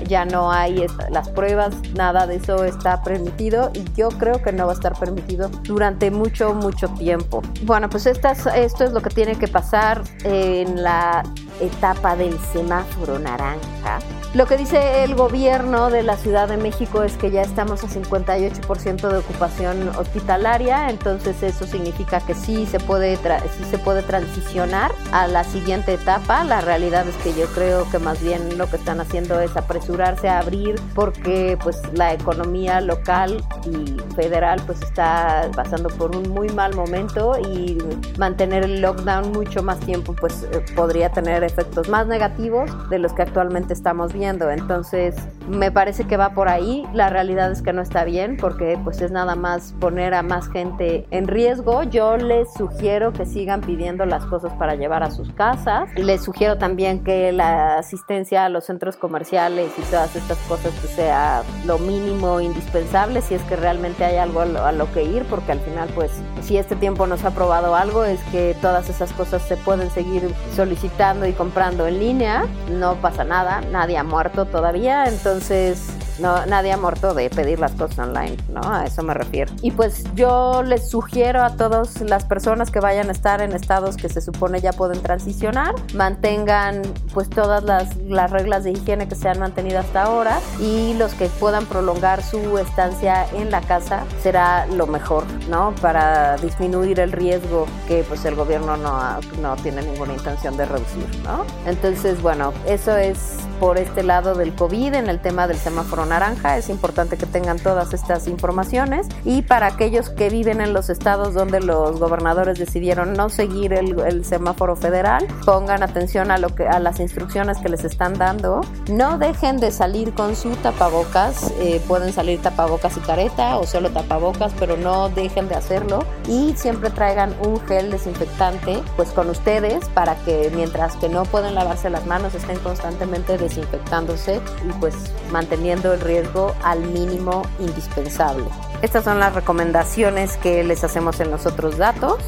ya 0.08 0.24
no 0.24 0.50
hay 0.50 0.86
las 1.10 1.28
pruebas, 1.28 1.74
nada 1.94 2.13
de 2.26 2.36
eso 2.36 2.64
está 2.64 3.02
permitido 3.02 3.70
y 3.74 3.84
yo 3.94 4.08
creo 4.08 4.40
que 4.40 4.52
no 4.52 4.66
va 4.66 4.72
a 4.72 4.74
estar 4.74 4.98
permitido 4.98 5.48
durante 5.64 6.10
mucho, 6.10 6.54
mucho 6.54 6.88
tiempo. 6.90 7.42
Bueno, 7.62 7.90
pues 7.90 8.06
esto 8.06 8.30
es 8.30 8.92
lo 8.92 9.02
que 9.02 9.10
tiene 9.10 9.36
que 9.36 9.48
pasar 9.48 10.02
en 10.22 10.82
la 10.82 11.24
etapa 11.61 12.16
del 12.16 12.38
semáforo 12.52 13.18
naranja. 13.18 13.98
Lo 14.34 14.46
que 14.46 14.57
dice 14.57 15.05
el 15.05 15.14
gobierno 15.14 15.90
de 15.90 16.02
la 16.02 16.16
Ciudad 16.16 16.48
de 16.48 16.57
México 16.57 17.05
es 17.05 17.16
que 17.16 17.30
ya 17.30 17.42
estamos 17.42 17.84
a 17.84 17.86
58% 17.86 19.09
de 19.09 19.18
ocupación 19.18 19.88
hospitalaria, 19.90 20.90
entonces 20.90 21.40
eso 21.44 21.66
significa 21.66 22.20
que 22.20 22.34
sí 22.34 22.66
se 22.66 22.80
puede 22.80 23.16
sí 23.16 23.64
se 23.70 23.78
puede 23.78 24.02
transicionar 24.02 24.90
a 25.12 25.28
la 25.28 25.44
siguiente 25.44 25.94
etapa. 25.94 26.42
La 26.42 26.61
realidad 26.61 27.07
es 27.07 27.14
que 27.18 27.32
yo 27.32 27.46
creo 27.55 27.88
que 27.90 28.00
más 28.00 28.20
bien 28.20 28.59
lo 28.59 28.68
que 28.68 28.74
están 28.74 29.00
haciendo 29.00 29.40
es 29.40 29.57
apresurarse 29.57 30.28
a 30.28 30.40
abrir 30.40 30.80
porque 30.96 31.57
pues 31.62 31.80
la 31.92 32.12
economía 32.12 32.80
local 32.80 33.40
y 33.66 34.14
federal 34.16 34.61
pues 34.66 34.82
está 34.82 35.48
pasando 35.55 35.90
por 35.90 36.16
un 36.16 36.28
muy 36.30 36.48
mal 36.48 36.74
momento 36.74 37.38
y 37.38 37.78
mantener 38.18 38.64
el 38.64 38.80
lockdown 38.80 39.30
mucho 39.30 39.62
más 39.62 39.78
tiempo 39.80 40.12
pues 40.12 40.42
eh, 40.50 40.64
podría 40.74 41.11
tener 41.11 41.43
efectos 41.45 41.88
más 41.88 42.07
negativos 42.07 42.70
de 42.90 42.99
los 42.99 43.12
que 43.12 43.22
actualmente 43.22 43.72
estamos 43.72 44.12
viendo. 44.12 44.51
Entonces, 44.51 45.14
me 45.49 45.70
parece 45.70 46.05
que 46.05 46.16
va 46.16 46.30
por 46.30 46.49
ahí. 46.49 46.86
La 46.92 47.11
realidad 47.11 47.51
es 47.53 47.62
que 47.62 47.72
no 47.72 47.82
está 47.82 48.05
bien 48.05 48.36
porque 48.36 48.78
pues 48.82 49.01
es 49.01 49.11
nada 49.11 49.36
más 49.36 49.74
poner 49.80 50.14
a 50.14 50.22
más 50.22 50.49
gente 50.49 51.07
en 51.11 51.28
riesgo. 51.28 51.82
Yo 51.82 52.16
les 52.16 52.53
sugiero 52.55 53.12
que 53.12 53.26
sigan 53.26 53.61
pidiendo 53.61 54.07
las 54.07 54.24
cosas 54.26 54.53
para 54.55 54.74
llevar 54.74 55.03
a 55.03 55.11
sus 55.11 55.32
casas. 55.32 55.88
Les 55.97 56.22
sugiero 56.22 56.59
también 56.59 57.05
que 57.05 57.32
la 57.32 57.78
asistencia 57.78 58.45
a 58.45 58.49
los 58.49 58.64
centros 58.64 58.97
comerciales 58.97 59.72
y 59.78 59.82
todas 59.82 60.16
estas 60.16 60.38
cosas 60.49 60.72
que 60.80 60.88
sea 60.88 61.42
lo 61.66 61.78
mínimo 61.78 62.40
indispensable 62.40 63.20
si 63.20 63.34
es 63.34 63.42
que 63.42 63.57
realmente 63.57 64.05
hay 64.05 64.16
algo 64.16 64.40
a 64.40 64.72
lo 64.72 64.92
que 64.92 65.05
ir 65.05 65.24
porque 65.24 65.53
al 65.53 65.61
final 65.61 65.88
pues 65.95 66.11
si 66.42 66.57
este 66.57 66.76
tiempo 66.76 67.07
nos 67.07 67.24
ha 67.24 67.30
probado 67.30 67.74
algo 67.74 68.05
es 68.05 68.20
que 68.32 68.57
todas 68.61 68.88
esas 68.88 69.12
cosas 69.12 69.42
se 69.42 69.57
pueden 69.57 69.90
seguir 69.90 70.32
solicitando 70.55 71.26
y 71.26 71.32
comprando 71.35 71.87
en 71.87 71.99
línea. 71.99 72.47
No 72.70 72.95
pasa 72.97 73.24
nada, 73.24 73.61
nadie 73.70 73.99
ha 73.99 74.05
muerto 74.05 74.47
todavía, 74.47 75.05
entonces 75.07 75.89
no, 76.18 76.46
nadie 76.46 76.72
ha 76.72 76.76
muerto 76.76 77.14
de 77.14 77.30
pedir 77.30 77.58
las 77.58 77.72
cosas 77.72 77.98
online, 77.98 78.36
¿no? 78.48 78.60
A 78.62 78.84
eso 78.84 79.02
me 79.02 79.14
refiero. 79.14 79.52
Y 79.62 79.70
pues 79.70 80.04
yo 80.14 80.62
les 80.62 80.88
sugiero 80.88 81.42
a 81.42 81.56
todas 81.56 82.00
las 82.00 82.24
personas 82.24 82.70
que 82.70 82.80
vayan 82.80 83.08
a 83.08 83.12
estar 83.12 83.40
en 83.40 83.52
estados 83.52 83.96
que 83.96 84.08
se 84.08 84.20
supone 84.20 84.60
ya 84.60 84.72
pueden 84.72 85.00
transicionar, 85.02 85.74
mantengan 85.94 86.82
pues 87.12 87.28
todas 87.28 87.62
las, 87.64 87.96
las 87.96 88.30
reglas 88.30 88.64
de 88.64 88.72
higiene 88.72 89.08
que 89.08 89.14
se 89.14 89.28
han 89.28 89.38
mantenido 89.38 89.78
hasta 89.78 90.04
ahora 90.04 90.40
y 90.60 90.94
los 90.94 91.14
que 91.14 91.26
puedan 91.26 91.66
prolongar 91.66 92.22
su 92.22 92.58
estancia 92.58 93.26
en 93.34 93.50
la 93.50 93.60
casa 93.60 94.04
será 94.22 94.66
lo 94.66 94.86
mejor, 94.86 95.24
¿no? 95.48 95.74
Para 95.80 96.36
disminuir 96.36 97.00
el 97.00 97.12
riesgo 97.12 97.66
que 97.88 98.04
pues 98.04 98.24
el 98.24 98.34
gobierno 98.34 98.76
no, 98.76 99.20
no 99.40 99.56
tiene 99.56 99.82
ninguna 99.82 100.12
intención 100.14 100.56
de 100.56 100.66
reducir, 100.66 101.06
¿no? 101.24 101.44
Entonces, 101.66 102.20
bueno, 102.22 102.52
eso 102.66 102.96
es 102.96 103.38
por 103.60 103.78
este 103.78 104.02
lado 104.02 104.34
del 104.34 104.54
COVID 104.54 104.94
en 104.94 105.08
el 105.08 105.20
tema 105.20 105.46
del 105.46 105.56
semáforo 105.56 106.03
naranja. 106.05 106.57
Es 106.57 106.68
importante 106.68 107.16
que 107.16 107.26
tengan 107.26 107.59
todas 107.59 107.92
estas 107.92 108.26
informaciones. 108.28 109.07
Y 109.24 109.42
para 109.42 109.66
aquellos 109.66 110.11
que 110.11 110.30
viven 110.30 110.61
en 110.61 110.72
los 110.72 110.90
estados 110.90 111.34
donde 111.34 111.61
los 111.61 111.98
gobernadores 111.98 112.59
decidieron 112.59 113.12
no 113.14 113.28
seguir 113.28 113.72
el, 113.72 114.24
semáforo 114.24 114.76
federal, 114.76 115.26
pongan 115.44 115.82
atención 115.82 116.30
a, 116.30 116.38
lo 116.38 116.55
que, 116.55 116.66
a 116.66 116.78
las 116.78 117.00
instrucciones 117.00 117.59
que 117.59 117.68
les 117.68 117.84
están 117.84 118.14
dando. 118.14 118.61
No 118.90 119.18
dejen 119.18 119.59
de 119.59 119.70
salir 119.70 120.12
con 120.14 120.36
su 120.36 120.50
tapabocas. 120.57 121.52
Eh, 121.59 121.80
pueden 121.86 122.12
salir 122.12 122.40
tapabocas 122.40 122.96
y 122.96 123.00
careta 123.00 123.59
o 123.59 123.66
solo 123.66 123.90
tapabocas, 123.90 124.52
pero 124.59 124.76
no 124.76 125.09
dejen 125.09 125.48
de 125.48 125.55
hacerlo. 125.55 126.05
Y 126.28 126.55
siempre 126.57 126.90
traigan 126.90 127.34
un 127.44 127.61
gel 127.66 127.90
desinfectante 127.90 128.82
pues 128.96 129.11
con 129.11 129.30
ustedes 129.30 129.88
para 129.90 130.16
que 130.16 130.50
mientras 130.55 130.96
que 130.96 131.09
no 131.09 131.24
pueden 131.24 131.55
lavarse 131.55 131.90
las 131.90 132.07
manos 132.07 132.34
estén 132.34 132.59
constantemente 132.59 133.38
desinfectándose 133.38 134.40
y 134.68 134.72
pues 134.80 134.94
manteniendo 135.30 135.93
el 135.95 136.01
riesgo 136.01 136.55
al 136.62 136.80
mínimo 136.80 137.42
indispensable. 137.59 138.45
Estas 138.82 139.05
son 139.05 139.18
las 139.18 139.34
recomendaciones 139.34 140.36
que 140.36 140.62
les 140.64 140.84
hacemos 140.84 141.20
en 141.20 141.30
los 141.30 141.47
otros 141.47 141.78
datos. 141.78 142.18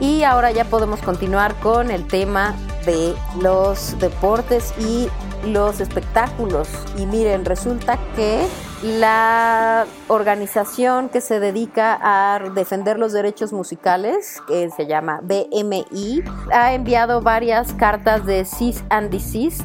Y 0.00 0.22
ahora 0.22 0.50
ya 0.50 0.64
podemos 0.64 1.00
continuar 1.02 1.54
con 1.56 1.90
el 1.90 2.06
tema 2.06 2.54
de 2.86 3.14
los 3.40 3.98
deportes 3.98 4.72
y 4.78 5.08
los 5.46 5.80
espectáculos. 5.80 6.68
Y 6.96 7.04
miren, 7.04 7.44
resulta 7.44 7.98
que 8.16 8.46
la 8.82 9.86
organización 10.08 11.10
que 11.10 11.20
se 11.20 11.38
dedica 11.38 11.98
a 12.00 12.38
defender 12.54 12.98
los 12.98 13.12
derechos 13.12 13.52
musicales, 13.52 14.40
que 14.48 14.70
se 14.70 14.86
llama 14.86 15.20
BMI, 15.22 16.24
ha 16.52 16.72
enviado 16.72 17.20
varias 17.20 17.74
cartas 17.74 18.24
de 18.24 18.46
cease 18.46 18.82
and 18.88 19.10
desist 19.10 19.62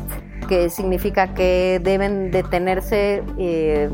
que 0.48 0.70
significa 0.70 1.34
que 1.34 1.80
deben 1.84 2.32
detenerse, 2.32 3.24
eh, 3.38 3.90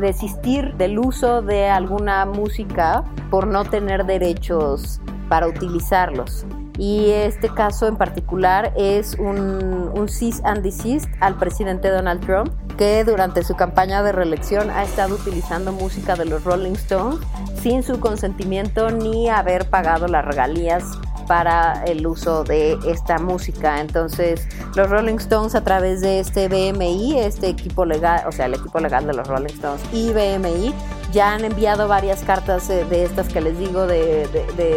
desistir 0.00 0.74
del 0.74 0.98
uso 0.98 1.42
de 1.42 1.68
alguna 1.68 2.26
música 2.26 3.04
por 3.30 3.46
no 3.46 3.64
tener 3.64 4.04
derechos 4.04 5.00
para 5.28 5.46
utilizarlos. 5.46 6.46
Y 6.78 7.10
este 7.10 7.48
caso 7.48 7.86
en 7.88 7.96
particular 7.96 8.72
es 8.76 9.14
un, 9.18 9.90
un 9.94 10.08
cease 10.08 10.42
and 10.44 10.62
desist 10.62 11.08
al 11.20 11.38
presidente 11.38 11.88
Donald 11.88 12.20
Trump, 12.24 12.52
que 12.76 13.02
durante 13.04 13.42
su 13.42 13.54
campaña 13.54 14.02
de 14.02 14.12
reelección 14.12 14.68
ha 14.70 14.82
estado 14.82 15.14
utilizando 15.14 15.72
música 15.72 16.16
de 16.16 16.26
los 16.26 16.44
Rolling 16.44 16.72
Stones 16.72 17.20
sin 17.62 17.82
su 17.82 17.98
consentimiento 17.98 18.90
ni 18.90 19.30
haber 19.30 19.70
pagado 19.70 20.06
las 20.06 20.24
regalías 20.24 20.84
para 21.26 21.84
el 21.84 22.06
uso 22.06 22.44
de 22.44 22.78
esta 22.86 23.18
música. 23.18 23.80
Entonces, 23.80 24.46
los 24.74 24.88
Rolling 24.88 25.16
Stones 25.16 25.54
a 25.54 25.62
través 25.62 26.00
de 26.00 26.20
este 26.20 26.48
BMI, 26.48 27.20
este 27.20 27.48
equipo 27.48 27.84
legal, 27.84 28.24
o 28.26 28.32
sea, 28.32 28.46
el 28.46 28.54
equipo 28.54 28.80
legal 28.80 29.06
de 29.06 29.14
los 29.14 29.26
Rolling 29.26 29.46
Stones 29.46 29.82
y 29.92 30.12
BMI, 30.12 30.74
ya 31.12 31.32
han 31.32 31.44
enviado 31.44 31.88
varias 31.88 32.22
cartas 32.22 32.68
eh, 32.70 32.84
de 32.84 33.04
estas 33.04 33.28
que 33.28 33.40
les 33.40 33.58
digo 33.58 33.86
de, 33.86 34.28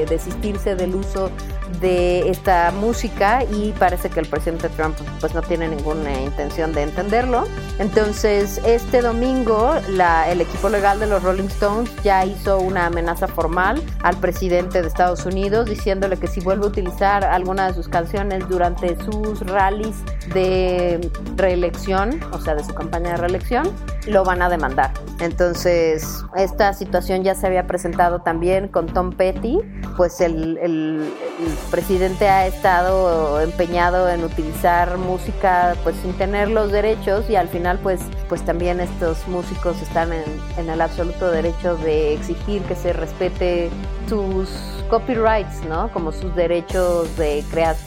desistirse 0.07 0.75
del 0.75 0.95
uso 0.95 1.29
de 1.79 2.29
esta 2.29 2.71
música 2.71 3.43
y 3.43 3.71
parece 3.79 4.09
que 4.09 4.19
el 4.19 4.27
presidente 4.27 4.69
Trump 4.69 4.95
pues 5.19 5.33
no 5.33 5.41
tiene 5.41 5.67
ninguna 5.67 6.11
intención 6.21 6.73
de 6.73 6.83
entenderlo. 6.83 7.45
Entonces 7.79 8.59
este 8.65 9.01
domingo 9.01 9.73
el 10.27 10.41
equipo 10.41 10.69
legal 10.69 10.99
de 10.99 11.07
los 11.07 11.23
Rolling 11.23 11.47
Stones 11.47 11.89
ya 12.03 12.25
hizo 12.25 12.59
una 12.59 12.87
amenaza 12.87 13.27
formal 13.27 13.81
al 14.03 14.17
presidente 14.17 14.81
de 14.81 14.87
Estados 14.87 15.25
Unidos 15.25 15.67
diciéndole 15.67 16.17
que 16.17 16.27
si 16.27 16.39
vuelve 16.41 16.65
a 16.65 16.67
utilizar 16.67 17.23
alguna 17.23 17.67
de 17.67 17.73
sus 17.73 17.87
canciones 17.87 18.47
durante 18.49 18.95
sus 19.03 19.39
rallies 19.41 19.95
de 20.33 21.09
reelección, 21.35 22.19
o 22.31 22.39
sea 22.39 22.55
de 22.55 22.63
su 22.63 22.73
campaña 22.73 23.11
de 23.11 23.17
reelección, 23.17 23.69
lo 24.07 24.23
van 24.23 24.41
a 24.41 24.49
demandar. 24.49 24.91
Entonces 25.19 26.23
esta 26.35 26.73
situación 26.73 27.23
ya 27.23 27.35
se 27.35 27.47
había 27.47 27.67
presentado 27.67 28.19
también 28.19 28.67
con 28.67 28.87
Tom 28.87 29.11
Petty, 29.11 29.59
pues 29.97 30.21
el, 30.21 31.11
presidente 31.69 32.27
ha 32.27 32.47
estado 32.47 33.41
empeñado 33.41 34.09
en 34.09 34.23
utilizar 34.23 34.97
música 34.97 35.75
pues 35.83 35.95
sin 35.97 36.13
tener 36.13 36.49
los 36.49 36.71
derechos 36.71 37.29
y 37.29 37.35
al 37.35 37.47
final 37.47 37.79
pues, 37.79 38.01
pues 38.27 38.43
también 38.43 38.79
estos 38.79 39.27
músicos 39.27 39.81
están 39.81 40.11
en, 40.13 40.69
el 40.69 40.81
absoluto 40.81 41.31
derecho 41.31 41.75
de 41.77 42.13
exigir 42.13 42.61
que 42.63 42.75
se 42.75 42.93
respete 42.93 43.69
sus 44.07 44.49
copyrights, 44.89 45.63
¿no? 45.67 45.91
Como 45.91 46.11
sus 46.11 46.35
derechos 46.35 47.15
de, 47.17 47.43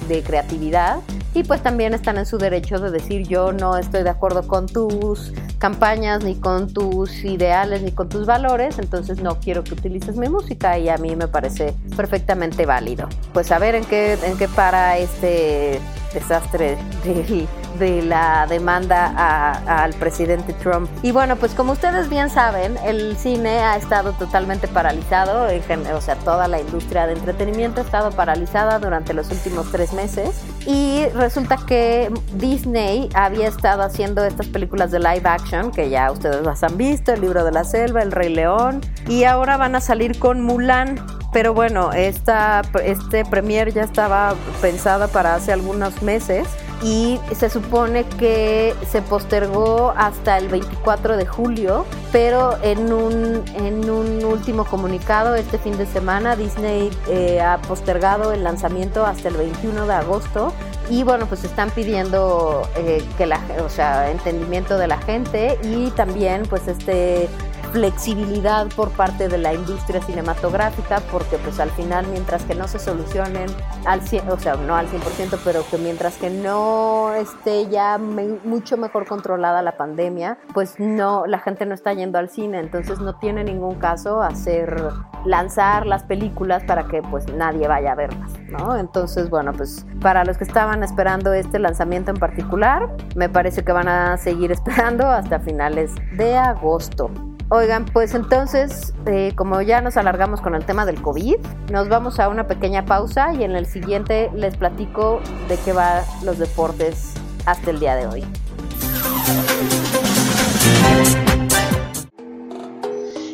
de 0.09 0.23
creatividad 0.23 1.01
y 1.35 1.45
pues 1.45 1.63
también 1.63 1.95
están 1.95 2.19
en 2.19 2.27
su 2.27 2.39
derecho 2.39 2.79
de 2.79 2.91
decir 2.91 3.27
yo 3.27 3.53
no 3.53 3.77
estoy 3.77 4.03
de 4.03 4.11
acuerdo 4.11 4.47
con 4.47 4.67
tus 4.67 5.33
campañas, 5.59 6.25
ni 6.25 6.35
con 6.35 6.73
tus 6.73 7.25
ideales, 7.25 7.83
ni 7.83 7.93
con 7.93 8.09
tus 8.09 8.27
valores, 8.27 8.79
entonces 8.79 9.23
no 9.23 9.39
quiero 9.41 9.65
que 9.65 9.75
utilices 9.75 10.17
mi 10.17 10.29
música 10.29 10.79
y 10.79 10.89
a 10.89 10.97
mí 10.99 11.17
me 11.17 11.29
parece 11.29 11.75
perfectamente 11.97 12.67
válido. 12.67 13.09
Pues 13.33 13.51
a 13.53 13.59
ver 13.59 13.75
en 13.75 13.85
qué, 13.85 14.19
en 14.25 14.37
qué 14.37 14.49
para 14.49 14.99
este 14.99 15.81
desastre 16.13 16.77
del 17.05 17.49
de 17.79 18.03
la 18.03 18.47
demanda 18.47 19.53
al 19.67 19.93
presidente 19.95 20.53
Trump. 20.55 20.89
Y 21.03 21.13
bueno, 21.13 21.37
pues 21.37 21.55
como 21.55 21.73
ustedes 21.73 22.09
bien 22.09 22.31
saben, 22.31 22.77
el 22.85 23.17
cine 23.17 23.61
ha 23.61 23.77
estado 23.77 24.13
totalmente 24.13 24.69
paralizado, 24.69 25.49
o 25.95 26.01
sea, 26.01 26.17
toda 26.17 26.49
la 26.49 26.61
industria 26.61 27.07
de 27.07 27.15
entretenimiento 27.15 27.81
ha 27.81 27.85
estado 27.85 28.11
paralizada 28.11 28.79
durante 28.79 29.15
los 29.15 29.31
últimos 29.31 29.71
tres 29.71 29.93
meses. 29.93 30.31
Y 30.67 31.07
resulta 31.15 31.59
que 31.67 32.13
Disney 32.35 33.09
había 33.15 33.49
estado 33.49 33.83
haciendo 33.83 34.25
estas 34.25 34.47
películas 34.47 34.91
de 34.91 34.99
live 34.99 35.23
action, 35.25 35.71
que 35.71 35.91
ya 35.91 36.11
ustedes 36.11 36.43
las 36.43 36.63
han 36.63 36.77
visto, 36.77 37.13
El 37.13 37.21
libro 37.21 37.45
de 37.45 37.53
la 37.53 37.65
selva, 37.65 38.03
El 38.03 38.13
Rey 38.13 38.29
León, 38.29 38.81
y 39.09 39.25
ahora 39.25 39.57
van 39.57 39.75
a 39.75 39.81
salir 39.81 40.19
con 40.19 40.41
Mulan. 40.41 41.05
Pero 41.33 41.55
bueno, 41.55 41.93
esta, 41.93 42.61
este 42.85 43.25
premier 43.25 43.73
ya 43.73 43.85
estaba 43.85 44.35
pensada 44.61 45.09
para 45.09 45.35
hace 45.35 45.53
algunos 45.53 46.03
meses 46.03 46.47
y 46.83 47.21
se 47.35 47.49
supone 47.49 48.05
que 48.05 48.75
se 48.91 49.03
postergó 49.03 49.95
hasta 49.97 50.39
el 50.39 50.49
24 50.49 51.17
de 51.17 51.27
julio, 51.27 51.85
pero 52.11 52.59
en 52.63 52.93
un, 52.93 53.45
en 53.55 53.89
un 53.89 54.25
último 54.25 54.65
comunicado 54.65 55.35
este 55.35 55.59
fin 55.59 55.77
de 55.79 55.87
semana 55.87 56.37
Disney 56.37 56.91
eh, 57.09 57.41
ha 57.41 57.59
postergado 57.59 58.33
el 58.33 58.43
lanzamiento 58.43 59.07
hasta 59.07 59.29
el 59.29 59.37
21 59.37 59.87
de 59.87 59.95
agosto 59.95 60.53
y 60.91 61.05
bueno 61.05 61.27
pues 61.27 61.45
están 61.45 61.71
pidiendo 61.71 62.69
eh, 62.77 63.05
que 63.17 63.27
la 63.27 63.41
o 63.65 63.69
sea 63.69 64.11
entendimiento 64.11 64.77
de 64.79 64.89
la 64.89 64.99
gente 64.99 65.59
y 65.63 65.91
también 65.91 66.43
pues 66.49 66.67
este 66.67 67.29
flexibilidad 67.73 68.67
por 68.77 68.91
parte 68.91 69.29
de 69.29 69.39
la 69.39 69.55
industria 69.55 70.03
cinematográfica, 70.03 71.01
porque 71.11 71.39
pues 71.39 71.59
al 71.59 71.71
final 71.71 72.07
mientras 72.09 72.45
que 72.45 72.55
no 72.55 72.69
se 72.69 72.79
solucionen 72.79 73.47
al 73.87 74.03
100, 74.03 74.29
o 74.29 74.39
sea, 74.39 74.57
no 74.57 74.77
al 74.77 74.87
100%, 74.89 75.39
pero 75.43 75.65
que 75.71 75.79
mientras 75.79 76.17
que 76.19 76.31
no 76.31 77.15
esté 77.15 77.69
ya 77.69 77.99
mucho 77.99 78.77
mejor 78.77 79.07
controlada 79.07 79.63
la 79.63 79.77
pandemia, 79.77 80.39
pues 80.53 80.79
no, 80.79 81.27
la 81.27 81.39
gente 81.39 81.65
no 81.65 81.75
está 81.75 81.95
yendo 81.95 82.19
al 82.19 82.29
cine, 82.29 82.61
entonces 82.61 83.01
no 83.01 83.19
tiene 83.19 83.43
ningún 83.43 83.77
caso 83.77 84.23
hacer, 84.23 84.77
lanzar 85.25 85.87
las 85.87 86.05
películas 86.05 86.63
para 86.65 86.85
que 86.85 87.03
pues 87.03 87.33
nadie 87.33 87.67
vaya 87.69 87.93
a 87.93 87.95
verlas, 87.95 88.33
¿no? 88.49 88.77
Entonces, 88.77 89.31
bueno, 89.31 89.53
pues 89.53 89.87
para 90.01 90.25
los 90.25 90.37
que 90.37 90.45
estaban 90.45 90.83
esperando 90.83 91.33
este 91.33 91.59
lanzamiento 91.59 92.11
en 92.11 92.19
particular, 92.19 92.95
me 93.17 93.29
parece 93.29 93.65
que 93.65 93.73
van 93.73 93.89
a 93.89 94.19
seguir 94.19 94.53
esperando 94.53 95.07
hasta 95.07 95.41
finales 95.41 95.93
de 96.17 96.37
agosto. 96.37 97.11
Oigan, 97.55 97.85
pues 97.85 98.15
entonces, 98.15 98.95
eh, 99.05 99.35
como 99.37 99.61
ya 99.61 99.83
nos 99.83 99.99
alargamos 99.99 100.41
con 100.41 100.55
el 100.55 100.65
tema 100.65 100.87
del 100.87 101.03
COVID, 101.03 101.37
nos 101.71 101.87
vamos 101.91 102.19
a 102.19 102.31
una 102.31 102.47
pequeña 102.47 102.87
pausa 102.87 103.35
y 103.35 103.45
en 103.45 103.55
el 103.55 103.67
siguiente 103.67 104.31
les 104.35 104.57
platico 104.57 105.21
de 105.51 105.59
qué 105.59 105.75
va 105.75 106.03
los 106.23 106.39
deportes 106.39 107.13
hasta 107.45 107.71
el 107.71 107.79
día 107.79 107.95
de 107.95 108.07
hoy. 108.07 108.25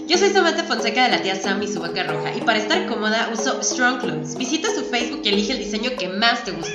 Yo 0.09 0.19
soy 0.19 0.31
Samantha 0.31 0.65
Fonseca 0.65 1.05
de 1.05 1.11
la 1.11 1.23
tía 1.23 1.37
Sam 1.37 1.63
y 1.63 1.69
su 1.69 1.81
vaca 1.81 2.03
roja 2.03 2.35
y 2.35 2.41
para 2.41 2.59
estar 2.59 2.89
cómoda 2.89 3.31
uso 3.33 3.63
Strong 3.63 4.01
Clothes. 4.01 4.37
Visita 4.37 4.67
su 4.75 4.83
Facebook 4.87 5.21
y 5.23 5.29
elige 5.29 5.53
el 5.53 5.59
diseño 5.61 5.91
que 5.97 6.09
más 6.09 6.43
te 6.43 6.51
guste. 6.51 6.75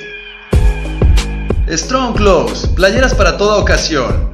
Strong 1.67 2.15
Clothes, 2.15 2.67
playeras 2.67 3.13
para 3.13 3.35
toda 3.35 3.57
ocasión 3.57 4.33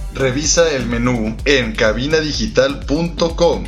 Revisa 0.13 0.69
el 0.71 0.85
menú 0.85 1.37
en 1.45 1.73
cabinadigital.com 1.73 3.63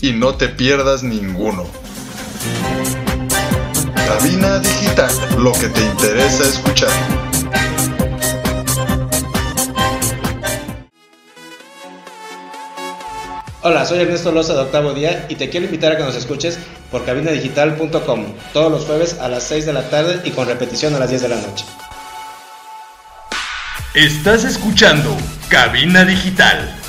y 0.00 0.12
no 0.12 0.34
te 0.34 0.48
pierdas 0.48 1.02
ninguno. 1.02 1.66
Cabina 3.94 4.58
Digital, 4.58 5.10
lo 5.38 5.52
que 5.52 5.68
te 5.68 5.80
interesa 5.80 6.44
escuchar. 6.44 6.90
Hola, 13.62 13.86
soy 13.86 14.00
Ernesto 14.00 14.32
Loza 14.32 14.54
de 14.54 14.60
Octavo 14.60 14.92
Día 14.92 15.26
y 15.28 15.36
te 15.36 15.48
quiero 15.48 15.66
invitar 15.66 15.92
a 15.92 15.96
que 15.96 16.02
nos 16.02 16.16
escuches 16.16 16.58
por 16.90 17.04
cabinadigital.com 17.04 18.24
todos 18.52 18.70
los 18.70 18.84
jueves 18.84 19.18
a 19.20 19.28
las 19.28 19.44
6 19.44 19.66
de 19.66 19.72
la 19.72 19.88
tarde 19.88 20.20
y 20.24 20.32
con 20.32 20.48
repetición 20.48 20.94
a 20.94 20.98
las 20.98 21.10
10 21.10 21.22
de 21.22 21.28
la 21.28 21.36
noche. 21.36 21.64
Estás 23.94 24.44
escuchando 24.44 25.14
Cabina 25.50 26.06
Digital. 26.06 26.81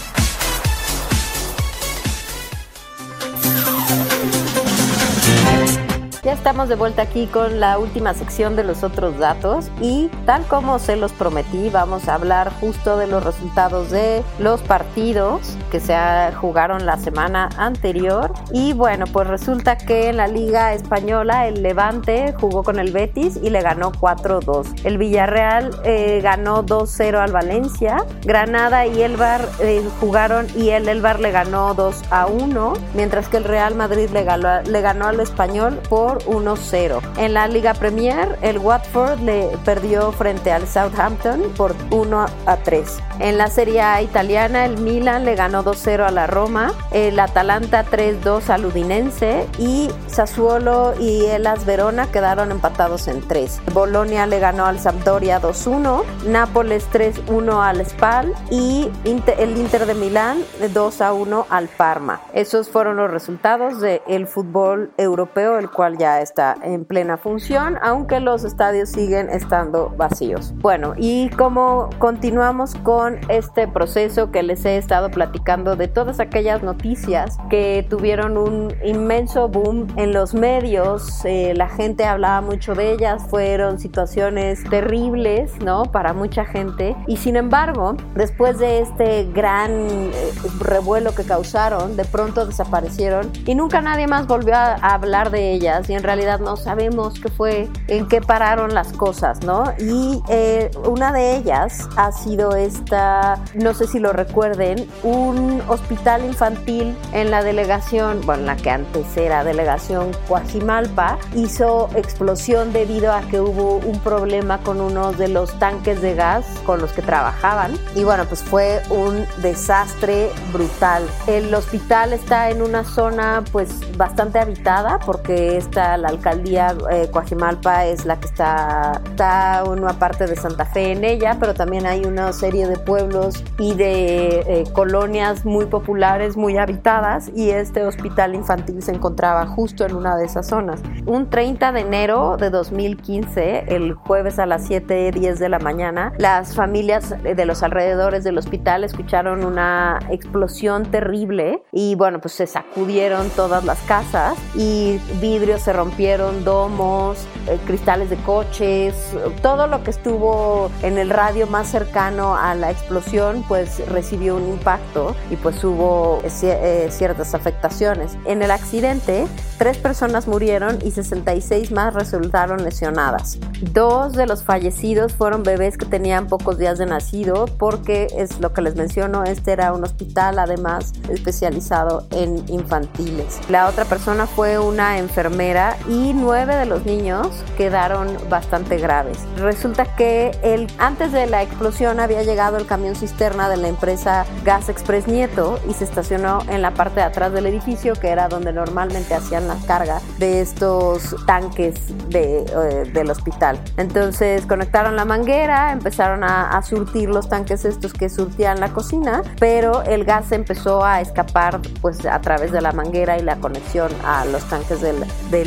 Ya 6.23 6.31
estamos 6.31 6.69
de 6.69 6.75
vuelta 6.75 7.01
aquí 7.01 7.27
con 7.27 7.59
la 7.59 7.77
última 7.77 8.13
sección 8.13 8.55
de 8.55 8.63
los 8.63 8.81
otros 8.81 9.19
datos 9.19 9.69
y 9.81 10.07
tal 10.25 10.45
como 10.45 10.79
se 10.79 10.95
los 10.95 11.11
prometí 11.11 11.69
vamos 11.69 12.07
a 12.07 12.15
hablar 12.15 12.49
justo 12.61 12.95
de 12.95 13.07
los 13.07 13.25
resultados 13.25 13.91
de 13.91 14.23
los 14.39 14.61
partidos 14.61 15.57
que 15.69 15.81
se 15.81 15.93
jugaron 16.39 16.85
la 16.85 16.97
semana 16.97 17.49
anterior. 17.57 18.31
Y 18.53 18.71
bueno 18.71 19.05
pues 19.11 19.27
resulta 19.27 19.77
que 19.77 20.07
en 20.07 20.17
la 20.17 20.27
liga 20.27 20.73
española 20.73 21.45
el 21.45 21.61
Levante 21.61 22.33
jugó 22.39 22.63
con 22.63 22.79
el 22.79 22.93
Betis 22.93 23.37
y 23.43 23.49
le 23.49 23.59
ganó 23.59 23.91
4-2 23.91 24.85
el 24.85 24.97
Villarreal 24.97 25.71
eh, 25.83 26.21
ganó 26.21 26.65
2-0 26.65 27.17
al 27.17 27.33
Valencia. 27.33 28.05
Granada 28.23 28.85
y 28.85 29.01
Elbar 29.01 29.45
eh, 29.59 29.83
jugaron 29.99 30.47
y 30.55 30.69
el 30.69 30.87
Elbar 30.87 31.19
le 31.19 31.31
ganó 31.31 31.75
2-1 31.75 32.77
mientras 32.93 33.27
que 33.27 33.37
el 33.37 33.43
Real 33.43 33.75
Madrid 33.75 34.09
le 34.11 34.23
ganó, 34.23 34.61
le 34.61 34.81
ganó 34.81 35.07
al 35.07 35.19
Español 35.19 35.79
por 35.89 36.12
1-0. 36.19 37.01
En 37.17 37.33
la 37.33 37.47
Liga 37.47 37.73
Premier, 37.73 38.37
el 38.41 38.57
Watford 38.57 39.19
le 39.19 39.49
perdió 39.63 40.11
frente 40.11 40.51
al 40.51 40.67
Southampton 40.67 41.43
por 41.55 41.75
1 41.91 42.25
a 42.45 42.57
3. 42.57 42.99
En 43.19 43.37
la 43.37 43.47
Serie 43.47 43.81
A 43.81 44.01
italiana, 44.01 44.65
el 44.65 44.79
Milan 44.79 45.23
le 45.23 45.35
ganó 45.35 45.63
2-0 45.63 46.07
a 46.07 46.11
la 46.11 46.27
Roma, 46.27 46.73
el 46.91 47.19
Atalanta 47.19 47.85
3-2 47.85 48.49
al 48.49 48.65
Udinense 48.65 49.47
y 49.59 49.89
Sassuolo 50.07 50.93
y 50.99 51.25
el 51.25 51.47
Verona 51.65 52.07
quedaron 52.11 52.51
empatados 52.51 53.07
en 53.07 53.25
3. 53.27 53.61
Bolonia 53.73 54.25
le 54.25 54.39
ganó 54.39 54.65
al 54.65 54.79
Sampdoria 54.79 55.41
2-1, 55.41 56.03
Nápoles 56.25 56.87
3-1 56.91 57.61
al 57.61 57.85
Spal 57.85 58.33
y 58.49 58.89
el 59.03 59.57
Inter 59.57 59.85
de 59.85 59.93
Milán 59.93 60.39
2-1 60.59 61.45
al 61.49 61.67
Parma. 61.67 62.21
Esos 62.33 62.69
fueron 62.69 62.97
los 62.97 63.11
resultados 63.11 63.79
del 63.79 64.27
fútbol 64.27 64.91
europeo, 64.97 65.59
el 65.59 65.69
cual 65.69 65.97
ya 65.97 66.02
ya 66.03 66.19
está 66.19 66.57
en 66.63 66.83
plena 66.83 67.15
función, 67.15 67.77
aunque 67.81 68.19
los 68.19 68.43
estadios 68.43 68.89
siguen 68.89 69.29
estando 69.29 69.93
vacíos. 69.95 70.53
Bueno, 70.57 70.95
y 70.97 71.29
como 71.29 71.89
continuamos 71.97 72.75
con 72.75 73.19
este 73.29 73.69
proceso 73.69 74.29
que 74.29 74.43
les 74.43 74.65
he 74.65 74.75
estado 74.75 75.09
platicando 75.11 75.77
de 75.77 75.87
todas 75.87 76.19
aquellas 76.19 76.61
noticias 76.61 77.37
que 77.49 77.87
tuvieron 77.89 78.37
un 78.37 78.73
inmenso 78.83 79.47
boom 79.47 79.87
en 79.95 80.11
los 80.11 80.33
medios, 80.33 81.23
eh, 81.23 81.53
la 81.55 81.69
gente 81.69 82.03
hablaba 82.03 82.41
mucho 82.41 82.75
de 82.75 82.91
ellas, 82.91 83.23
fueron 83.29 83.79
situaciones 83.79 84.61
terribles, 84.69 85.53
¿no? 85.63 85.83
Para 85.83 86.11
mucha 86.11 86.43
gente. 86.43 86.97
Y 87.07 87.15
sin 87.15 87.37
embargo, 87.37 87.95
después 88.13 88.59
de 88.59 88.81
este 88.81 89.23
gran 89.31 89.71
eh, 89.71 90.11
revuelo 90.59 91.15
que 91.15 91.23
causaron, 91.23 91.95
de 91.95 92.03
pronto 92.03 92.45
desaparecieron 92.45 93.31
y 93.45 93.55
nunca 93.55 93.79
nadie 93.79 94.07
más 94.07 94.27
volvió 94.27 94.55
a 94.55 94.73
hablar 94.73 95.31
de 95.31 95.53
ellas 95.53 95.87
en 95.93 96.03
realidad 96.03 96.39
no 96.39 96.57
sabemos 96.57 97.19
qué 97.19 97.29
fue, 97.29 97.69
en 97.87 98.07
qué 98.07 98.21
pararon 98.21 98.73
las 98.73 98.93
cosas, 98.93 99.43
¿no? 99.43 99.73
Y 99.79 100.21
eh, 100.29 100.71
una 100.85 101.11
de 101.11 101.35
ellas 101.37 101.87
ha 101.95 102.11
sido 102.11 102.55
esta, 102.55 103.43
no 103.55 103.73
sé 103.73 103.87
si 103.87 103.99
lo 103.99 104.13
recuerden, 104.13 104.87
un 105.03 105.61
hospital 105.67 106.25
infantil 106.25 106.95
en 107.11 107.31
la 107.31 107.43
delegación, 107.43 108.21
bueno, 108.25 108.43
la 108.43 108.55
que 108.55 108.69
antes 108.69 109.15
era 109.17 109.43
delegación 109.43 110.11
Coajimalpa, 110.27 111.17
hizo 111.35 111.89
explosión 111.95 112.73
debido 112.73 113.11
a 113.11 113.21
que 113.21 113.39
hubo 113.39 113.77
un 113.77 113.99
problema 113.99 114.59
con 114.59 114.81
uno 114.81 115.13
de 115.13 115.27
los 115.27 115.57
tanques 115.59 116.01
de 116.01 116.15
gas 116.15 116.45
con 116.65 116.81
los 116.81 116.91
que 116.91 117.01
trabajaban. 117.01 117.77
Y 117.95 118.03
bueno, 118.03 118.25
pues 118.25 118.43
fue 118.43 118.81
un 118.89 119.25
desastre 119.41 120.31
brutal. 120.51 121.07
El 121.27 121.53
hospital 121.53 122.13
está 122.13 122.49
en 122.49 122.61
una 122.61 122.83
zona 122.83 123.43
pues 123.51 123.69
bastante 123.97 124.39
habitada 124.39 124.99
porque 124.99 125.57
está 125.57 125.82
la 125.97 126.09
alcaldía 126.09 126.75
eh, 126.91 127.09
Coajimalpa 127.11 127.85
es 127.85 128.05
la 128.05 128.19
que 128.19 128.27
está, 128.27 129.01
está 129.05 129.63
una 129.67 129.93
parte 129.93 130.27
de 130.27 130.35
Santa 130.35 130.65
Fe 130.65 130.91
en 130.91 131.03
ella, 131.03 131.37
pero 131.39 131.53
también 131.53 131.85
hay 131.85 132.05
una 132.05 132.31
serie 132.33 132.67
de 132.67 132.77
pueblos 132.77 133.43
y 133.59 133.73
de 133.75 134.39
eh, 134.47 134.63
colonias 134.73 135.45
muy 135.45 135.65
populares, 135.65 136.37
muy 136.37 136.57
habitadas, 136.57 137.31
y 137.35 137.49
este 137.49 137.85
hospital 137.85 138.35
infantil 138.35 138.81
se 138.81 138.91
encontraba 138.91 139.45
justo 139.45 139.85
en 139.85 139.95
una 139.95 140.15
de 140.15 140.25
esas 140.25 140.47
zonas. 140.47 140.81
Un 141.05 141.29
30 141.29 141.71
de 141.71 141.79
enero 141.81 142.37
de 142.37 142.49
2015, 142.49 143.65
el 143.67 143.93
jueves 143.93 144.39
a 144.39 144.45
las 144.45 144.69
7:10 144.69 145.39
de 145.39 145.49
la 145.49 145.59
mañana, 145.59 146.13
las 146.17 146.55
familias 146.55 147.13
de 147.23 147.45
los 147.45 147.63
alrededores 147.63 148.23
del 148.23 148.37
hospital 148.37 148.83
escucharon 148.83 149.43
una 149.43 149.99
explosión 150.09 150.85
terrible 150.85 151.63
y 151.71 151.95
bueno, 151.95 152.19
pues 152.19 152.33
se 152.33 152.47
sacudieron 152.47 153.29
todas 153.29 153.63
las 153.63 153.79
casas 153.81 154.35
y 154.55 154.99
vidrios 155.19 155.61
se 155.61 155.72
rompieron 155.73 156.45
domos, 156.45 157.17
eh, 157.47 157.59
cristales 157.65 158.09
de 158.09 158.15
coches, 158.17 158.95
todo 159.41 159.67
lo 159.67 159.83
que 159.83 159.89
estuvo 159.89 160.71
en 160.81 160.97
el 160.97 161.09
radio 161.09 161.47
más 161.47 161.67
cercano 161.67 162.35
a 162.37 162.55
la 162.55 162.71
explosión, 162.71 163.43
pues 163.47 163.85
recibió 163.89 164.35
un 164.37 164.47
impacto 164.47 165.15
y 165.29 165.35
pues 165.35 165.61
hubo 165.63 166.21
eh, 166.23 166.87
ciertas 166.89 167.33
afectaciones. 167.33 168.15
En 168.25 168.41
el 168.41 168.51
accidente, 168.51 169.27
tres 169.57 169.77
personas 169.77 170.27
murieron 170.27 170.79
y 170.83 170.91
66 170.91 171.71
más 171.71 171.93
resultaron 171.93 172.63
lesionadas. 172.63 173.39
Dos 173.73 174.13
de 174.13 174.25
los 174.25 174.43
fallecidos 174.43 175.13
fueron 175.13 175.43
bebés 175.43 175.77
que 175.77 175.85
tenían 175.85 176.27
pocos 176.27 176.57
días 176.57 176.77
de 176.77 176.85
nacido 176.85 177.45
porque 177.57 178.07
es 178.15 178.39
lo 178.39 178.53
que 178.53 178.61
les 178.61 178.75
menciono, 178.75 179.23
este 179.23 179.51
era 179.53 179.73
un 179.73 179.83
hospital 179.83 180.39
además 180.39 180.93
especializado 181.09 182.05
en 182.11 182.43
infantiles. 182.47 183.39
La 183.49 183.67
otra 183.67 183.85
persona 183.85 184.27
fue 184.27 184.59
una 184.59 184.97
enfermera 184.97 185.62
y 185.87 186.13
nueve 186.13 186.55
de 186.55 186.65
los 186.65 186.85
niños 186.85 187.27
quedaron 187.57 188.17
bastante 188.29 188.77
graves. 188.77 189.17
Resulta 189.37 189.85
que 189.95 190.31
el, 190.43 190.67
antes 190.77 191.11
de 191.11 191.25
la 191.27 191.41
explosión 191.41 191.99
había 191.99 192.23
llegado 192.23 192.57
el 192.57 192.65
camión 192.65 192.95
cisterna 192.95 193.49
de 193.49 193.57
la 193.57 193.67
empresa 193.67 194.25
Gas 194.43 194.69
Express 194.69 195.07
Nieto 195.07 195.59
y 195.69 195.73
se 195.73 195.83
estacionó 195.83 196.39
en 196.49 196.61
la 196.61 196.71
parte 196.71 196.99
de 197.01 197.05
atrás 197.05 197.33
del 197.33 197.45
edificio 197.45 197.93
que 197.93 198.09
era 198.09 198.27
donde 198.27 198.53
normalmente 198.53 199.13
hacían 199.13 199.47
la 199.47 199.55
carga 199.67 199.99
de 200.17 200.41
estos 200.41 201.15
tanques 201.25 201.75
de, 202.09 202.39
eh, 202.39 202.91
del 202.93 203.09
hospital. 203.09 203.59
Entonces 203.77 204.45
conectaron 204.45 204.95
la 204.95 205.05
manguera, 205.05 205.71
empezaron 205.71 206.23
a, 206.23 206.49
a 206.49 206.61
surtir 206.63 207.09
los 207.09 207.29
tanques 207.29 207.65
estos 207.65 207.93
que 207.93 208.09
surtían 208.09 208.59
la 208.59 208.69
cocina, 208.69 209.21
pero 209.39 209.83
el 209.83 210.05
gas 210.05 210.31
empezó 210.31 210.83
a 210.83 211.01
escapar 211.01 211.59
pues 211.81 212.05
a 212.05 212.19
través 212.21 212.51
de 212.51 212.61
la 212.61 212.71
manguera 212.71 213.17
y 213.17 213.21
la 213.21 213.35
conexión 213.37 213.91
a 214.05 214.25
los 214.25 214.43
tanques 214.45 214.81
del, 214.81 215.03
del 215.29 215.42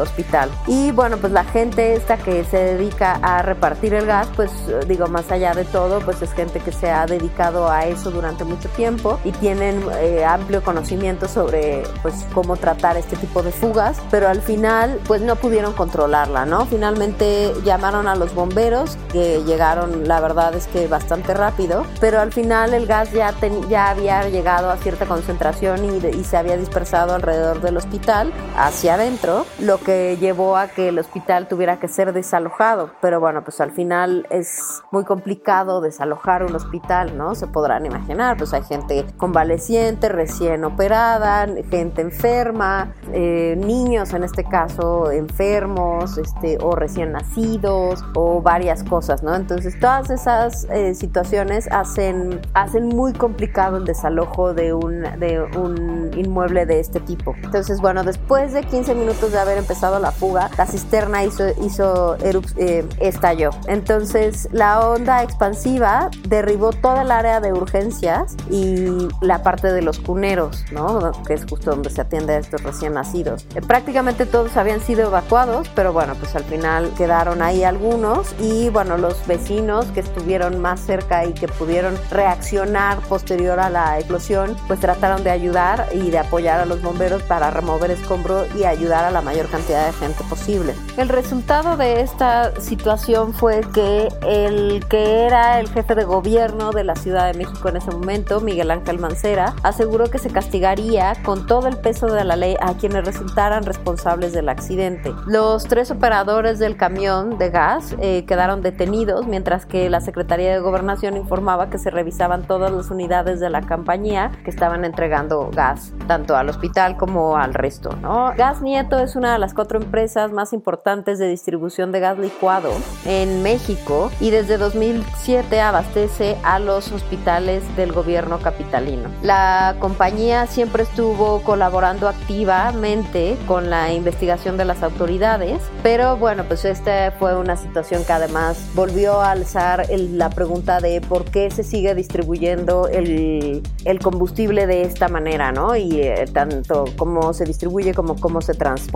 hospital. 0.00 0.50
Y 0.66 0.92
bueno, 0.92 1.16
pues 1.18 1.32
la 1.32 1.44
gente 1.44 1.94
esta 1.94 2.16
que 2.16 2.44
se 2.44 2.58
dedica 2.58 3.18
a 3.22 3.42
repartir 3.42 3.94
el 3.94 4.06
gas, 4.06 4.28
pues 4.36 4.50
digo, 4.86 5.06
más 5.08 5.30
allá 5.30 5.54
de 5.54 5.64
todo, 5.64 6.00
pues 6.00 6.20
es 6.22 6.32
gente 6.32 6.60
que 6.60 6.72
se 6.72 6.90
ha 6.90 7.06
dedicado 7.06 7.70
a 7.70 7.86
eso 7.86 8.10
durante 8.10 8.44
mucho 8.44 8.68
tiempo 8.70 9.18
y 9.24 9.32
tienen 9.32 9.84
eh, 10.00 10.24
amplio 10.24 10.62
conocimiento 10.62 11.28
sobre 11.28 11.82
pues 12.02 12.14
cómo 12.32 12.56
tratar 12.56 12.96
este 12.96 13.16
tipo 13.16 13.42
de 13.42 13.52
fugas, 13.52 13.98
pero 14.10 14.28
al 14.28 14.40
final 14.40 15.00
pues 15.06 15.20
no 15.20 15.36
pudieron 15.36 15.72
controlarla, 15.72 16.46
¿no? 16.46 16.66
Finalmente 16.66 17.52
llamaron 17.64 18.08
a 18.08 18.14
los 18.14 18.34
bomberos 18.34 18.96
que 19.12 19.42
llegaron, 19.44 20.08
la 20.08 20.20
verdad 20.20 20.54
es 20.54 20.66
que 20.66 20.86
bastante 20.86 21.34
rápido, 21.34 21.84
pero 22.00 22.20
al 22.20 22.32
final 22.32 22.74
el 22.74 22.86
gas 22.86 23.12
ya, 23.12 23.34
ya 23.68 23.90
había 23.90 24.28
llegado 24.28 24.70
a 24.70 24.76
cierta 24.76 25.06
concentración 25.06 25.84
y, 25.84 26.06
y 26.06 26.24
se 26.24 26.36
había 26.36 26.56
dispersado 26.56 27.14
alrededor 27.14 27.60
del 27.60 27.76
hospital 27.76 28.32
hacia 28.56 28.94
adentro, 28.94 29.33
lo 29.58 29.78
que 29.78 30.16
llevó 30.18 30.56
a 30.56 30.68
que 30.68 30.88
el 30.88 30.98
hospital 30.98 31.48
tuviera 31.48 31.78
que 31.78 31.88
ser 31.88 32.12
desalojado. 32.12 32.90
Pero 33.00 33.20
bueno, 33.20 33.42
pues 33.42 33.60
al 33.60 33.70
final 33.70 34.26
es 34.30 34.82
muy 34.90 35.04
complicado 35.04 35.80
desalojar 35.80 36.44
un 36.44 36.54
hospital, 36.54 37.16
¿no? 37.16 37.34
Se 37.34 37.46
podrán 37.46 37.86
imaginar, 37.86 38.36
pues 38.36 38.52
hay 38.52 38.62
gente 38.62 39.04
convaleciente, 39.16 40.08
recién 40.08 40.64
operada, 40.64 41.46
gente 41.70 42.02
enferma, 42.02 42.94
eh, 43.12 43.56
niños 43.58 44.12
en 44.12 44.24
este 44.24 44.44
caso 44.44 45.10
enfermos, 45.10 46.18
este, 46.18 46.58
o 46.60 46.74
recién 46.74 47.12
nacidos, 47.12 48.04
o 48.14 48.42
varias 48.42 48.82
cosas, 48.84 49.22
¿no? 49.22 49.34
Entonces 49.34 49.78
todas 49.78 50.10
esas 50.10 50.64
eh, 50.70 50.94
situaciones 50.94 51.68
hacen, 51.70 52.40
hacen 52.54 52.88
muy 52.88 53.12
complicado 53.12 53.76
el 53.76 53.84
desalojo 53.84 54.54
de 54.54 54.74
un, 54.74 55.02
de 55.18 55.42
un 55.56 56.10
inmueble 56.16 56.66
de 56.66 56.80
este 56.80 57.00
tipo. 57.00 57.34
Entonces, 57.42 57.80
bueno, 57.80 58.04
después 58.04 58.52
de 58.52 58.62
15 58.62 58.94
minutos 58.94 59.23
de 59.32 59.38
haber 59.38 59.58
empezado 59.58 59.98
la 59.98 60.12
fuga, 60.12 60.50
la 60.56 60.66
cisterna 60.66 61.24
hizo, 61.24 61.44
hizo 61.62 62.16
eh, 62.56 62.86
estalló. 63.00 63.50
Entonces, 63.66 64.48
la 64.52 64.88
onda 64.88 65.22
expansiva 65.22 66.10
derribó 66.28 66.72
toda 66.72 67.02
el 67.02 67.10
área 67.10 67.40
de 67.40 67.52
urgencias 67.52 68.36
y 68.50 69.08
la 69.20 69.42
parte 69.42 69.72
de 69.72 69.82
los 69.82 69.98
cuneros, 69.98 70.64
¿no? 70.72 71.12
Que 71.26 71.34
es 71.34 71.44
justo 71.48 71.70
donde 71.70 71.90
se 71.90 72.00
atiende 72.00 72.34
a 72.34 72.38
estos 72.38 72.62
recién 72.62 72.94
nacidos. 72.94 73.46
Eh, 73.54 73.60
prácticamente 73.60 74.26
todos 74.26 74.56
habían 74.56 74.80
sido 74.80 75.08
evacuados, 75.08 75.68
pero 75.74 75.92
bueno, 75.92 76.14
pues 76.14 76.34
al 76.34 76.44
final 76.44 76.92
quedaron 76.96 77.42
ahí 77.42 77.64
algunos 77.64 78.34
y 78.40 78.68
bueno, 78.70 78.96
los 78.96 79.26
vecinos 79.26 79.86
que 79.86 80.00
estuvieron 80.00 80.60
más 80.60 80.80
cerca 80.80 81.24
y 81.24 81.32
que 81.32 81.48
pudieron 81.48 81.96
reaccionar 82.10 82.98
posterior 83.00 83.60
a 83.60 83.70
la 83.70 83.98
explosión, 83.98 84.56
pues 84.66 84.80
trataron 84.80 85.24
de 85.24 85.30
ayudar 85.30 85.88
y 85.92 86.10
de 86.10 86.18
apoyar 86.18 86.60
a 86.60 86.66
los 86.66 86.82
bomberos 86.82 87.22
para 87.22 87.50
remover 87.50 87.90
escombro 87.90 88.44
y 88.56 88.64
ayudar 88.64 89.04
a 89.04 89.10
la 89.14 89.22
mayor 89.22 89.48
cantidad 89.48 89.86
de 89.86 89.92
gente 89.94 90.22
posible. 90.28 90.74
El 90.98 91.08
resultado 91.08 91.76
de 91.78 92.02
esta 92.02 92.60
situación 92.60 93.32
fue 93.32 93.62
que 93.72 94.08
el 94.26 94.84
que 94.88 95.24
era 95.24 95.60
el 95.60 95.68
jefe 95.68 95.94
de 95.94 96.04
gobierno 96.04 96.72
de 96.72 96.84
la 96.84 96.96
Ciudad 96.96 97.32
de 97.32 97.38
México 97.38 97.68
en 97.68 97.76
ese 97.76 97.90
momento, 97.90 98.40
Miguel 98.40 98.70
Ángel 98.70 98.98
Mancera, 98.98 99.54
aseguró 99.62 100.10
que 100.10 100.18
se 100.18 100.30
castigaría 100.30 101.14
con 101.24 101.46
todo 101.46 101.68
el 101.68 101.76
peso 101.76 102.06
de 102.06 102.24
la 102.24 102.36
ley 102.36 102.56
a 102.60 102.74
quienes 102.74 103.04
resultaran 103.04 103.64
responsables 103.64 104.32
del 104.32 104.48
accidente. 104.48 105.14
Los 105.26 105.64
tres 105.64 105.90
operadores 105.90 106.58
del 106.58 106.76
camión 106.76 107.38
de 107.38 107.50
gas 107.50 107.94
eh, 108.00 108.24
quedaron 108.26 108.62
detenidos, 108.62 109.26
mientras 109.26 109.64
que 109.64 109.88
la 109.88 110.00
Secretaría 110.00 110.52
de 110.52 110.58
Gobernación 110.58 111.16
informaba 111.16 111.70
que 111.70 111.78
se 111.78 111.90
revisaban 111.90 112.46
todas 112.46 112.72
las 112.72 112.90
unidades 112.90 113.38
de 113.38 113.48
la 113.48 113.62
compañía 113.62 114.32
que 114.42 114.50
estaban 114.50 114.84
entregando 114.84 115.50
gas, 115.54 115.92
tanto 116.08 116.36
al 116.36 116.48
hospital 116.48 116.96
como 116.96 117.36
al 117.36 117.54
resto. 117.54 117.90
¿no? 118.02 118.32
Gas 118.36 118.60
Nieto 118.60 119.03
es 119.04 119.16
una 119.16 119.34
de 119.34 119.38
las 119.38 119.52
cuatro 119.52 119.78
empresas 119.78 120.32
más 120.32 120.54
importantes 120.54 121.18
de 121.18 121.28
distribución 121.28 121.92
de 121.92 122.00
gas 122.00 122.18
licuado 122.18 122.70
en 123.04 123.42
México 123.42 124.10
y 124.18 124.30
desde 124.30 124.56
2007 124.56 125.60
abastece 125.60 126.36
a 126.42 126.58
los 126.58 126.90
hospitales 126.90 127.62
del 127.76 127.92
gobierno 127.92 128.38
capitalino. 128.38 129.10
La 129.22 129.76
compañía 129.78 130.46
siempre 130.46 130.84
estuvo 130.84 131.42
colaborando 131.42 132.08
activamente 132.08 133.36
con 133.46 133.68
la 133.68 133.92
investigación 133.92 134.56
de 134.56 134.64
las 134.64 134.82
autoridades, 134.82 135.60
pero 135.82 136.16
bueno, 136.16 136.44
pues 136.48 136.64
esta 136.64 137.12
fue 137.18 137.36
una 137.36 137.56
situación 137.56 138.04
que 138.04 138.12
además 138.12 138.58
volvió 138.74 139.20
a 139.20 139.32
alzar 139.32 139.86
la 139.90 140.30
pregunta 140.30 140.80
de 140.80 141.02
por 141.02 141.26
qué 141.26 141.50
se 141.50 141.62
sigue 141.62 141.94
distribuyendo 141.94 142.88
el, 142.88 143.62
el 143.84 143.98
combustible 143.98 144.66
de 144.66 144.82
esta 144.82 145.08
manera, 145.08 145.52
¿no? 145.52 145.76
Y 145.76 146.00
eh, 146.00 146.24
tanto 146.32 146.86
cómo 146.96 147.34
se 147.34 147.44
distribuye 147.44 147.92
como 147.92 148.16
cómo 148.16 148.40
se 148.40 148.54
transporta. 148.54 148.93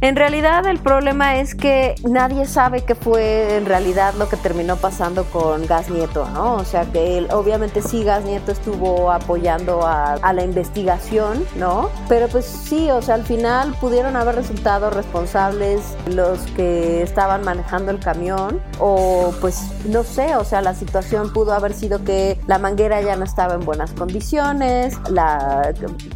En 0.00 0.14
realidad 0.14 0.64
el 0.66 0.78
problema 0.78 1.36
es 1.40 1.56
que 1.56 1.96
nadie 2.08 2.46
sabe 2.46 2.82
qué 2.82 2.94
fue 2.94 3.56
en 3.56 3.66
realidad 3.66 4.14
lo 4.14 4.28
que 4.28 4.36
terminó 4.36 4.76
pasando 4.76 5.24
con 5.24 5.66
Gas 5.66 5.90
Nieto, 5.90 6.28
¿no? 6.30 6.54
O 6.54 6.64
sea 6.64 6.84
que 6.84 7.18
él, 7.18 7.26
obviamente 7.32 7.82
sí 7.82 8.04
Gas 8.04 8.24
Nieto 8.24 8.52
estuvo 8.52 9.10
apoyando 9.10 9.84
a, 9.84 10.12
a 10.14 10.32
la 10.32 10.44
investigación, 10.44 11.44
¿no? 11.56 11.90
Pero 12.08 12.28
pues 12.28 12.44
sí, 12.44 12.92
o 12.92 13.02
sea, 13.02 13.16
al 13.16 13.24
final 13.24 13.74
pudieron 13.80 14.14
haber 14.14 14.36
resultado 14.36 14.88
responsables 14.88 15.96
los 16.06 16.38
que 16.52 17.02
estaban 17.02 17.42
manejando 17.42 17.90
el 17.90 17.98
camión 17.98 18.60
o 18.78 19.34
pues 19.40 19.72
no 19.86 20.04
sé, 20.04 20.36
o 20.36 20.44
sea, 20.44 20.62
la 20.62 20.74
situación 20.74 21.32
pudo 21.32 21.54
haber 21.54 21.72
sido 21.72 22.04
que 22.04 22.38
la 22.46 22.58
manguera 22.58 23.00
ya 23.00 23.16
no 23.16 23.24
estaba 23.24 23.54
en 23.54 23.64
buenas 23.64 23.92
condiciones, 23.94 24.96
la, 25.10 25.72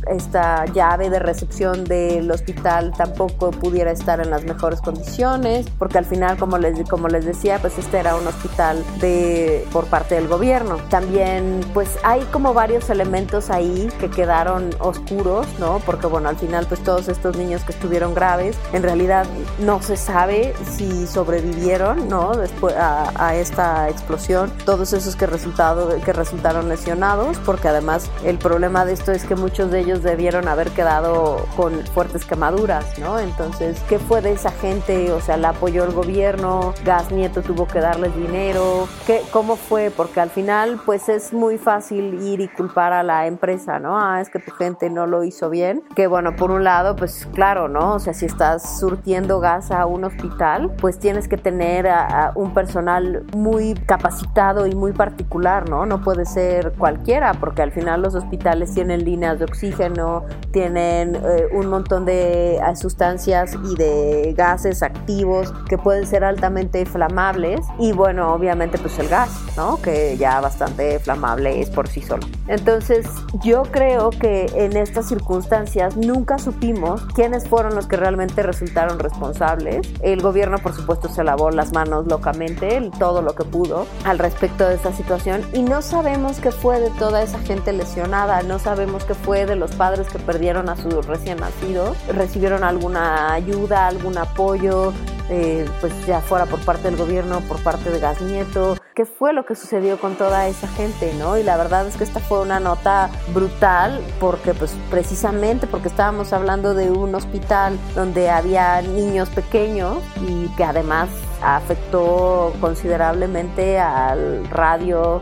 esta 0.09 0.66
llave 0.66 1.11
de 1.11 1.18
recepción 1.18 1.82
del 1.82 2.30
hospital 2.30 2.93
tampoco 2.97 3.24
pudiera 3.29 3.91
estar 3.91 4.20
en 4.20 4.31
las 4.31 4.45
mejores 4.45 4.81
condiciones, 4.81 5.66
porque 5.79 5.99
al 5.99 6.05
final, 6.05 6.37
como 6.37 6.59
les, 6.59 6.89
como 6.89 7.09
les 7.09 7.25
decía, 7.25 7.59
pues 7.59 7.79
este 7.79 7.99
era 7.99 8.16
un 8.16 8.27
hospital 8.27 8.85
de, 9.01 9.66
por 9.72 9.87
parte 9.87 10.14
del 10.14 10.29
gobierno. 10.29 10.77
También, 10.91 11.61
pues 11.72 11.89
hay 12.03 12.20
como 12.33 12.55
varios 12.55 12.91
elementos 12.91 13.51
ahí 13.51 13.89
que 13.99 14.11
quedaron 14.11 14.70
oscuros, 14.81 15.47
¿no? 15.59 15.81
Porque 15.85 16.07
bueno, 16.07 16.29
al 16.29 16.37
final, 16.37 16.66
pues 16.66 16.83
todos 16.83 17.09
estos 17.09 17.37
niños 17.37 17.62
que 17.62 17.72
estuvieron 17.72 18.14
graves, 18.14 18.57
en 18.72 18.83
realidad 18.83 19.27
no 19.61 19.83
se 19.83 19.97
sabe 19.97 20.55
si 20.77 21.07
sobrevivieron, 21.07 22.09
¿no? 22.09 22.33
Después 22.33 22.75
a, 22.77 23.12
a 23.16 23.35
esta 23.37 23.89
explosión, 23.89 24.53
todos 24.64 24.93
esos 24.93 25.16
que, 25.16 25.27
resultado, 25.27 25.95
que 26.05 26.12
resultaron 26.12 26.68
lesionados, 26.68 27.39
porque 27.39 27.68
además 27.68 28.11
el 28.25 28.39
problema 28.39 28.85
de 28.85 28.93
esto 28.93 29.12
es 29.12 29.25
que 29.25 29.35
muchos 29.35 29.70
de 29.70 29.81
ellos 29.81 30.03
debieron 30.03 30.49
haber 30.49 30.70
quedado 30.70 31.47
con 31.57 31.85
fuertes 31.87 32.25
quemaduras, 32.25 32.99
¿no? 32.99 33.14
Entonces, 33.19 33.81
¿qué 33.89 33.99
fue 33.99 34.21
de 34.21 34.33
esa 34.33 34.51
gente? 34.51 35.12
O 35.12 35.21
sea, 35.21 35.37
la 35.37 35.51
apoyó 35.51 35.85
el 35.85 35.93
gobierno, 35.93 36.75
Gas 36.85 37.11
Nieto 37.11 37.43
tuvo 37.43 37.67
que 37.67 37.81
darles 37.81 38.15
dinero, 38.17 38.89
¿Qué, 39.07 39.23
¿cómo 39.33 39.57
fue? 39.57 39.91
Porque 39.95 40.21
al 40.21 40.31
final, 40.31 40.81
pues 40.85 41.09
es 41.09 41.33
muy 41.33 41.59
fácil 41.59 42.23
ir 42.23 42.41
y 42.41 42.49
culpar 42.49 42.93
a 42.93 43.03
la 43.03 43.27
empresa, 43.27 43.79
¿no? 43.79 43.99
Ah, 43.99 44.21
es 44.21 44.31
que 44.31 44.39
tu 44.39 44.51
gente 44.53 44.91
no 44.91 45.07
lo 45.07 45.25
hizo 45.25 45.51
bien. 45.51 45.83
Que 45.95 46.07
bueno, 46.07 46.37
por 46.37 46.51
un 46.51 46.65
lado, 46.65 46.97
pues 46.97 47.27
claro, 47.35 47.69
¿no? 47.69 47.95
O 47.95 47.99
sea, 47.99 48.15
si 48.15 48.27
estás 48.27 48.79
surtiendo 48.81 49.41
gas 49.41 49.71
a 49.71 49.87
un 49.87 50.05
hospital, 50.05 50.73
pues 50.81 50.99
tienes 50.99 51.29
que 51.29 51.37
tener 51.37 51.89
un 52.35 52.55
personal 52.55 53.25
muy 53.37 53.75
capacitado 53.75 54.67
y 54.67 54.75
muy 54.75 54.93
particular, 54.93 55.69
¿no? 55.69 55.87
No 55.87 56.01
puede 56.01 56.25
ser 56.25 56.73
cualquiera, 56.73 57.35
porque 57.35 57.62
al 57.62 57.73
final 57.73 58.03
los 58.03 58.15
hospitales 58.15 58.73
tienen 58.75 59.05
líneas 59.05 59.39
de 59.39 59.45
oxígeno, 59.45 60.25
tienen 60.53 61.17
eh, 61.17 61.49
un 61.53 61.67
montón 61.67 62.05
de 62.05 62.61
sustancias 62.95 63.57
y 63.64 63.74
de 63.74 64.34
gases 64.36 64.84
activos 64.84 65.53
que 65.68 65.76
pueden 65.76 66.07
ser 66.07 66.22
altamente 66.22 66.80
inflamables 66.80 67.61
y 67.80 67.90
bueno, 67.90 68.32
obviamente 68.32 68.78
pues 68.78 68.97
el 69.01 69.09
gas, 69.09 69.30
¿no? 69.57 69.82
Que 69.82 70.16
ya 70.16 70.40
bastante 70.40 71.01
flamable 71.01 71.61
es 71.61 71.70
por 71.70 71.88
sí 71.88 72.01
solo. 72.03 72.24
Entonces, 72.47 73.07
yo 73.42 73.64
creo 73.64 74.11
que 74.11 74.47
en 74.55 74.76
estas 74.76 75.09
circunstancias 75.09 75.97
nunca 75.97 76.38
supimos 76.38 77.05
quiénes 77.16 77.49
fueron 77.49 77.74
los 77.74 77.88
que 77.88 77.97
realmente 77.97 78.45
resultaron 78.45 79.01
responsables. 79.01 79.88
El 80.01 80.22
gobierno, 80.22 80.59
por 80.59 80.72
supuesto, 80.72 81.09
se 81.09 81.24
lavó 81.24 81.51
las 81.51 81.72
manos 81.72 82.07
locamente, 82.07 82.90
todo 83.01 83.22
lo 83.22 83.34
que 83.34 83.45
pudo 83.45 83.86
al 84.05 84.20
respecto 84.20 84.68
de 84.68 84.76
esta 84.76 84.92
situación 84.92 85.42
y 85.53 85.62
no 85.62 85.82
sabemos 85.82 86.38
qué 86.38 86.53
fue 86.53 86.78
de 86.78 86.90
toda 86.90 87.22
esa 87.22 87.40
gente 87.40 87.72
lesionada, 87.72 88.42
no 88.42 88.61
sabemos 88.61 89.05
qué 89.05 89.14
fue 89.14 89.47
de 89.47 89.57
los 89.57 89.74
padres 89.74 90.07
que 90.09 90.20
perdieron 90.20 90.68
a 90.68 90.76
sus 90.76 91.07
recién 91.07 91.38
nacidos, 91.38 91.97
recibieron 92.07 92.62
alguna 92.85 93.32
ayuda, 93.32 93.89
algún 93.89 94.18
apoyo, 94.18 94.93
eh, 95.31 95.66
pues 95.81 95.93
ya 96.07 96.20
fuera 96.20 96.47
por 96.47 96.61
parte 96.64 96.91
del 96.91 96.97
gobierno, 96.97 97.41
por 97.43 97.62
parte 97.62 97.91
de 97.91 97.99
Gas 97.99 98.20
Nieto, 98.20 98.77
qué 98.95 99.07
fue 99.07 99.33
lo 99.33 99.45
que 99.45 99.55
sucedió 99.55 99.99
con 99.99 100.14
toda 100.14 100.47
esa 100.49 100.68
gente, 100.68 101.12
¿no? 101.18 101.37
Y 101.37 101.43
la 101.43 101.57
verdad 101.57 101.87
es 101.87 101.97
que 101.97 102.05
esta 102.05 102.20
fue 102.20 102.41
una 102.41 102.61
nota 102.61 103.11
brutal 103.33 104.01
porque 104.20 104.55
pues 104.55 104.75
precisamente 104.91 105.66
porque 105.66 105.89
estábamos 105.89 106.33
hablando 106.33 106.75
de 106.75 106.91
un 106.91 107.14
hospital 107.14 107.79
donde 107.95 108.31
había 108.31 108.81
niños 108.83 109.29
pequeños 109.31 109.99
y 110.29 110.49
que 110.57 110.64
además 110.64 111.09
afectó 111.45 112.55
considerablemente 112.61 113.79
al 113.79 114.49
radio 114.49 115.20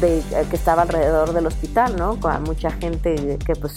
de, 0.00 0.22
que 0.48 0.56
estaba 0.56 0.82
alrededor 0.82 1.32
del 1.32 1.46
hospital, 1.46 1.96
¿no? 1.96 2.18
Con 2.18 2.42
mucha 2.44 2.70
gente 2.70 3.38
que 3.44 3.54
pues 3.54 3.74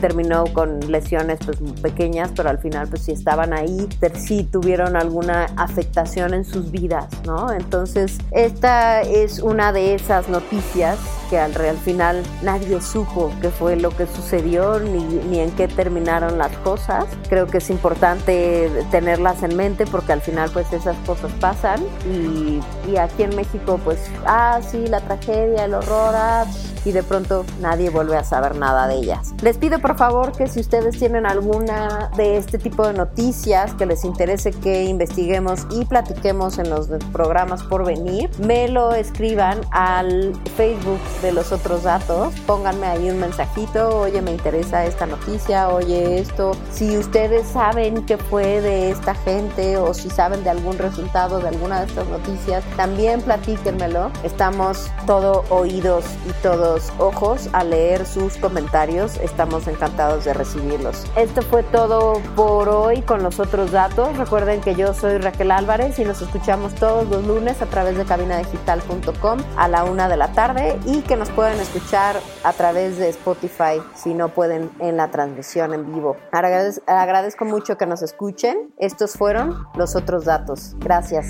terminó 0.00 0.44
con 0.52 0.80
lesiones 0.90 1.40
pues 1.44 1.58
pequeñas, 1.82 2.30
pero 2.36 2.48
al 2.48 2.58
final 2.58 2.88
pues 2.88 3.02
si 3.02 3.12
estaban 3.12 3.52
ahí, 3.52 3.88
sí 4.14 4.44
tuvieron 4.44 4.95
alguna 4.96 5.46
afectación 5.56 6.34
en 6.34 6.44
sus 6.44 6.70
vidas, 6.70 7.06
¿no? 7.24 7.52
Entonces, 7.52 8.18
esta 8.30 9.00
es 9.02 9.38
una 9.38 9.72
de 9.72 9.94
esas 9.94 10.28
noticias 10.28 10.98
que 11.30 11.38
al, 11.38 11.56
al 11.56 11.78
final 11.78 12.22
nadie 12.42 12.80
supo 12.80 13.32
qué 13.40 13.50
fue 13.50 13.76
lo 13.76 13.90
que 13.90 14.06
sucedió 14.06 14.78
ni, 14.78 15.02
ni 15.28 15.40
en 15.40 15.50
qué 15.52 15.68
terminaron 15.68 16.38
las 16.38 16.52
cosas. 16.58 17.04
Creo 17.28 17.46
que 17.46 17.58
es 17.58 17.70
importante 17.70 18.70
tenerlas 18.90 19.42
en 19.42 19.56
mente 19.56 19.86
porque 19.86 20.12
al 20.12 20.20
final 20.20 20.50
pues 20.52 20.72
esas 20.72 20.96
cosas 21.06 21.32
pasan 21.40 21.82
y, 22.08 22.60
y 22.90 22.96
aquí 22.96 23.24
en 23.24 23.34
México 23.34 23.80
pues, 23.84 23.98
ah, 24.26 24.60
sí, 24.66 24.86
la 24.86 25.00
tragedia, 25.00 25.64
el 25.64 25.74
horror, 25.74 26.14
ah, 26.14 26.44
y 26.84 26.92
de 26.92 27.02
pronto 27.02 27.44
nadie 27.60 27.90
vuelve 27.90 28.16
a 28.16 28.24
saber 28.24 28.56
nada 28.56 28.86
de 28.86 28.94
ellas. 28.94 29.34
Les 29.42 29.58
pido 29.58 29.80
por 29.80 29.96
favor 29.96 30.32
que 30.32 30.46
si 30.46 30.60
ustedes 30.60 30.96
tienen 30.98 31.26
alguna 31.26 32.10
de 32.16 32.36
este 32.36 32.58
tipo 32.58 32.86
de 32.86 32.92
noticias 32.92 33.74
que 33.74 33.86
les 33.86 34.04
interese 34.04 34.52
que 34.52 34.84
investiguemos 34.86 35.66
y 35.70 35.84
platiquemos 35.84 36.58
en 36.58 36.70
los 36.70 36.88
programas 37.12 37.62
por 37.62 37.84
venir, 37.84 38.30
me 38.38 38.68
lo 38.68 38.92
escriban 38.92 39.60
al 39.70 40.32
Facebook 40.56 41.00
de 41.22 41.32
los 41.32 41.52
otros 41.52 41.82
datos, 41.82 42.34
pónganme 42.46 42.86
ahí 42.86 43.10
un 43.10 43.20
mensajito, 43.20 44.00
oye 44.00 44.22
me 44.22 44.32
interesa 44.32 44.84
esta 44.84 45.06
noticia, 45.06 45.68
oye 45.68 46.18
esto, 46.18 46.52
si 46.70 46.96
ustedes 46.96 47.46
saben 47.46 48.06
qué 48.06 48.16
fue 48.16 48.60
de 48.60 48.90
esta 48.90 49.14
gente 49.14 49.76
o 49.76 49.94
si 49.94 50.10
saben 50.10 50.44
de 50.44 50.50
algún 50.50 50.78
resultado 50.78 51.38
de 51.38 51.48
alguna 51.48 51.80
de 51.80 51.86
estas 51.86 52.08
noticias, 52.08 52.64
también 52.76 53.20
platíquenmelo, 53.20 54.10
estamos 54.22 54.90
todo 55.06 55.44
oídos 55.50 56.04
y 56.28 56.32
todos 56.42 56.92
ojos 56.98 57.48
a 57.52 57.64
leer 57.64 58.06
sus 58.06 58.36
comentarios. 58.36 59.16
Estamos 59.18 59.66
encantados 59.66 60.24
de 60.24 60.34
recibirlos. 60.34 61.04
Esto 61.16 61.42
fue 61.42 61.62
todo 61.62 62.20
por 62.34 62.68
hoy 62.68 63.02
con 63.02 63.22
los 63.22 63.40
otros 63.40 63.72
datos. 63.72 64.16
Recuerden 64.16 64.60
que 64.60 64.74
yo 64.76 64.92
soy 64.92 65.18
Raquel 65.18 65.50
Álvarez 65.50 65.98
y 65.98 66.04
nos 66.04 66.20
escuchamos 66.20 66.74
todos 66.74 67.08
los 67.08 67.26
lunes 67.26 67.62
a 67.62 67.66
través 67.66 67.96
de 67.96 68.04
cabinadigital.com 68.04 69.38
a 69.56 69.68
la 69.68 69.84
una 69.84 70.08
de 70.08 70.16
la 70.16 70.32
tarde 70.32 70.78
y 70.84 71.00
que 71.00 71.16
nos 71.16 71.30
pueden 71.30 71.58
escuchar 71.60 72.20
a 72.44 72.52
través 72.52 72.98
de 72.98 73.08
Spotify 73.08 73.82
si 73.94 74.12
no 74.12 74.28
pueden 74.28 74.70
en 74.80 74.96
la 74.96 75.10
transmisión 75.10 75.72
en 75.72 75.92
vivo. 75.92 76.16
agradezco 76.30 77.44
mucho 77.44 77.78
que 77.78 77.86
nos 77.86 78.02
escuchen. 78.02 78.74
Estos 78.78 79.14
fueron 79.14 79.66
los 79.74 79.96
otros 79.96 80.26
datos. 80.26 80.74
Gracias. 80.78 81.28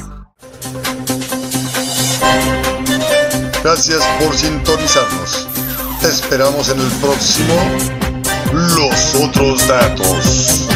Gracias 3.63 4.03
por 4.21 4.35
sintonizarnos. 4.35 5.49
Te 6.01 6.09
esperamos 6.09 6.69
en 6.69 6.81
el 6.81 6.91
próximo 7.01 7.55
Los 8.53 9.15
otros 9.15 9.67
datos. 9.69 10.76